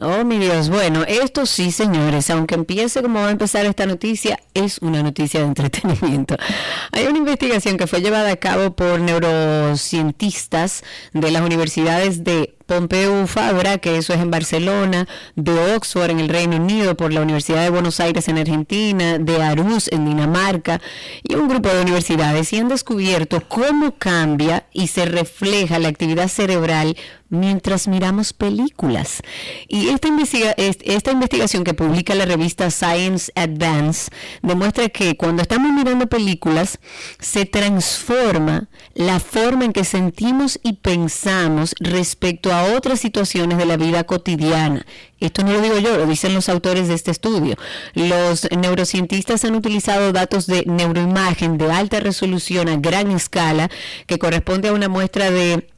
[0.00, 0.68] Oh, mi Dios.
[0.68, 5.40] Bueno, esto sí, señores, aunque empiece como va a empezar esta noticia, es una noticia
[5.40, 6.36] de entretenimiento.
[6.92, 13.26] Hay una investigación que fue llevada a cabo por neurocientistas de las universidades de Pompeu
[13.26, 17.62] Fabra, que eso es en Barcelona, de Oxford en el Reino Unido, por la Universidad
[17.62, 20.78] de Buenos Aires en Argentina, de Aarhus en Dinamarca
[21.22, 26.28] y un grupo de universidades y han descubierto cómo cambia y se refleja la actividad
[26.28, 26.94] cerebral
[27.30, 29.22] mientras miramos películas.
[29.68, 34.10] Y esta, investiga- est- esta investigación que publica la revista Science Advance
[34.42, 36.78] demuestra que cuando estamos mirando películas
[37.18, 43.76] se transforma la forma en que sentimos y pensamos respecto a otras situaciones de la
[43.76, 44.84] vida cotidiana.
[45.20, 47.56] Esto no lo digo yo, lo dicen los autores de este estudio.
[47.94, 53.68] Los neurocientistas han utilizado datos de neuroimagen de alta resolución a gran escala
[54.06, 55.68] que corresponde a una muestra de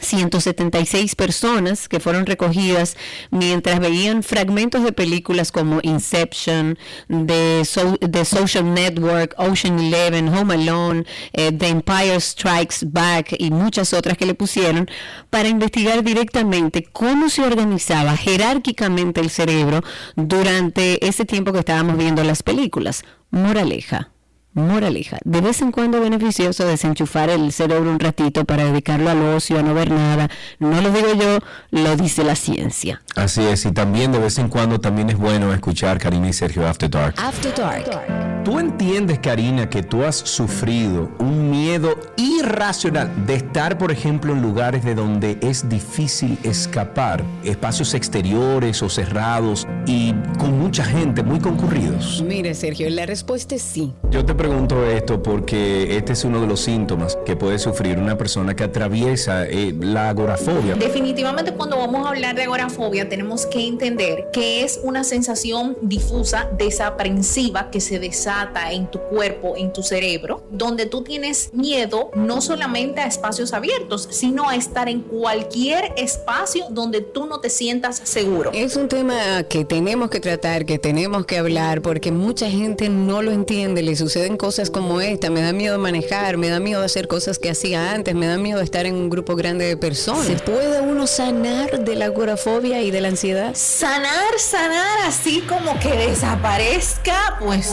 [0.00, 2.96] 176 personas que fueron recogidas
[3.30, 6.78] mientras veían fragmentos de películas como Inception,
[7.08, 13.50] The, So- The Social Network, Ocean Eleven, Home Alone, eh, The Empire Strikes Back y
[13.50, 14.88] muchas otras que le pusieron
[15.30, 19.82] para investigar directamente cómo se organizaba jerárquicamente el cerebro
[20.16, 23.04] durante ese tiempo que estábamos viendo las películas.
[23.30, 24.10] Moraleja.
[24.56, 29.22] Moraleja, de vez en cuando es beneficioso desenchufar el cerebro un ratito para dedicarlo al
[29.22, 30.30] ocio, a no ver nada.
[30.58, 31.38] No lo digo yo,
[31.72, 33.02] lo dice la ciencia.
[33.16, 36.66] Así es, y también de vez en cuando también es bueno escuchar Karina y Sergio
[36.66, 37.14] After Dark.
[37.18, 38.44] After Dark.
[38.46, 44.40] ¿Tú entiendes, Karina, que tú has sufrido un miedo irracional de estar, por ejemplo, en
[44.40, 51.40] lugares de donde es difícil escapar, espacios exteriores o cerrados y con mucha gente, muy
[51.40, 52.22] concurridos?
[52.24, 53.92] Mire, Sergio, la respuesta es sí.
[54.10, 58.16] Yo te pregunto esto porque este es uno de los síntomas que puede sufrir una
[58.16, 60.76] persona que atraviesa eh, la agorafobia.
[60.76, 66.48] Definitivamente cuando vamos a hablar de agorafobia tenemos que entender que es una sensación difusa,
[66.56, 72.40] desaprensiva, que se desata en tu cuerpo, en tu cerebro, donde tú tienes miedo no
[72.40, 78.00] solamente a espacios abiertos, sino a estar en cualquier espacio donde tú no te sientas
[78.04, 78.52] seguro.
[78.54, 83.22] Es un tema que tenemos que tratar, que tenemos que hablar, porque mucha gente no
[83.22, 87.08] lo entiende, le suceden cosas como esta, me da miedo manejar, me da miedo hacer
[87.08, 90.26] cosas que hacía antes, me da miedo estar en un grupo grande de personas.
[90.26, 93.52] ¿Se puede uno sanar de la agorafobia y de la ansiedad?
[93.54, 97.72] Sanar, sanar, así como que desaparezca, pues...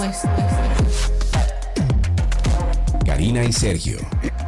[3.06, 4.00] Karina y Sergio,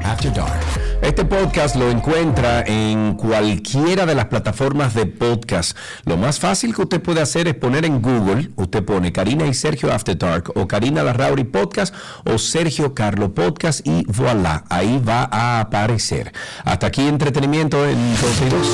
[0.03, 0.84] After Dark.
[1.06, 5.77] Este podcast lo encuentra en cualquiera de las plataformas de podcast.
[6.03, 9.53] Lo más fácil que usted puede hacer es poner en Google, usted pone Karina y
[9.53, 15.30] Sergio After Dark o Karina Larrauri Podcast o Sergio Carlo Podcast y voilà, ahí va
[15.32, 16.34] a aparecer.
[16.64, 18.68] Hasta aquí entretenimiento en 12 y 2.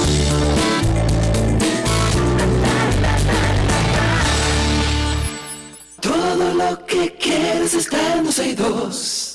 [5.99, 9.31] Todo lo que quieres está en 12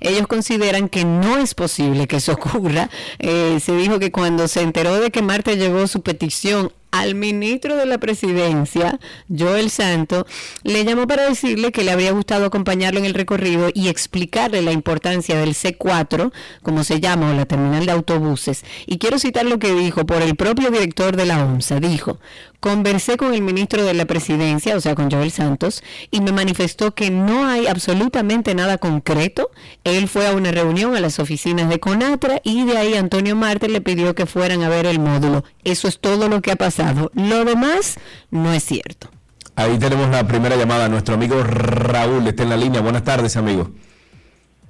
[0.00, 2.90] Ellos consideran que no es posible que eso ocurra.
[3.18, 7.76] Eh, se dijo que cuando se enteró de que Marte llegó su petición al ministro
[7.76, 10.26] de la presidencia, Joel Santo,
[10.62, 14.70] le llamó para decirle que le habría gustado acompañarlo en el recorrido y explicarle la
[14.70, 18.64] importancia del C4, como se llama, o la terminal de autobuses.
[18.86, 21.80] Y quiero citar lo que dijo por el propio director de la OMSA.
[21.80, 22.20] Dijo,
[22.64, 26.94] conversé con el ministro de la presidencia, o sea, con Joel Santos, y me manifestó
[26.94, 29.50] que no hay absolutamente nada concreto.
[29.84, 33.68] Él fue a una reunión a las oficinas de Conatra y de ahí Antonio Marte
[33.68, 35.44] le pidió que fueran a ver el módulo.
[35.62, 37.10] Eso es todo lo que ha pasado.
[37.12, 37.96] Lo demás
[38.30, 39.10] no es cierto.
[39.56, 40.88] Ahí tenemos la primera llamada.
[40.88, 42.80] Nuestro amigo Raúl está en la línea.
[42.80, 43.72] Buenas tardes, amigo.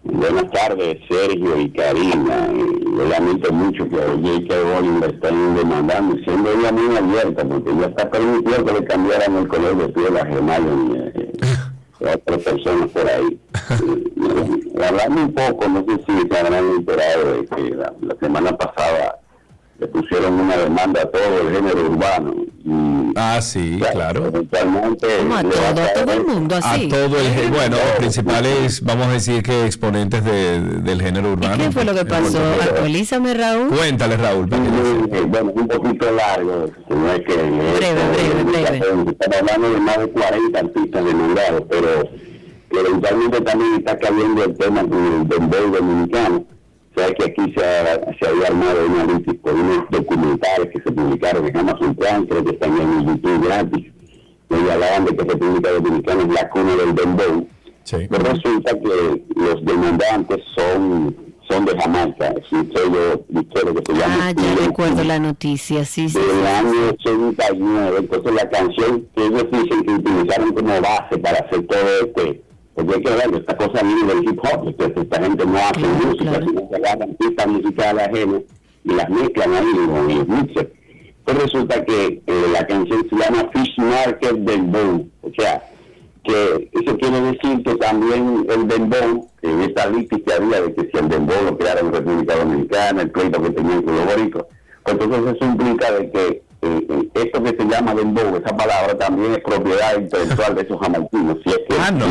[0.05, 2.49] Buenas tardes, Sergio y Karina.
[2.53, 4.55] Yo lamento mucho que J.K.
[4.55, 9.37] Rowling la estén demandando, siendo ella muy abierta, porque ya está permitido que le cambiaran
[9.37, 11.33] el color de piel a eh,
[12.01, 13.41] y a otras personas por ahí.
[13.71, 19.19] Eh, hablando un poco, no sé si se habrán enterado de que la semana pasada
[19.79, 22.35] le pusieron una demanda a todo el género urbano.
[22.65, 24.27] Y, ah, sí, claro.
[24.27, 26.87] Eventualmente Como a todo, a todo el mundo así.
[26.87, 31.57] A todo el bueno, los principales, vamos a decir que exponentes de- del género urbano.
[31.63, 32.39] ¿Qué fue lo que pasó?
[32.63, 33.69] Actualízame, Raúl.
[33.69, 34.49] Cuéntale, Raúl.
[34.49, 35.17] sepa.
[35.17, 37.35] Eh, bueno, un poquito largo, que no hay que.
[37.35, 39.11] Breve, breve, breve.
[39.11, 42.09] Estamos hablando de más de 40 artistas demandados, pero
[42.71, 46.45] eventualmente también está cayendo el tema del dembow dominicano.
[46.97, 50.81] O sea que aquí se, ha- se había armado una lista por unos documentales que
[50.83, 53.93] se publicaron en Amazon Prime, creo que están en YouTube gratis,
[54.49, 57.49] donde hablaban de que República Dominicana es la cuna del dembow.
[57.91, 61.17] Pero resulta que los demandantes son
[61.51, 65.85] son de Jamaica, es un sello disquero que se llama Ah, ya recuerdo la noticia,
[65.85, 66.19] sí, sí.
[66.19, 67.97] del año 89.
[67.99, 72.43] Entonces la canción que ellos dicen que utilizaron como base para hacer todo este,
[72.75, 75.87] porque hay que ver, esta cosa viene del hip hop, entonces esta gente no hace
[76.07, 78.43] música, sino que agarran pistas musicales ajenas
[78.85, 80.69] y las mezclan ahí con los mixers.
[81.25, 85.63] Pues resulta que eh, la canción se llama Fish Market del Boom, o sea,
[86.25, 90.91] que eso quiere decir que también el dembow, en esta lista que había de que
[90.91, 94.45] si el dembow lo crearon en República Dominicana, el pleito que tenían con los boricos,
[94.83, 98.97] pues entonces eso implica de que eh, eh, esto que se llama dembow, esa palabra
[98.99, 102.07] también es propiedad intelectual de esos jamaiquinos, si es que Ah, no,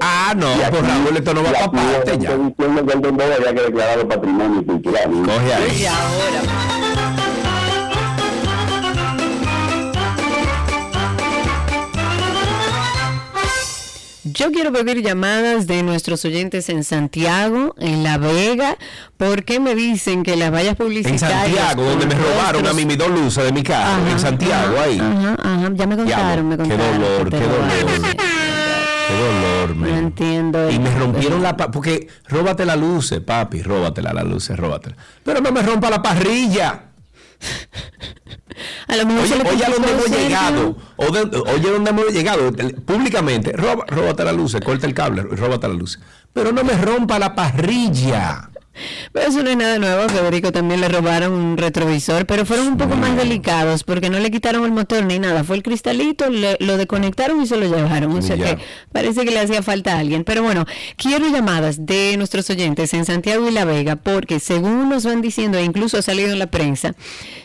[0.00, 2.36] Ah, no, pues Raúl, esto no va para parte estoy ya.
[2.36, 5.10] diciendo que el dembow había que declararlo patrimonio cultural.
[5.10, 5.80] Coge ahí.
[5.82, 6.73] Y ahora.
[14.34, 18.76] Yo quiero pedir llamadas de nuestros oyentes en Santiago, en La Vega,
[19.16, 21.40] porque me dicen que las vallas En publicitarias...
[21.44, 24.02] Santiago, donde me robaron a mí mis dos luces de mi carro.
[24.02, 24.98] Ajá, en Santiago, ajá, ahí.
[24.98, 27.00] Ajá, ajá, ya me contaron, me Qué contaron.
[27.00, 27.68] dolor, que qué dolor.
[29.06, 29.94] Qué dolor, No men.
[29.94, 30.70] entiendo.
[30.70, 34.96] Y me rompieron la porque róbate la luces, papi, róbatela la luces, róbatela.
[35.22, 36.86] Pero no me rompa la parrilla.
[38.88, 40.76] A lo mejor Oye, se le oye a complicó dónde hemos llegado.
[40.96, 42.52] Oye dónde hemos llegado.
[42.84, 45.98] Públicamente, roba, róbate la luces, corta el cable, róbate la luz.
[46.32, 48.50] Pero no me rompa la parrilla.
[49.12, 50.02] Pero eso no es nada nuevo.
[50.02, 54.18] A Federico también le robaron un retrovisor, pero fueron un poco más delicados porque no
[54.18, 55.44] le quitaron el motor ni nada.
[55.44, 58.12] Fue el cristalito, le- lo desconectaron y se lo llevaron.
[58.16, 58.58] O sea que
[58.92, 60.24] parece que le hacía falta a alguien.
[60.24, 60.64] Pero bueno,
[60.96, 65.58] quiero llamadas de nuestros oyentes en Santiago y La Vega porque según nos van diciendo,
[65.58, 66.94] e incluso ha salido en la prensa,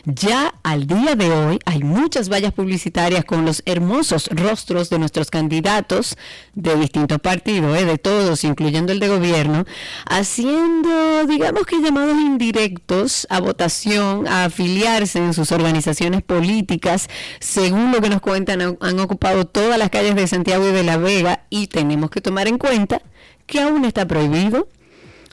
[0.04, 5.30] ya al día de hoy hay muchas vallas publicitarias con los hermosos rostros de nuestros
[5.30, 6.16] candidatos
[6.54, 7.84] de distintos partidos, ¿eh?
[7.84, 9.64] de todos, incluyendo el de gobierno,
[10.06, 17.08] haciendo, digamos que llamados indirectos a votación, a afiliarse en sus organizaciones políticas.
[17.40, 20.84] Según lo que nos cuentan, han, han ocupado todas las calles de Santiago y de
[20.84, 23.02] La Vega y tenemos que tomar en cuenta
[23.46, 24.68] que aún está prohibido.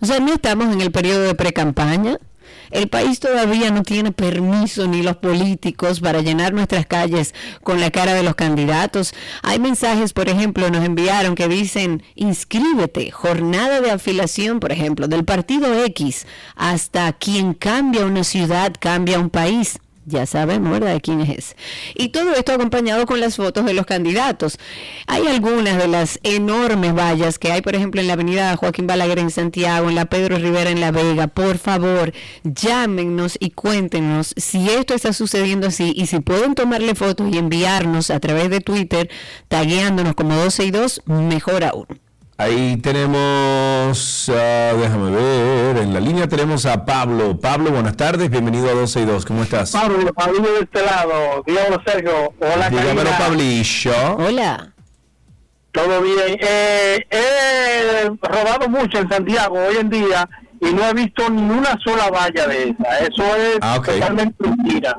[0.01, 2.17] O sea, no estamos en el periodo de pre-campaña.
[2.71, 7.33] El país todavía no tiene permiso ni los políticos para llenar nuestras calles
[7.63, 9.13] con la cara de los candidatos.
[9.43, 15.25] Hay mensajes, por ejemplo, nos enviaron que dicen, inscríbete, jornada de afiliación, por ejemplo, del
[15.25, 16.25] partido X,
[16.55, 19.79] hasta quien cambia una ciudad, cambia un país.
[20.09, 21.57] Ya sabemos, ¿verdad?, de quién es.
[21.93, 24.57] Y todo esto acompañado con las fotos de los candidatos.
[25.05, 29.19] Hay algunas de las enormes vallas que hay, por ejemplo, en la avenida Joaquín Balaguer
[29.19, 31.27] en Santiago, en la Pedro Rivera en La Vega.
[31.27, 32.13] Por favor,
[32.45, 38.09] llámenos y cuéntenos si esto está sucediendo así y si pueden tomarle fotos y enviarnos
[38.09, 39.09] a través de Twitter,
[39.49, 42.06] tagueándonos como 12 y 2, mejor aún.
[42.39, 47.39] Ahí tenemos, ah, déjame ver, en la línea tenemos a Pablo.
[47.39, 49.71] Pablo, buenas tardes, bienvenido a 12 y 2, ¿cómo estás?
[49.71, 51.43] Pablo, Pablo de este lado.
[51.47, 52.33] Dígame, Sergio.
[52.39, 53.17] Hola, Dígamelo, Karina.
[53.17, 54.15] Pablillo.
[54.19, 54.73] Hola.
[55.71, 56.37] Todo bien.
[56.39, 60.29] Eh, he robado mucho en Santiago hoy en día
[60.61, 62.99] y no he visto ni una sola valla de esa.
[62.99, 63.85] Eso es Ah, ok.
[63.87, 64.95] totalmente mentira.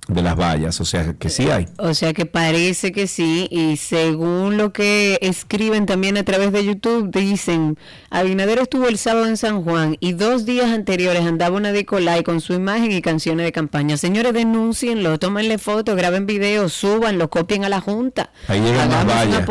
[0.08, 1.66] de las vallas, o sea que sí hay.
[1.78, 6.64] O sea que parece que sí, y según lo que escriben también a través de
[6.64, 7.80] YouTube, dicen,
[8.12, 12.42] Abinader estuvo el sábado en San Juan y dos días anteriores andaba una Nicolai con
[12.42, 13.98] su imagen y canciones de campaña.
[13.98, 18.30] Señores, denúncienlo, tómenle fotos, graben videos, súbanlo, copien a la Junta.
[18.48, 19.50] Ahí llegan más vallas.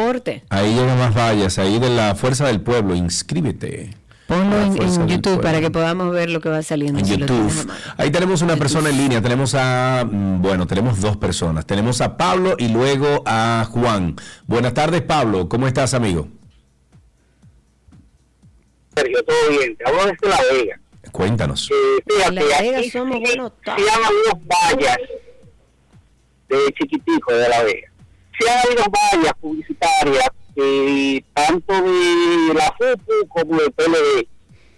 [0.49, 4.00] Ahí llegan más vallas, ahí de la Fuerza del Pueblo, inscríbete.
[4.31, 7.01] Ponlo en, en YouTube para que podamos ver lo que va saliendo.
[7.01, 7.69] En si YouTube.
[7.97, 11.67] Ahí tenemos una persona en línea, tenemos a, mm, bueno, tenemos dos personas.
[11.67, 14.15] Tenemos a Pablo y luego a Juan.
[14.47, 15.49] Buenas tardes, Pablo.
[15.49, 16.29] ¿Cómo estás, amigo?
[18.95, 19.77] Sergio, todo bien.
[19.77, 20.81] Te hablo desde La Vega.
[21.11, 21.69] Cuéntanos.
[21.69, 24.99] Eh, fíjate, La Vega aquí somos sí buenos se han habido vallas
[26.49, 27.93] de chiquitico de La Vega.
[28.39, 30.29] Se han habido vallas publicitarias,
[30.63, 34.29] eh, tanto de la FUPU como del PLD,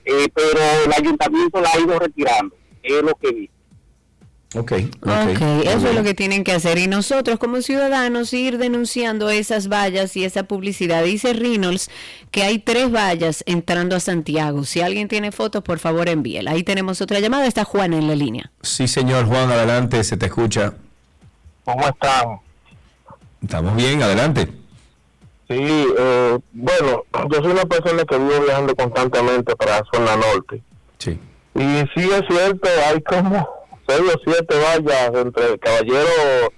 [0.05, 2.55] eh, pero el ayuntamiento la ha ido retirando.
[2.83, 3.51] Es lo que vi.
[4.55, 6.77] Ok, Ok, eso es lo que tienen que hacer.
[6.77, 11.05] Y nosotros como ciudadanos ir denunciando esas vallas y esa publicidad.
[11.05, 11.91] Dice Reynolds
[12.31, 14.65] que hay tres vallas entrando a Santiago.
[14.65, 16.51] Si alguien tiene fotos, por favor envíela.
[16.51, 17.47] Ahí tenemos otra llamada.
[17.47, 18.53] Está Juan en la línea.
[18.61, 20.75] Sí, señor Juan, adelante, se te escucha.
[21.65, 22.41] ¿Cómo están?
[23.43, 24.62] Estamos bien, adelante.
[25.55, 30.63] Sí, eh, bueno, yo soy una persona que vivo viajando constantemente para la zona norte.
[30.99, 31.19] Sí.
[31.55, 31.61] Y
[31.95, 33.49] sí es cierto, hay como
[33.89, 36.49] seis o siete vallas entre caballeros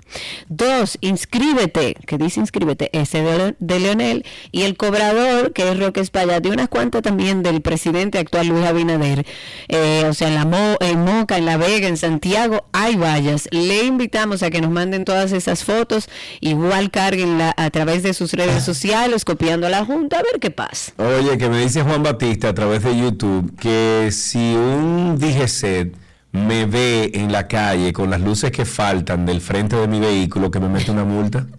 [0.48, 4.24] Dos, inscríbete, que dice inscríbete, ese de, de Leonel.
[4.52, 8.64] Y el cobrador, que es Roque Espaillat, y unas cuantas también del presidente actual Luis
[8.66, 9.24] Abinader.
[9.68, 13.48] Eh, o sea, en, la Mo- en Moca, en La Vega, en Santiago, hay vallas.
[13.52, 16.08] Le invitamos a que nos manden todas esas fotos.
[16.40, 20.50] Igual carguenla a través de sus redes sociales, copiando a la Junta, a ver qué
[20.50, 20.92] pasa.
[20.96, 25.92] Oye, que me dice Juan Batista a través de YouTube que si un DGC
[26.32, 30.50] me ve en la calle con las luces que faltan del frente de mi vehículo,
[30.50, 31.46] que me mete una multa.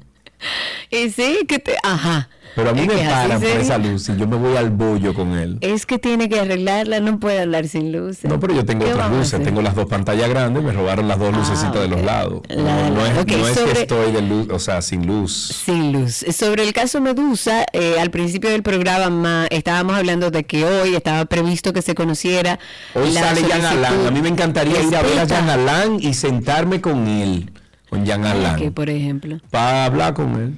[0.90, 1.76] Y sí, que te...
[1.84, 2.28] Ajá.
[2.56, 5.14] Pero a mí Es me paran por esa luz y yo me voy al bollo
[5.14, 5.58] con él.
[5.62, 8.30] Es que tiene que arreglarla, no puede hablar sin luces.
[8.30, 11.18] No, pero yo tengo ¿Qué otras luces, tengo las dos pantallas grandes, me robaron las
[11.20, 12.42] dos lucecitas de los lados.
[12.50, 15.62] No, no es, no que estoy de luz, o sea, sin luz.
[15.66, 16.26] Sin luz.
[16.36, 21.26] Sobre el caso Medusa, eh, al principio del programa estábamos hablando de que hoy estaba
[21.26, 22.60] previsto que se conociera.
[22.96, 23.66] Hoy la sale Jan.
[23.66, 24.08] Alain.
[24.08, 25.28] A mí me encantaría ir a ver a.
[25.28, 27.52] Jan Alain y sentarme con él,
[27.90, 29.38] con Jan ¿Qué, Alain, por ejemplo?
[29.50, 30.58] para hablar con él.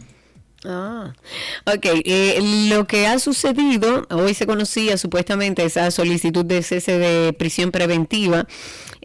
[0.65, 1.13] Ah,
[1.65, 1.85] ok.
[2.05, 7.71] eh, lo que ha sucedido, hoy se conocía supuestamente esa solicitud de cese de prisión
[7.71, 8.47] preventiva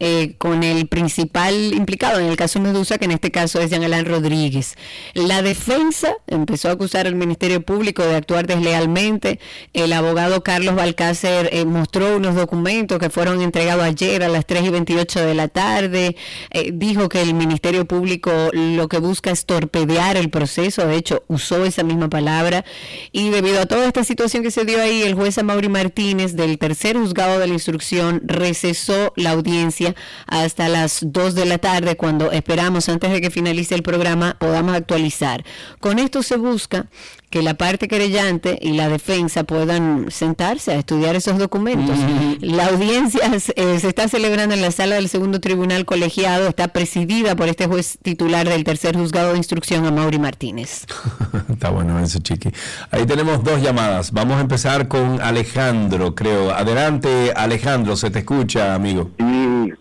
[0.01, 3.83] eh, con el principal implicado en el caso Medusa, que en este caso es Jean
[3.83, 4.77] Alain Rodríguez.
[5.15, 9.41] La defensa empezó a acusar al Ministerio Público de actuar deslealmente.
[9.73, 14.67] El abogado Carlos Balcácer eh, mostró unos documentos que fueron entregados ayer a las 3
[14.67, 16.17] y 28 de la tarde.
[16.51, 20.87] Eh, dijo que el Ministerio Público lo que busca es torpedear el proceso.
[20.87, 22.65] De hecho, usó esa misma palabra.
[23.11, 26.59] Y debido a toda esta situación que se dio ahí, el juez Amaury Martínez del
[26.59, 29.88] tercer juzgado de la instrucción recesó la audiencia
[30.27, 34.75] hasta las 2 de la tarde, cuando esperamos, antes de que finalice el programa, podamos
[34.75, 35.45] actualizar.
[35.81, 36.87] Con esto se busca
[37.31, 41.99] que la parte querellante y la defensa puedan sentarse a estudiar esos documentos.
[42.41, 43.21] La audiencia
[43.57, 47.67] eh, se está celebrando en la sala del segundo tribunal colegiado, está presidida por este
[47.67, 50.87] juez titular del tercer juzgado de instrucción, Amaury Martínez.
[51.49, 52.51] Está bueno eso, chiqui.
[52.91, 54.13] Ahí tenemos dos llamadas.
[54.13, 56.51] Vamos a empezar con Alejandro, creo.
[56.53, 59.11] Adelante, Alejandro, se te escucha, amigo.
[59.19, 59.73] Sí,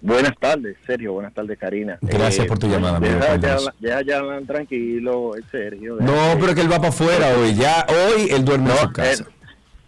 [0.00, 1.12] buenas tardes, Sergio.
[1.14, 1.98] Buenas tardes, Karina.
[2.02, 3.14] Gracias por tu llamada, amigo.
[3.40, 5.96] Ya, ya, ya, tranquilo, el Sergio.
[6.00, 7.54] No, que- pero que él va para afuera hoy.
[7.54, 9.24] Ya hoy él duerme en su casa.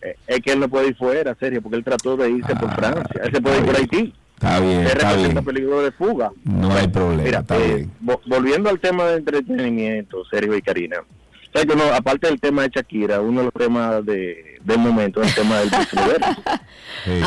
[0.03, 2.74] eh, es que él no puede ir fuera, Sergio, porque él trató de irse por
[2.74, 3.20] Francia.
[3.23, 4.15] Él se puede ir por Haití.
[4.35, 5.45] Está bien, Él está representa bien.
[5.45, 6.31] peligro de fuga.
[6.45, 7.91] No hay problema, Mira, está eh, bien.
[8.03, 10.97] vo- volviendo al tema de entretenimiento, Sergio y Karina.
[11.52, 14.78] O sea, que uno, aparte del tema de Shakira, uno de los temas de, del
[14.78, 16.43] momento es el tema del Miss Universo.
[16.47, 16.60] Ah,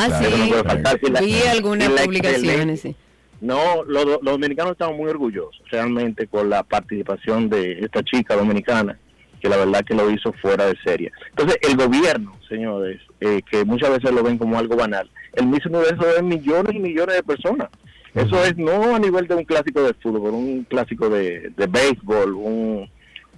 [0.07, 0.27] claro.
[0.27, 0.99] Eso no puede faltar.
[1.03, 2.95] Si la- Vi algunas si la publicaciones, excelente- sí.
[3.41, 8.97] No, los, los dominicanos estamos muy orgullosos realmente con la participación de esta chica dominicana,
[9.41, 11.11] que la verdad que lo hizo fuera de serie.
[11.31, 15.65] Entonces, el gobierno, señores, eh, que muchas veces lo ven como algo banal, el Miss
[15.65, 17.67] Universo es millones y millones de personas.
[18.15, 22.35] Eso es no a nivel de un clásico de fútbol, un clásico de, de béisbol,
[22.35, 22.89] un,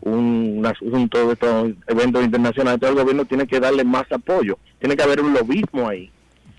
[0.05, 2.75] un, un asunto de estos eventos internacionales.
[2.75, 6.09] Entonces, el gobierno tiene que darle más apoyo, tiene que haber un lobismo ahí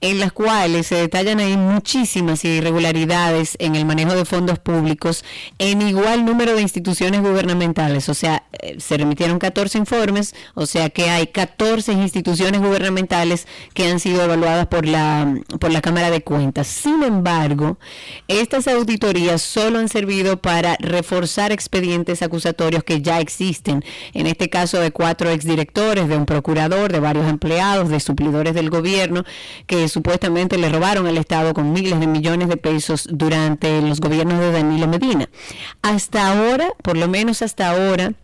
[0.00, 5.24] en las cuales se detallan ahí muchísimas irregularidades en el manejo de fondos públicos
[5.58, 8.08] en igual número de instituciones gubernamentales.
[8.08, 13.88] O sea, eh, se remitieron 14 informes, o sea que hay 14 instituciones gubernamentales que
[13.88, 16.66] han sido evaluadas por la, por la Cámara de Cuentas.
[16.66, 17.78] Sin embargo,
[18.28, 23.84] estas auditorías solo han servido para reforzar expedientes acusatorios que ya existen.
[24.12, 28.70] En este caso de cuatro exdirectores, de un procurador, de varios empleados, de suplidores del
[28.70, 29.24] gobierno,
[29.66, 34.38] que supuestamente le robaron al Estado con miles de millones de pesos durante los gobiernos
[34.40, 35.28] de Danilo Medina.
[35.82, 38.14] Hasta ahora, por lo menos hasta ahora,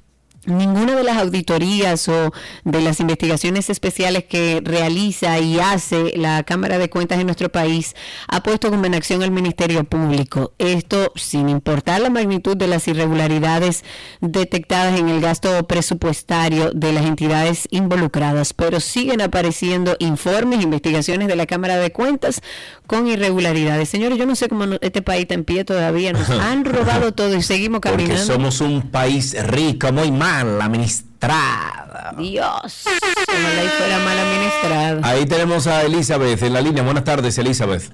[0.46, 2.32] Ninguna de las auditorías o
[2.64, 7.96] de las investigaciones especiales que realiza y hace la Cámara de Cuentas en nuestro país
[8.28, 10.52] ha puesto como en acción al Ministerio Público.
[10.58, 13.84] Esto sin importar la magnitud de las irregularidades
[14.20, 21.34] detectadas en el gasto presupuestario de las entidades involucradas, pero siguen apareciendo informes, investigaciones de
[21.36, 22.40] la Cámara de Cuentas
[22.86, 23.88] con irregularidades.
[23.88, 26.12] Señores, yo no sé cómo este país está en pie todavía.
[26.12, 28.24] Nos han robado todo y seguimos Porque caminando.
[28.24, 32.16] somos un país rico, muy mal administrado.
[32.18, 32.84] Dios,
[33.28, 35.00] ojalá y fuera mal administrado.
[35.04, 36.82] Ahí tenemos a Elizabeth en la línea.
[36.82, 37.90] Buenas tardes, Elizabeth.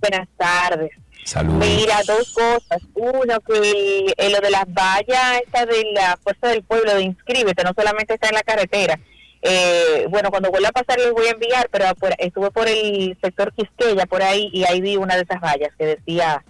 [0.00, 0.90] Buenas tardes.
[1.24, 1.58] Saludos.
[1.66, 2.80] Mira, dos cosas.
[2.94, 7.64] Uno, que eh, lo de las vallas, esta de la Fuerza del Pueblo de Inscríbete,
[7.64, 8.98] no solamente está en la carretera.
[9.42, 13.16] Eh, bueno, cuando vuelva a pasar les voy a enviar, pero por- estuve por el
[13.22, 16.42] sector Quisqueya, por ahí, y ahí vi una de esas vallas que decía,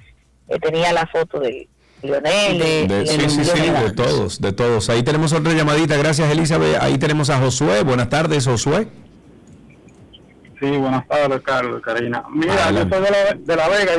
[0.48, 1.68] eh, tenía la foto de
[2.02, 2.58] Lionel.
[2.88, 4.88] De- sí, sí, sí, de todos, de todos.
[4.90, 5.96] Ahí tenemos otra llamadita.
[5.96, 6.76] Gracias, Elizabeth.
[6.80, 7.82] Ahí tenemos a Josué.
[7.82, 8.88] Buenas tardes, Josué.
[10.60, 12.24] Sí, buenas tardes, Carlos, Karina.
[12.32, 12.96] Mira, Adelante.
[12.96, 13.92] yo soy de la, de la Vega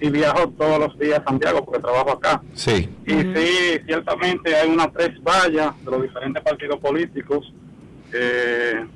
[0.00, 2.40] y, y viajo todos los días a Santiago porque trabajo acá.
[2.54, 2.88] Sí.
[3.06, 7.52] Y sí, ciertamente hay unas tres vallas de los diferentes partidos políticos.
[8.12, 8.86] Eh,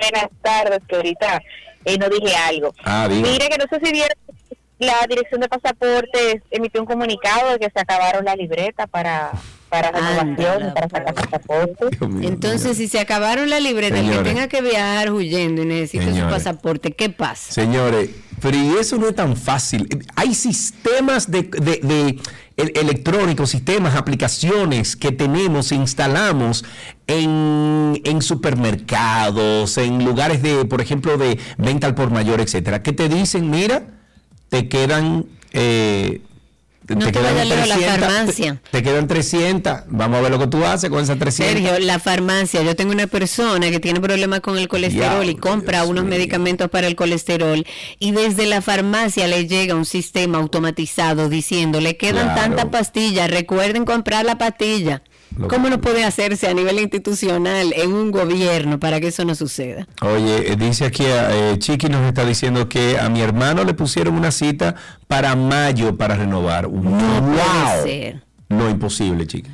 [0.00, 1.40] Buenas tardes, que ahorita
[1.84, 2.74] eh, no dije algo.
[2.84, 3.08] Ah.
[3.10, 4.16] Mire que no sé si vieron,
[4.78, 9.30] la Dirección de Pasaportes emitió un comunicado de que se acabaron la libreta para,
[9.68, 11.98] para renovación, para sacar pasaportes.
[12.22, 16.10] Entonces, si se acabaron la libreta, el que tenga que viajar huyendo y necesita su
[16.10, 16.32] Señores.
[16.34, 17.52] pasaporte, ¿qué pasa?
[17.52, 18.10] Señores,
[18.42, 19.88] pero y eso no es tan fácil.
[20.16, 22.18] Hay sistemas de, de- de
[22.56, 26.64] electrónicos, sistemas, aplicaciones que tenemos, instalamos
[27.06, 32.92] en, en supermercados, en lugares de, por ejemplo, de venta al por mayor, etcétera, que
[32.92, 33.86] te dicen, mira,
[34.48, 36.20] te quedan eh,
[36.86, 38.60] No te vayas lejos, la farmacia.
[38.70, 39.84] Te, te quedan 300.
[39.88, 41.54] Vamos a ver lo que tú haces con esas 300.
[41.62, 45.84] Sergio, la farmacia, yo tengo una persona que tiene problemas con el colesterol y compra
[45.84, 47.64] unos medicamentos para el colesterol
[47.98, 52.40] y desde la farmacia le llega un sistema automatizado diciendo, le quedan Claro.
[52.42, 55.02] tantas pastillas, recuerden comprar la pastilla.
[55.48, 59.86] ¿Cómo no puede hacerse a nivel institucional en un gobierno para que eso no suceda?
[60.02, 64.14] Oye, eh, dice aquí, eh, Chiqui nos está diciendo que a mi hermano le pusieron
[64.14, 64.74] una cita
[65.08, 66.68] para mayo para renovar.
[66.70, 67.20] No ¡Wow!
[67.22, 68.22] puede ser.
[68.48, 69.50] No, imposible, Chiqui.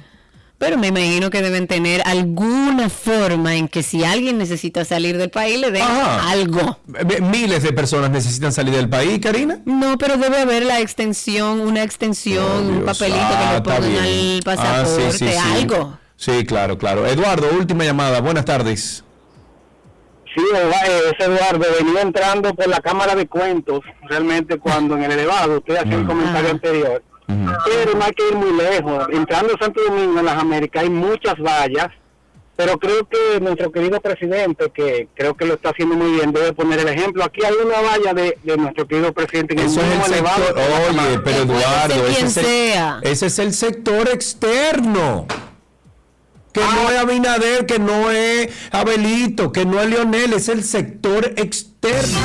[0.61, 5.31] Pero me imagino que deben tener alguna forma en que si alguien necesita salir del
[5.31, 6.29] país le den Ajá.
[6.31, 6.79] algo.
[7.33, 9.61] Miles de personas necesitan salir del país, Karina.
[9.65, 13.91] No, pero debe haber la extensión, una extensión, un papelito que Ah, le está pongan
[13.91, 15.35] al Ah, sí, pasaporte, sí, sí.
[15.55, 15.99] algo.
[16.17, 17.07] Sí, claro, claro.
[17.07, 18.21] Eduardo, última llamada.
[18.21, 19.03] Buenas tardes.
[20.35, 20.43] Sí,
[20.85, 23.81] ese Eduardo venía entrando por la cámara de cuentos,
[24.11, 27.03] realmente cuando en el elevado, usted hacía el comentario anterior.
[27.65, 29.07] Pero no hay que ir muy lejos.
[29.13, 31.89] Entrando a Santo Domingo, en las Américas, hay muchas vallas,
[32.57, 36.53] pero creo que nuestro querido presidente, que creo que lo está haciendo muy bien, debe
[36.53, 37.25] poner el ejemplo.
[37.25, 40.45] Aquí hay una valla de, de nuestro querido presidente en el Eso es el elevado.
[40.47, 40.65] sector,
[41.07, 45.27] oye, pero Eduardo, ese es, el, ese es el sector externo.
[46.53, 51.33] Que no es Abinader, que no es Abelito, que no es Leonel, es el sector
[51.37, 52.19] externo.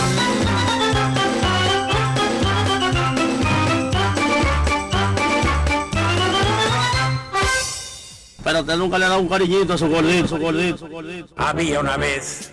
[8.45, 11.34] Pero usted nunca le ha dado un cariñito a su gordito, su gordito, su gordito.
[11.35, 12.51] Había una vez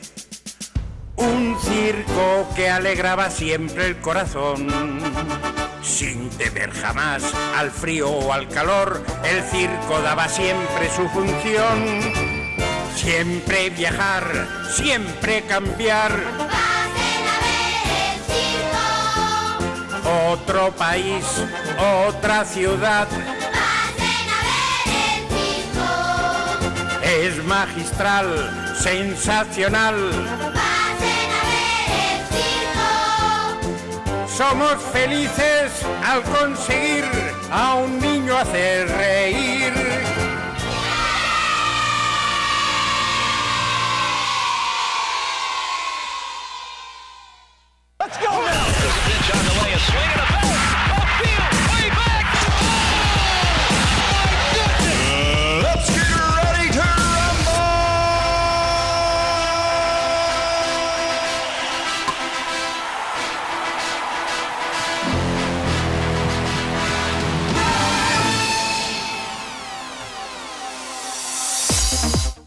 [1.16, 4.69] un circo que alegraba siempre el corazón.
[5.82, 7.23] Sin temer jamás
[7.55, 12.01] al frío o al calor, el circo daba siempre su función.
[12.97, 16.12] Siempre viajar, siempre cambiar.
[20.31, 21.24] Otro país,
[22.09, 23.09] otra ciudad.
[27.20, 29.94] Es magistral, sensacional.
[34.26, 35.72] Somos felices
[36.02, 37.05] al conseguir
[37.51, 39.74] a un niño hacer reír.
[48.01, 48.72] Let's go now.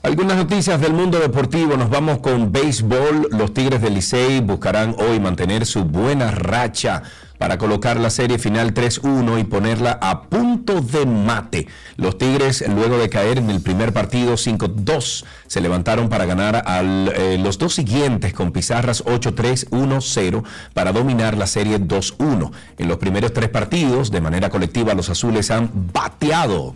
[0.06, 1.78] Algunas noticias del mundo deportivo.
[1.78, 3.30] Nos vamos con béisbol.
[3.32, 7.02] Los Tigres del Licey buscarán hoy mantener su buena racha
[7.40, 11.68] para colocar la serie final 3-1 y ponerla a punto de mate.
[11.98, 16.84] Los Tigres, luego de caer en el primer partido 5-2, se levantaron para ganar a
[16.84, 20.44] los dos siguientes con pizarras 8-3, 1-0
[20.76, 22.52] para dominar la serie 2-1.
[22.78, 26.76] En los primeros tres partidos, de manera colectiva, los azules han bateado.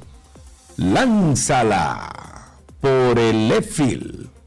[0.78, 2.39] Lánzala
[2.80, 4.39] por el left field.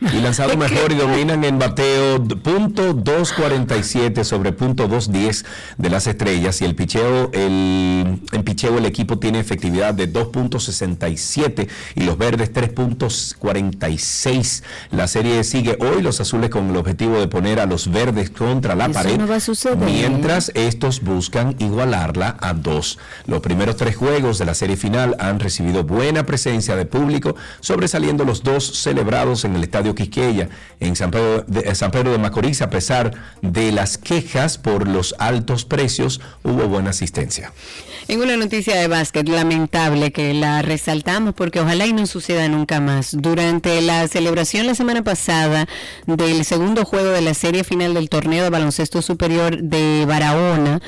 [0.00, 5.44] Y lanzado mejor y dominan en bateo punto 247 sobre punto 210
[5.78, 11.68] de las estrellas y el picheo, el, en picheo el equipo tiene efectividad de 2.67
[11.94, 14.62] y los verdes 3.46.
[14.90, 18.74] La serie sigue hoy, los azules con el objetivo de poner a los verdes contra
[18.74, 19.76] la Eso pared, no va a suceder.
[19.78, 22.98] mientras estos buscan igualarla a dos.
[23.26, 28.24] Los primeros tres juegos de la serie final han recibido buena presencia de público, sobresaliendo
[28.24, 30.48] los dos celebrados en el Estadio Quisqueya
[30.78, 32.62] en San Pedro, de, San Pedro de Macorís.
[32.62, 33.12] A pesar
[33.42, 37.52] de las quejas por los altos precios, hubo buena asistencia.
[38.06, 42.78] En una noticia de básquet lamentable que la resaltamos porque ojalá y no suceda nunca
[42.78, 43.16] más.
[43.18, 45.66] Durante la celebración la semana pasada
[46.06, 50.82] del segundo juego de la serie final del torneo de baloncesto superior de Barahona,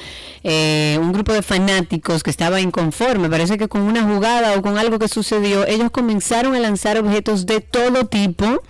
[0.48, 4.78] eh, un grupo de fanáticos que estaba inconforme, parece que con una jugada o con
[4.78, 8.62] algo que sucedió, ellos comenzaron a lanzar objetos de todo tipo,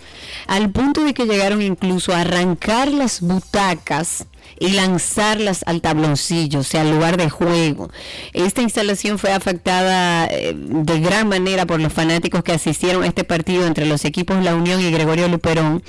[0.47, 4.25] al punto de que llegaron incluso a arrancar las butacas
[4.59, 7.91] y lanzarlas al tabloncillo, o sea, al lugar de juego.
[8.33, 13.25] Esta instalación fue afectada eh, de gran manera por los fanáticos que asistieron a este
[13.25, 15.83] partido entre los equipos La Unión y Gregorio Luperón.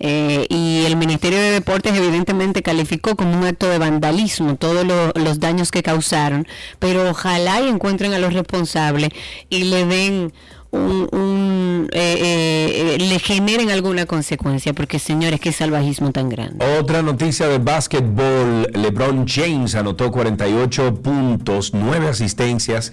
[0.00, 5.12] eh, y el Ministerio de Deportes evidentemente calificó como un acto de vandalismo todos lo-
[5.14, 6.46] los daños que causaron,
[6.78, 9.10] pero ojalá y encuentren a los responsables
[9.48, 10.32] y le den
[10.70, 16.64] un, un, eh, eh, eh, le generen alguna consecuencia, porque señores, qué salvajismo tan grande.
[16.78, 22.92] Otra noticia de básquetbol, LeBron James anotó 48 puntos, 9 asistencias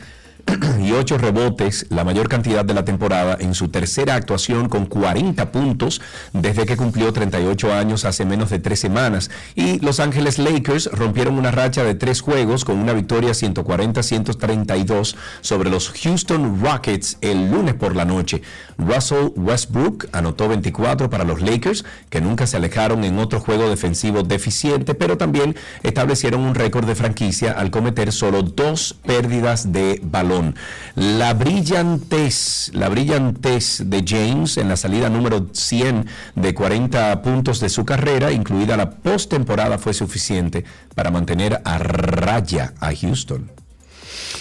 [0.79, 5.51] y 8 rebotes, la mayor cantidad de la temporada, en su tercera actuación con 40
[5.51, 6.01] puntos
[6.33, 9.31] desde que cumplió 38 años hace menos de tres semanas.
[9.55, 15.69] Y Los Ángeles Lakers rompieron una racha de tres juegos con una victoria 140-132 sobre
[15.69, 18.41] los Houston Rockets el lunes por la noche.
[18.77, 24.23] Russell Westbrook anotó 24 para los Lakers, que nunca se alejaron en otro juego defensivo
[24.23, 29.99] deficiente, pero también establecieron un récord de franquicia al cometer solo dos pérdidas de
[30.95, 37.69] La brillantez, la brillantez de James en la salida número 100 de 40 puntos de
[37.69, 43.54] su carrera, incluida la postemporada, fue suficiente para mantener a raya a Houston.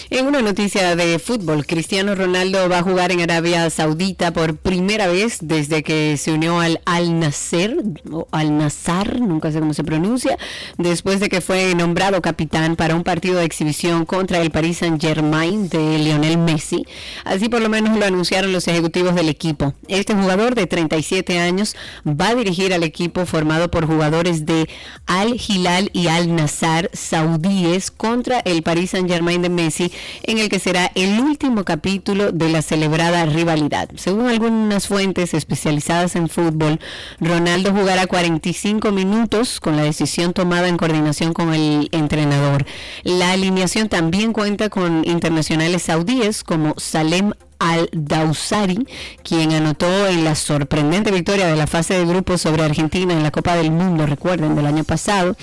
[0.09, 5.07] En una noticia de fútbol, Cristiano Ronaldo va a jugar en Arabia Saudita por primera
[5.07, 7.75] vez desde que se unió al Al Nasser
[8.11, 10.37] o Al Nassar, nunca sé cómo se pronuncia,
[10.77, 15.69] después de que fue nombrado capitán para un partido de exhibición contra el Paris Saint-Germain
[15.69, 16.85] de Lionel Messi.
[17.23, 19.73] Así por lo menos lo anunciaron los ejecutivos del equipo.
[19.87, 21.75] Este jugador de 37 años
[22.07, 24.69] va a dirigir al equipo formado por jugadores de
[25.05, 29.84] Al Hilal y Al Nassar saudíes contra el Paris Saint-Germain de Messi
[30.23, 33.89] en el que será el último capítulo de la celebrada rivalidad.
[33.95, 36.79] Según algunas fuentes especializadas en fútbol,
[37.19, 42.65] Ronaldo jugará 45 minutos con la decisión tomada en coordinación con el entrenador.
[43.03, 48.85] La alineación también cuenta con internacionales saudíes como Salem al-Dawsari,
[49.23, 53.31] quien anotó en la sorprendente victoria de la fase de grupos sobre Argentina en la
[53.31, 55.35] Copa del Mundo, recuerden, del año pasado,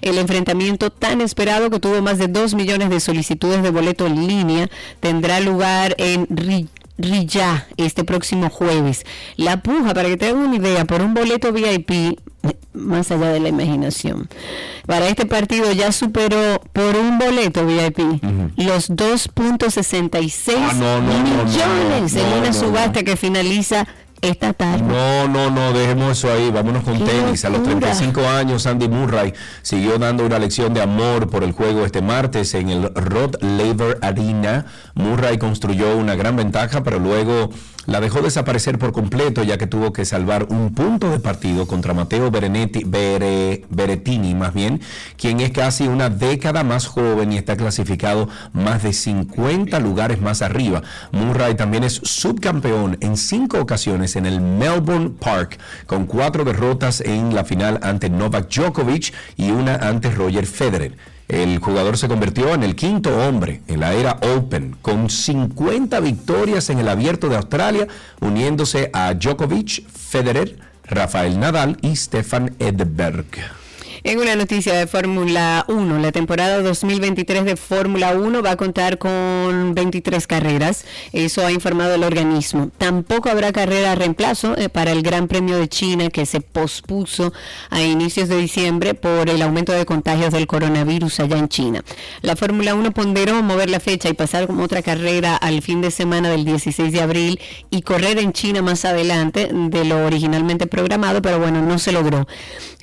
[0.00, 4.26] el enfrentamiento tan esperado que tuvo más de 2 millones de solicitudes de boleto en
[4.26, 4.70] línea
[5.00, 6.26] tendrá lugar en
[6.98, 9.04] Riyadh este próximo jueves.
[9.36, 12.18] La puja, para que tengan una idea, por un boleto VIP,
[12.72, 14.28] más allá de la imaginación,
[14.86, 17.98] para este partido ya superó por un boleto VIP
[18.56, 22.12] los 2.66 Ah, no, no, millones.
[22.14, 23.86] no, en una subasta que finaliza
[24.20, 24.82] esta tarde.
[24.82, 27.44] No, no, no, dejemos eso ahí, vámonos con tenis.
[27.44, 27.92] A los locura.
[27.92, 29.32] 35 años, Andy Murray
[29.62, 33.98] siguió dando una lección de amor por el juego este martes en el Rod Laver
[34.02, 34.66] Arena.
[34.94, 37.50] Murray construyó una gran ventaja, pero luego
[37.86, 41.94] la dejó desaparecer por completo, ya que tuvo que salvar un punto de partido contra
[41.94, 44.80] Mateo Berenetti, Bere- Berettini, más bien,
[45.16, 50.42] quien es casi una década más joven y está clasificado más de 50 lugares más
[50.42, 50.82] arriba.
[51.12, 57.34] Murray también es subcampeón en cinco ocasiones en el Melbourne Park, con cuatro derrotas en
[57.34, 60.96] la final ante Novak Djokovic y una ante Roger Federer.
[61.28, 66.70] El jugador se convirtió en el quinto hombre en la era Open, con 50 victorias
[66.70, 67.88] en el abierto de Australia,
[68.20, 73.26] uniéndose a Djokovic, Federer, Rafael Nadal y Stefan Edberg.
[74.06, 78.98] En una noticia de Fórmula 1, la temporada 2023 de Fórmula 1 va a contar
[78.98, 82.70] con 23 carreras, eso ha informado el organismo.
[82.78, 87.32] Tampoco habrá carrera reemplazo eh, para el Gran Premio de China que se pospuso
[87.68, 91.82] a inicios de diciembre por el aumento de contagios del coronavirus allá en China.
[92.22, 95.90] La Fórmula 1 ponderó mover la fecha y pasar como otra carrera al fin de
[95.90, 101.22] semana del 16 de abril y correr en China más adelante de lo originalmente programado,
[101.22, 102.28] pero bueno, no se logró.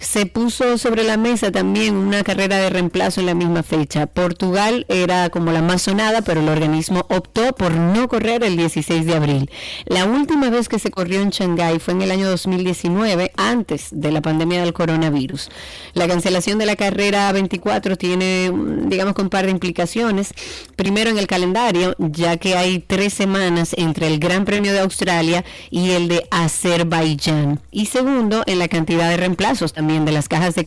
[0.01, 4.07] Se puso sobre la mesa también una carrera de reemplazo en la misma fecha.
[4.07, 9.05] Portugal era como la más sonada, pero el organismo optó por no correr el 16
[9.05, 9.49] de abril.
[9.85, 14.11] La última vez que se corrió en Shanghái fue en el año 2019, antes de
[14.11, 15.49] la pandemia del coronavirus.
[15.93, 20.33] La cancelación de la carrera 24 tiene, mm, digamos, un par de implicaciones.
[20.75, 25.43] Primero en el calendario, ya que hay tres semanas entre el Gran Premio de Australia
[25.69, 27.59] y el de Azerbaiyán.
[27.71, 30.65] Y segundo, en la cantidad de reemplazos también de las cajas de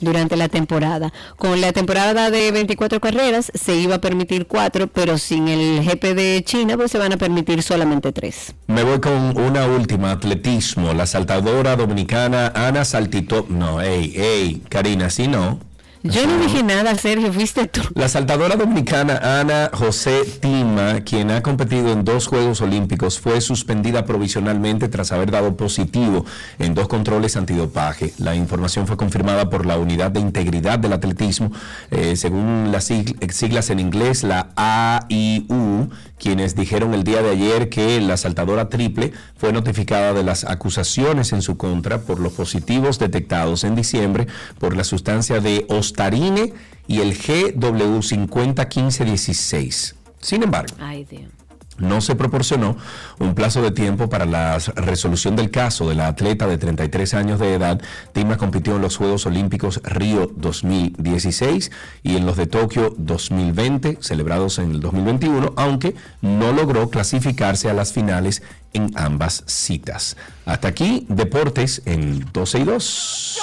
[0.00, 1.12] durante la temporada.
[1.36, 6.14] Con la temporada de 24 carreras se iba a permitir cuatro, pero sin el GP
[6.14, 8.54] de China pues se van a permitir solamente tres.
[8.66, 10.92] Me voy con una última, atletismo.
[10.92, 13.46] La saltadora dominicana Ana Saltito.
[13.48, 15.58] No, ey, ey, Karina, sí no.
[16.04, 17.80] Yo no dije nada, Sergio, fuiste tú.
[17.94, 24.04] La saltadora dominicana Ana José Tima, quien ha competido en dos Juegos Olímpicos, fue suspendida
[24.04, 26.26] provisionalmente tras haber dado positivo
[26.58, 28.12] en dos controles antidopaje.
[28.18, 31.52] La información fue confirmada por la Unidad de Integridad del Atletismo,
[31.92, 35.88] eh, según las sigl- siglas en inglés, la AIU,
[36.18, 41.32] quienes dijeron el día de ayer que la saltadora triple fue notificada de las acusaciones
[41.32, 44.26] en su contra por los positivos detectados en diciembre
[44.58, 46.52] por la sustancia de ostarine
[46.86, 49.94] y el GW501516.
[50.20, 51.30] Sin embargo, Ay, Dios.
[51.82, 52.76] No se proporcionó
[53.18, 57.38] un plazo de tiempo para la resolución del caso de la atleta de 33 años
[57.38, 57.80] de edad.
[58.12, 61.70] Tima compitió en los Juegos Olímpicos Río 2016
[62.02, 67.74] y en los de Tokio 2020, celebrados en el 2021, aunque no logró clasificarse a
[67.74, 68.42] las finales
[68.72, 70.16] en ambas citas.
[70.46, 73.38] Hasta aquí, deportes en 12 y 2.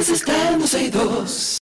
[0.00, 1.56] Que quieres está en 12 y 2.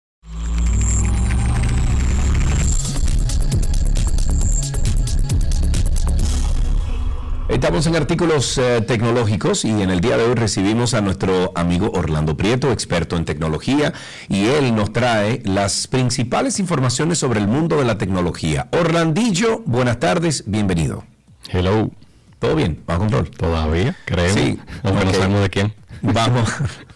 [7.48, 11.90] Estamos en artículos eh, tecnológicos y en el día de hoy recibimos a nuestro amigo
[11.94, 13.92] Orlando Prieto, experto en tecnología,
[14.28, 18.68] y él nos trae las principales informaciones sobre el mundo de la tecnología.
[18.70, 21.04] Orlandillo, buenas tardes, bienvenido.
[21.50, 21.90] Hello.
[22.38, 22.84] ¿Todo bien?
[22.86, 23.30] ¿Bajo control?
[23.30, 24.40] Todavía, creemos.
[24.40, 24.60] Sí.
[24.84, 25.74] Aunque no sabemos de quién.
[26.02, 26.48] Vamos,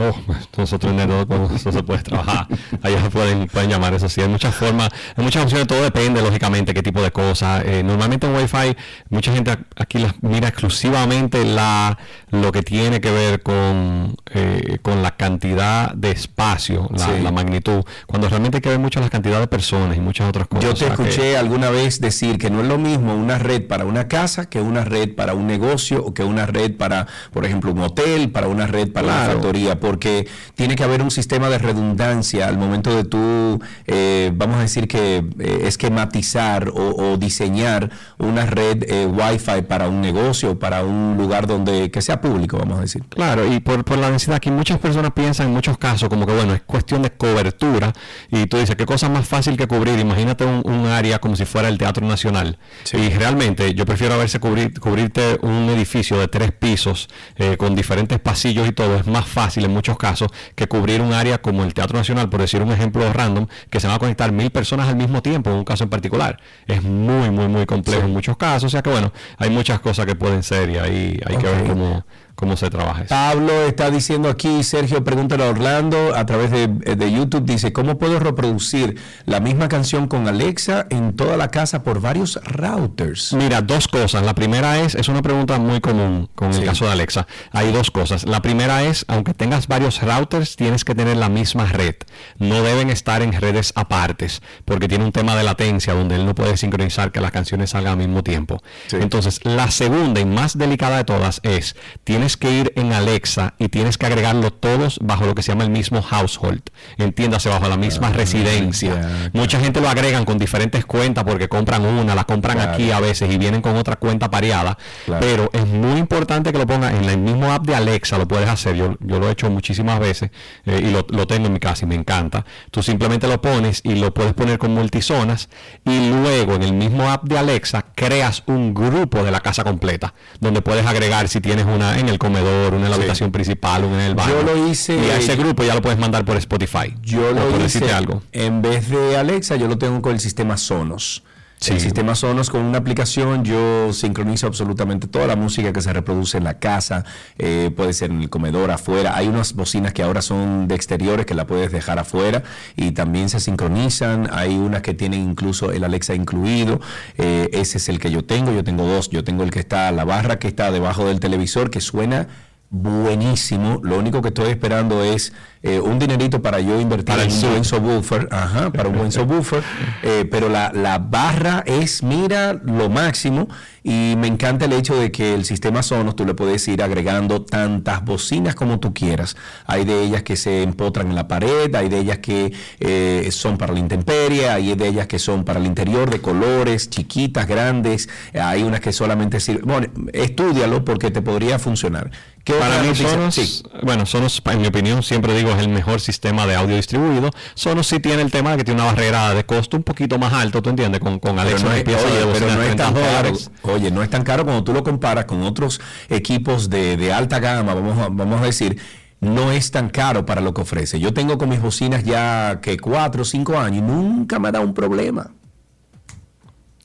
[0.00, 0.14] Oh,
[0.56, 2.46] nosotros en bueno, eso se puede trabajar.
[2.82, 4.20] Allá pueden, pueden llamar, eso sí.
[4.20, 7.62] Hay muchas formas, hay muchas opciones, todo depende, lógicamente, qué tipo de cosas.
[7.66, 8.76] Eh, normalmente en Wi-Fi,
[9.10, 11.98] mucha gente aquí las mira exclusivamente la
[12.30, 17.12] lo que tiene que ver con, eh, con la cantidad de espacio, la, Sí.
[17.22, 20.46] la magnitud, cuando realmente hay que ver mucho la cantidad de personas y muchas otras
[20.46, 20.64] cosas.
[20.64, 23.84] Yo te que- escuché alguna vez decir que no es lo mismo una red para
[23.84, 27.72] una casa que una red para un negocio o que una red para, por ejemplo,
[27.72, 29.32] un hotel, para una red para una Claro.
[29.34, 34.58] factoría, porque tiene que haber un sistema de redundancia al momento de tú, eh, vamos
[34.58, 40.60] a decir que eh, esquematizar o, o diseñar una red eh, Wi-Fi para un negocio,
[40.60, 43.02] para un lugar donde que sea público, vamos a decir.
[43.08, 46.34] Claro, y por, por la densidad, aquí muchas personas piensan en muchos casos como que,
[46.34, 47.92] bueno, es cuestión de cobertura.
[48.30, 49.98] Y tú dices, ¿qué cosa más fácil que cubrir?
[49.98, 52.58] Imagínate un, un área como si fuera el Teatro Nacional.
[52.92, 57.74] Y realmente yo prefiero a verse cubrir, cubrirte un edificio de tres pisos eh, con
[57.74, 58.96] diferentes pasillos y todo.
[58.96, 62.40] Es más fácil en muchos casos que cubrir un área como el Teatro Nacional, por
[62.40, 65.56] decir un ejemplo random, que se van a conectar mil personas al mismo tiempo en
[65.56, 66.38] un caso en particular.
[66.66, 68.06] Es muy, muy, muy complejo Sí.
[68.06, 68.64] en muchos casos.
[68.64, 71.64] O sea que, bueno, hay muchas cosas que pueden ser y ahí hay que ver
[71.66, 72.04] cómo,
[72.40, 73.08] cómo se trabaja eso.
[73.14, 77.98] Pablo está diciendo aquí, Sergio, pregúntale a Orlando a través de, de YouTube, dice, ¿cómo
[77.98, 83.32] puedo reproducir la misma canción con Alexa en toda la casa por varios routers?
[83.34, 84.22] Mira, dos cosas.
[84.24, 86.60] La primera es, es una pregunta muy común con Sí.
[86.60, 87.26] el caso de Alexa.
[87.52, 88.24] Hay dos cosas.
[88.24, 91.94] La primera es, aunque tengas varios routers, tienes que tener la misma red.
[92.38, 96.34] No deben estar en redes apartes, porque tiene un tema de latencia donde él no
[96.34, 98.62] puede sincronizar que las canciones salgan al mismo tiempo.
[98.92, 103.68] Entonces, la segunda y más delicada de todas es, tienes que ir en Alexa y
[103.68, 106.62] tienes que agregarlo todos bajo lo que se llama el mismo household.
[106.98, 109.30] Entiéndase, bajo la misma residencia.
[109.32, 112.72] Mucha gente lo agregan con diferentes cuentas porque compran una, la compran Claro.
[112.72, 114.76] aquí a veces y vienen con otra cuenta pareada.
[115.06, 115.20] Claro.
[115.24, 118.48] Pero es muy importante que lo pongas en el mismo app de Alexa, lo puedes
[118.48, 118.74] hacer.
[118.74, 120.30] Yo, yo lo he hecho muchísimas veces
[120.66, 122.44] eh, y lo, lo tengo en mi casa y me encanta.
[122.70, 125.48] Tú simplemente lo pones y lo puedes poner con multizonas
[125.84, 130.14] y luego en el mismo app de Alexa creas un grupo de la casa completa
[130.40, 133.00] donde puedes agregar si tienes una en el comedor, una en la Sí.
[133.00, 134.30] habitación principal, una en el baño.
[134.30, 136.94] Yo lo hice- Y a ese grupo ya lo puedes mandar por Spotify.
[137.02, 138.22] Yo lo hice, algo.
[138.32, 141.24] en vez de Alexa, yo lo tengo con el sistema Sonos.
[141.68, 146.38] El sistema Sonos con una aplicación yo sincronizo absolutamente toda la música que se reproduce
[146.38, 147.04] en la casa,
[147.38, 149.14] eh, puede ser en el comedor, afuera.
[149.14, 152.42] Hay unas bocinas que ahora son de exteriores que la puedes dejar afuera
[152.76, 154.30] y también se sincronizan.
[154.32, 156.80] Hay unas que tienen incluso el Alexa incluido.
[157.18, 158.52] Eh, ese es el que yo tengo.
[158.52, 159.10] Yo tengo dos.
[159.10, 162.26] Yo tengo el que está, la barra que está debajo del televisor que suena
[162.70, 163.80] buenísimo.
[163.82, 165.32] Lo único que estoy esperando es
[165.62, 169.12] eh, un dinerito para yo invertir Para en un buen subwoofer, ajá, para un buen
[169.12, 169.62] subwoofer.
[170.02, 173.48] Eh, pero la, la barra es, mira, lo máximo.
[173.82, 177.42] Y me encanta el hecho de que el sistema Sonos tú le puedes ir agregando
[177.42, 179.36] tantas bocinas como tú quieras.
[179.66, 183.56] Hay de ellas que se empotran en la pared, hay de ellas que eh, son
[183.56, 188.08] para la intemperie, hay de ellas que son para el interior de colores, chiquitas, grandes.
[188.34, 189.64] Hay unas que solamente sirven.
[189.66, 192.10] Bueno, estudialo porque te podría funcionar.
[192.44, 192.94] ¿Qué Para mí?
[192.94, 193.62] Sonos, Sí.
[193.82, 197.30] bueno, Sonos, en mi opinión, siempre digo es el mejor sistema de audio distribuido.
[197.54, 200.32] Sonos sí tiene el tema de que tiene una barrera de costo un poquito más
[200.32, 201.00] alto, ¿tú entiendes?
[201.00, 203.32] Con, con Alexa no es, oye, pero no es 30 tan caro.
[203.62, 207.38] Oye, no es tan caro cuando tú lo comparas con otros equipos de, de alta
[207.38, 208.78] gama, vamos a, vamos a decir,
[209.20, 210.98] no es tan caro para lo que ofrece.
[210.98, 214.52] Yo tengo con mis bocinas ya que cuatro o cinco años y nunca me ha
[214.52, 215.30] dado un problema.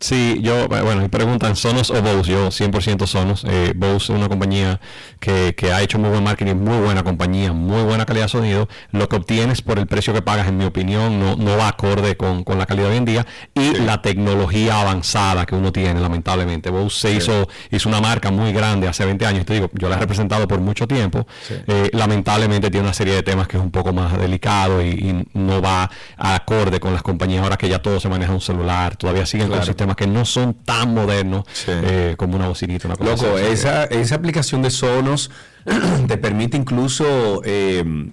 [0.06, 3.44] Sí, yo, bueno, me preguntan Sonos o Bose, yo 100% Sonos.
[3.50, 4.80] Eh, Bose es una compañía
[5.20, 8.68] que, que ha hecho muy buen marketing, muy buena compañía, muy buena calidad de sonido.
[8.92, 12.16] Lo que obtienes por el precio que pagas, en mi opinión, no, no va acorde
[12.18, 13.26] con, con la calidad de hoy en día
[13.56, 16.70] y la tecnología avanzada que uno tiene, lamentablemente.
[16.70, 17.18] Bose se Sí.
[17.18, 20.48] hizo, hizo una marca muy grande hace 20 años, te digo, yo la he representado
[20.48, 21.26] por mucho tiempo.
[21.66, 25.26] Eh, lamentablemente tiene una serie de temas que es un poco más delicado y, y
[25.34, 28.96] no va acorde con las compañías ahora que ya todo se maneja en un celular,
[28.98, 29.62] todavía siguen Claro.
[29.62, 34.16] con sistemas que no son tan modernos eh, como una bocinita, una Loco, esa, esa
[34.16, 35.32] aplicación de Sonos
[36.08, 38.12] te permite incluso, eh,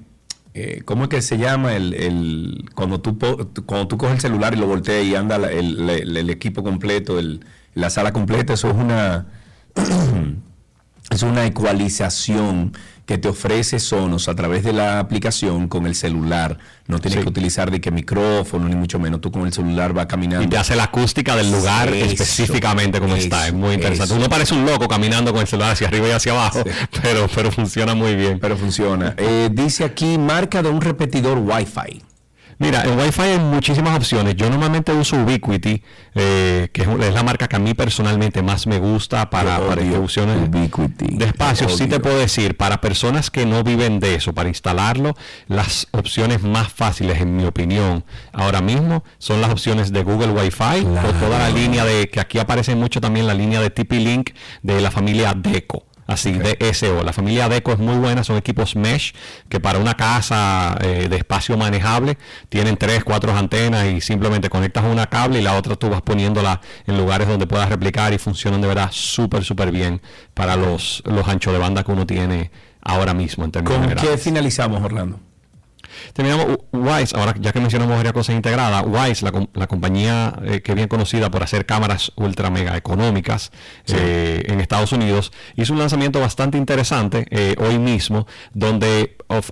[0.54, 1.74] eh, ¿cómo es que se llama?
[1.76, 3.18] El, el- cuando, tú,
[3.66, 7.18] cuando tú coges el celular y lo volteas y anda el, el- el equipo completo,
[7.18, 7.44] el-
[7.74, 9.26] la sala completa, eso es una,
[11.10, 12.72] es una ecualización
[13.12, 16.56] que te ofrece Sonos a través de la aplicación con el celular.
[16.86, 17.22] No tienes Sí.
[17.24, 19.20] que utilizar de que micrófono ni mucho menos.
[19.20, 20.42] Tú con el celular vas caminando.
[20.42, 23.46] Y te hace la acústica del lugar Eso, específicamente como está.
[23.48, 24.04] Es muy interesante.
[24.14, 24.14] eso.
[24.14, 26.62] Uno parece un loco caminando con el celular hacia arriba y hacia abajo,
[27.02, 28.38] pero, pero funciona muy bien.
[28.40, 29.12] Pero funciona.
[29.18, 32.02] Eh, dice aquí marca de un repetidor Wi-Fi.
[32.58, 34.36] Mira, en Wi-Fi hay muchísimas opciones.
[34.36, 35.82] Yo normalmente uso Ubiquiti,
[36.14, 40.50] eh, que es, la marca que a mí personalmente más me gusta para, para distribuciones
[40.50, 41.68] de espacio.
[41.68, 45.14] Yo Sí te puedo decir, para personas que no viven de eso, para instalarlo,
[45.48, 50.86] las opciones más fáciles, en mi opinión, ahora mismo son las opciones de Google Wi-Fi
[50.86, 54.30] o toda la línea de, que aquí aparece mucho también la línea de TP-Link
[54.62, 55.86] de la familia Deco.
[56.12, 57.02] Así, DSO.
[57.02, 59.14] La familia Deco es muy buena, son equipos mesh
[59.48, 62.18] que para una casa eh, de espacio manejable
[62.48, 66.60] tienen tres, cuatro antenas y simplemente conectas una cable y la otra tú vas poniéndola
[66.86, 70.00] en lugares donde puedas replicar y funcionan de verdad súper, súper bien
[70.34, 72.50] para los, los anchos de banda que uno tiene
[72.82, 74.10] ahora mismo en términos ¿Con generales.
[74.10, 75.20] qué finalizamos, Orlando?
[76.12, 80.60] Terminamos U- Wise, ahora ya que mencionamos varias cosas integradas, Wise, la, la compañía eh,
[80.62, 83.50] que es bien conocida por hacer cámaras ultra mega económicas
[83.88, 89.50] eh, en Estados Unidos, hizo un lanzamiento bastante interesante eh, hoy mismo, donde of-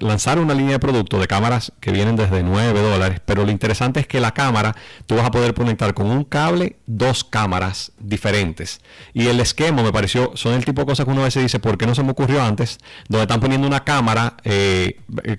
[0.00, 4.00] lanzaron una línea de producto de cámaras que vienen desde 9 dólares, pero lo interesante
[4.00, 4.74] es que la cámara,
[5.06, 8.80] tú vas a poder conectar con un cable dos cámaras diferentes.
[9.14, 11.58] Y el esquema me pareció, son el tipo de cosas que uno a veces dice,
[11.60, 12.78] ¿por qué no se me ocurrió antes?
[13.08, 14.34] Donde están poniendo una cámara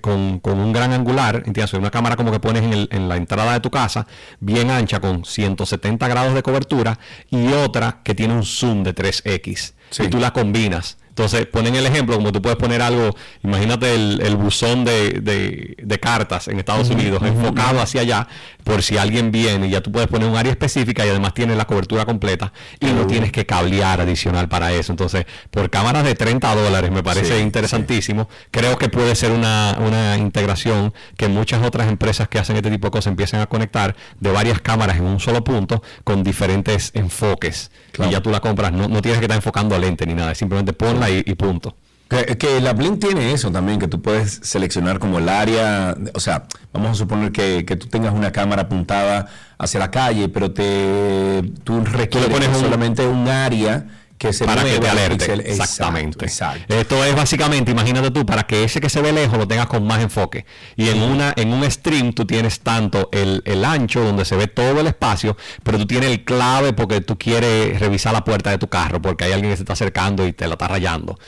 [0.00, 1.72] con, con un gran angular, ¿entiendes?
[1.74, 4.06] Una cámara como que pones en, el- en la entrada de tu casa,
[4.40, 6.98] bien ancha, con 170 grados de cobertura,
[7.30, 9.74] y otra que tiene un zoom de 3X.
[10.06, 10.96] Y tú la combinas.
[11.18, 15.74] Entonces ponen el ejemplo, como tú puedes poner algo, imagínate el, el buzón de, de-
[15.82, 18.28] de cartas en Estados Unidos, enfocado hacia allá,
[18.62, 21.56] por si alguien viene y ya tú puedes poner un área específica y además tienes
[21.56, 24.92] la cobertura completa y no tienes que cablear adicional para eso.
[24.92, 28.28] Entonces, por cámaras de 30 dólares me parece Sí, interesantísimo.
[28.52, 32.86] Creo que puede ser una, una integración que muchas otras empresas que hacen este tipo
[32.86, 37.70] de cosas empiecen a conectar de varias cámaras en un solo punto con diferentes enfoques.
[38.06, 40.34] Y ya tú la compras, no, no tienes que estar enfocando a lente ni nada,
[40.34, 41.76] simplemente ponla y, y punto.
[42.08, 46.20] Que, que la Blink tiene eso también, que tú puedes seleccionar como el área, o
[46.20, 49.26] sea, vamos a suponer que, que tú tengas una cámara apuntada
[49.58, 53.86] hacia la calle, pero te tú requieres pones un- solamente un área
[54.18, 55.32] Que se para que te alerte.
[55.52, 56.24] Exactamente.
[56.24, 56.74] exacto.
[56.74, 59.86] Esto es básicamente, imagínate tú, para que ese que se ve lejos lo tengas con
[59.86, 60.44] más enfoque.
[60.76, 64.48] Y en una en un stream tú tienes tanto el, el ancho donde se ve
[64.48, 68.58] todo el espacio, pero tú tienes el clave porque tú quieres revisar la puerta de
[68.58, 71.18] tu carro porque hay alguien que se está acercando y te la está rayando.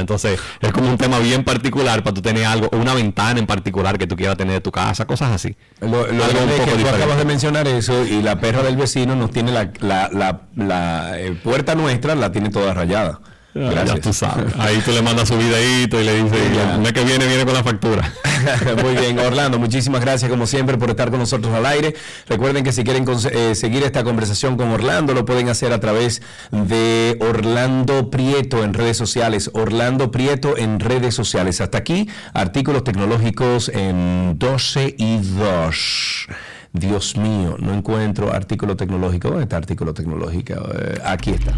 [0.00, 3.98] Entonces es como un tema bien particular para tú tener algo, una ventana en particular
[3.98, 5.56] que tú quieras tener de tu casa, cosas así.
[5.80, 9.16] Lo, lo Algo un que tú acabas de mencionar eso y la perra del vecino
[9.16, 13.20] nos tiene la, la, la, la, eh, puerta nuestra, la tiene toda rayada.
[13.54, 13.94] Ya, Gracias.
[13.96, 14.54] ya tú sabes.
[14.58, 16.38] Ahí tú le mandas su videito y le dices,
[16.74, 18.12] el mes que viene viene con la factura.
[18.82, 21.94] Muy bien, Orlando, muchísimas gracias como siempre por estar con nosotros al aire.
[22.28, 26.22] Recuerden que si quieren eh, seguir esta conversación con Orlando, lo pueden hacer a través
[26.52, 29.50] de Orlando Prieto en redes sociales.
[29.54, 31.60] Orlando Prieto en redes sociales.
[31.60, 36.28] Hasta aquí, artículos tecnológicos en 12 y 2.
[36.72, 39.28] Dios mío, no encuentro artículo tecnológico.
[39.28, 40.54] ¿Dónde está artículo tecnológico?
[40.54, 41.54] Eh, aquí está.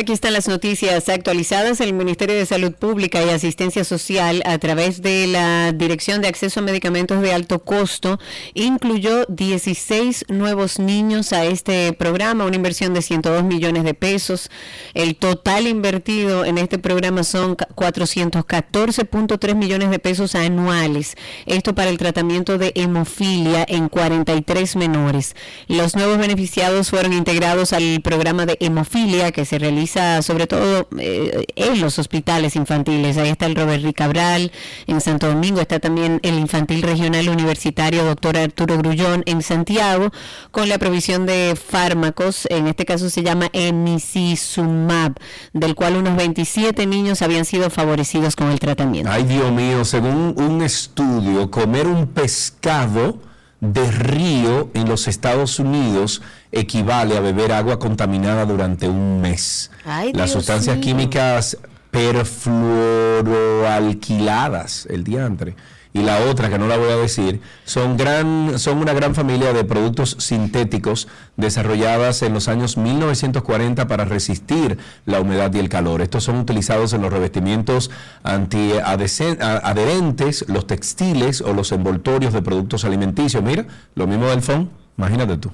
[0.00, 1.78] Aquí están las noticias actualizadas.
[1.82, 6.60] El Ministerio de Salud Pública y Asistencia Social, a través de la Dirección de Acceso
[6.60, 8.18] a Medicamentos de Alto Costo,
[8.54, 14.48] incluyó 16 nuevos niños a este programa, una inversión de 102 millones de pesos.
[14.94, 21.14] El total invertido en este programa son ca- 414.3 millones de pesos anuales.
[21.44, 25.36] Esto para el tratamiento de hemofilia en 43 menores.
[25.68, 29.89] Los nuevos beneficiados fueron integrados al programa de hemofilia que se realiza
[30.22, 33.16] sobre todo eh, en los hospitales infantiles.
[33.16, 33.92] Ahí está el Robert R.
[33.94, 34.52] Cabral
[34.86, 40.10] en Santo Domingo, está también el Infantil Regional Universitario Doctor Arturo Grullón en Santiago
[40.50, 45.14] con la provisión de fármacos, en este caso se llama Emicizumab,
[45.52, 49.10] del cual unos 27 niños habían sido favorecidos con el tratamiento.
[49.10, 53.29] Ay, Dios mío, según un estudio, comer un pescado
[53.60, 59.70] de río en los Estados Unidos equivale a beber agua contaminada durante un mes.
[59.84, 60.84] Ay, Las Dios sustancias mío.
[60.84, 61.58] químicas
[61.90, 65.56] perfluoroalquiladas, el diantre,
[65.92, 69.52] y la otra que no la voy a decir, son, gran, son una gran familia
[69.52, 76.00] de productos sintéticos desarrolladas en los años 1940 para resistir la humedad y el calor.
[76.00, 77.90] Estos son utilizados en los revestimientos
[78.22, 83.42] antiadherentes, los textiles o los envoltorios de productos alimenticios.
[83.42, 85.50] Mira, lo mismo del phone, imagínate tú.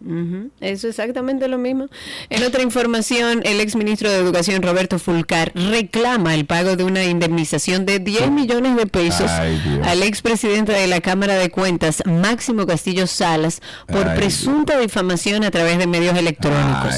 [0.00, 1.88] Eso es exactamente lo mismo.
[2.30, 7.84] En otra información, el exministro de Educación Roberto Fulcar reclama el pago de una indemnización
[7.84, 13.06] de 10 millones de pesos Ay, al expresidente de la Cámara de Cuentas, Máximo Castillo
[13.06, 16.94] Salas, por Ay, presunta difamación a través de medios electrónicos.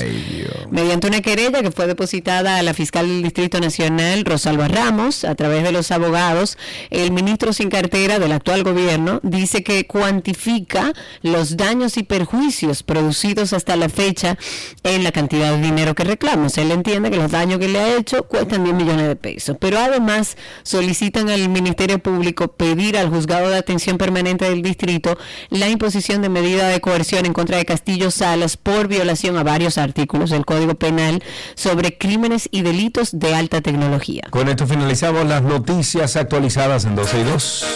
[0.70, 5.34] Mediante una querella que fue depositada a la fiscal del Distrito Nacional, Rosalba Ramos, a
[5.34, 6.58] través de los abogados,
[6.90, 13.52] el ministro sin cartera del actual gobierno dice que cuantifica los daños y perjuicios producidos
[13.52, 14.36] hasta la fecha
[14.82, 16.46] en la cantidad de dinero que reclama.
[16.46, 19.14] O sea, él entiende que los daños que le ha hecho cuestan 10 millones de
[19.14, 19.56] pesos.
[19.60, 25.16] Pero además solicitan al Ministerio Público pedir al Juzgado de Atención Permanente del Distrito
[25.50, 29.78] la imposición de medida de coerción en contra de Castillo Salas por violación a varios
[29.78, 31.22] artículos del Código Penal
[31.54, 34.24] sobre crímenes y delitos de alta tecnología.
[34.30, 37.66] Con esto finalizamos las noticias actualizadas en 12 y 2.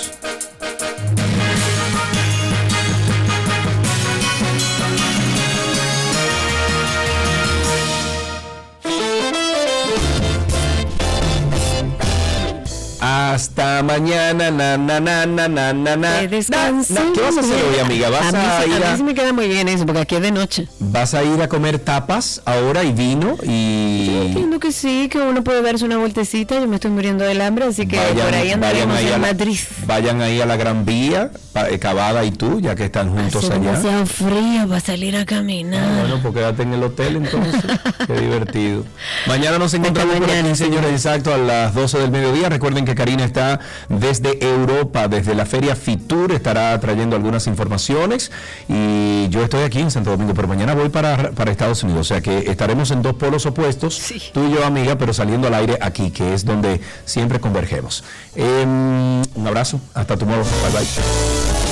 [13.15, 16.21] Hasta mañana, na, na, na, na, na, na, na.
[16.29, 16.41] Que.
[16.41, 18.11] ¿Qué vas a hacer hoy, amiga?
[18.11, 20.01] ¿Vas a, mí, a ir a mí a, sí me queda muy bien eso, porque
[20.01, 20.67] aquí es de noche.
[20.81, 25.19] vas a ir a comer tapas ahora y vino Yo y entiendo que sí, que
[25.19, 26.59] uno puede darse una vueltecita.
[26.59, 29.59] Yo me estoy muriendo del hambre, así que vayan, por ahí andaremos en la, Madrid.
[29.87, 31.31] vayan ahí a la Gran Vía,
[31.71, 33.63] eh, Cavada y tú, ya que están juntos Hace allá.
[33.63, 35.85] demasiado frío para salir a caminar.
[35.85, 37.63] Ah, bueno, pues quédate en el hotel entonces.
[38.09, 38.85] Qué divertido.
[39.29, 42.49] Mañana nos encontramos por aquí, señores, exacto, a las 12 del mediodía.
[42.49, 43.61] Recuerden que Karina está
[43.91, 48.33] desde Europa, desde la feria Fitur, estará trayendo algunas informaciones.
[48.67, 52.01] Y yo estoy aquí en Santo Domingo, pero mañana voy para, para Estados Unidos.
[52.01, 54.01] O sea que estaremos en dos polos opuestos,
[54.33, 58.05] tú y yo, amiga, pero saliendo al aire aquí, que es donde siempre convergemos.
[58.37, 60.47] Em, un abrazo, hasta tomorrow.
[60.63, 61.64] Bye bye.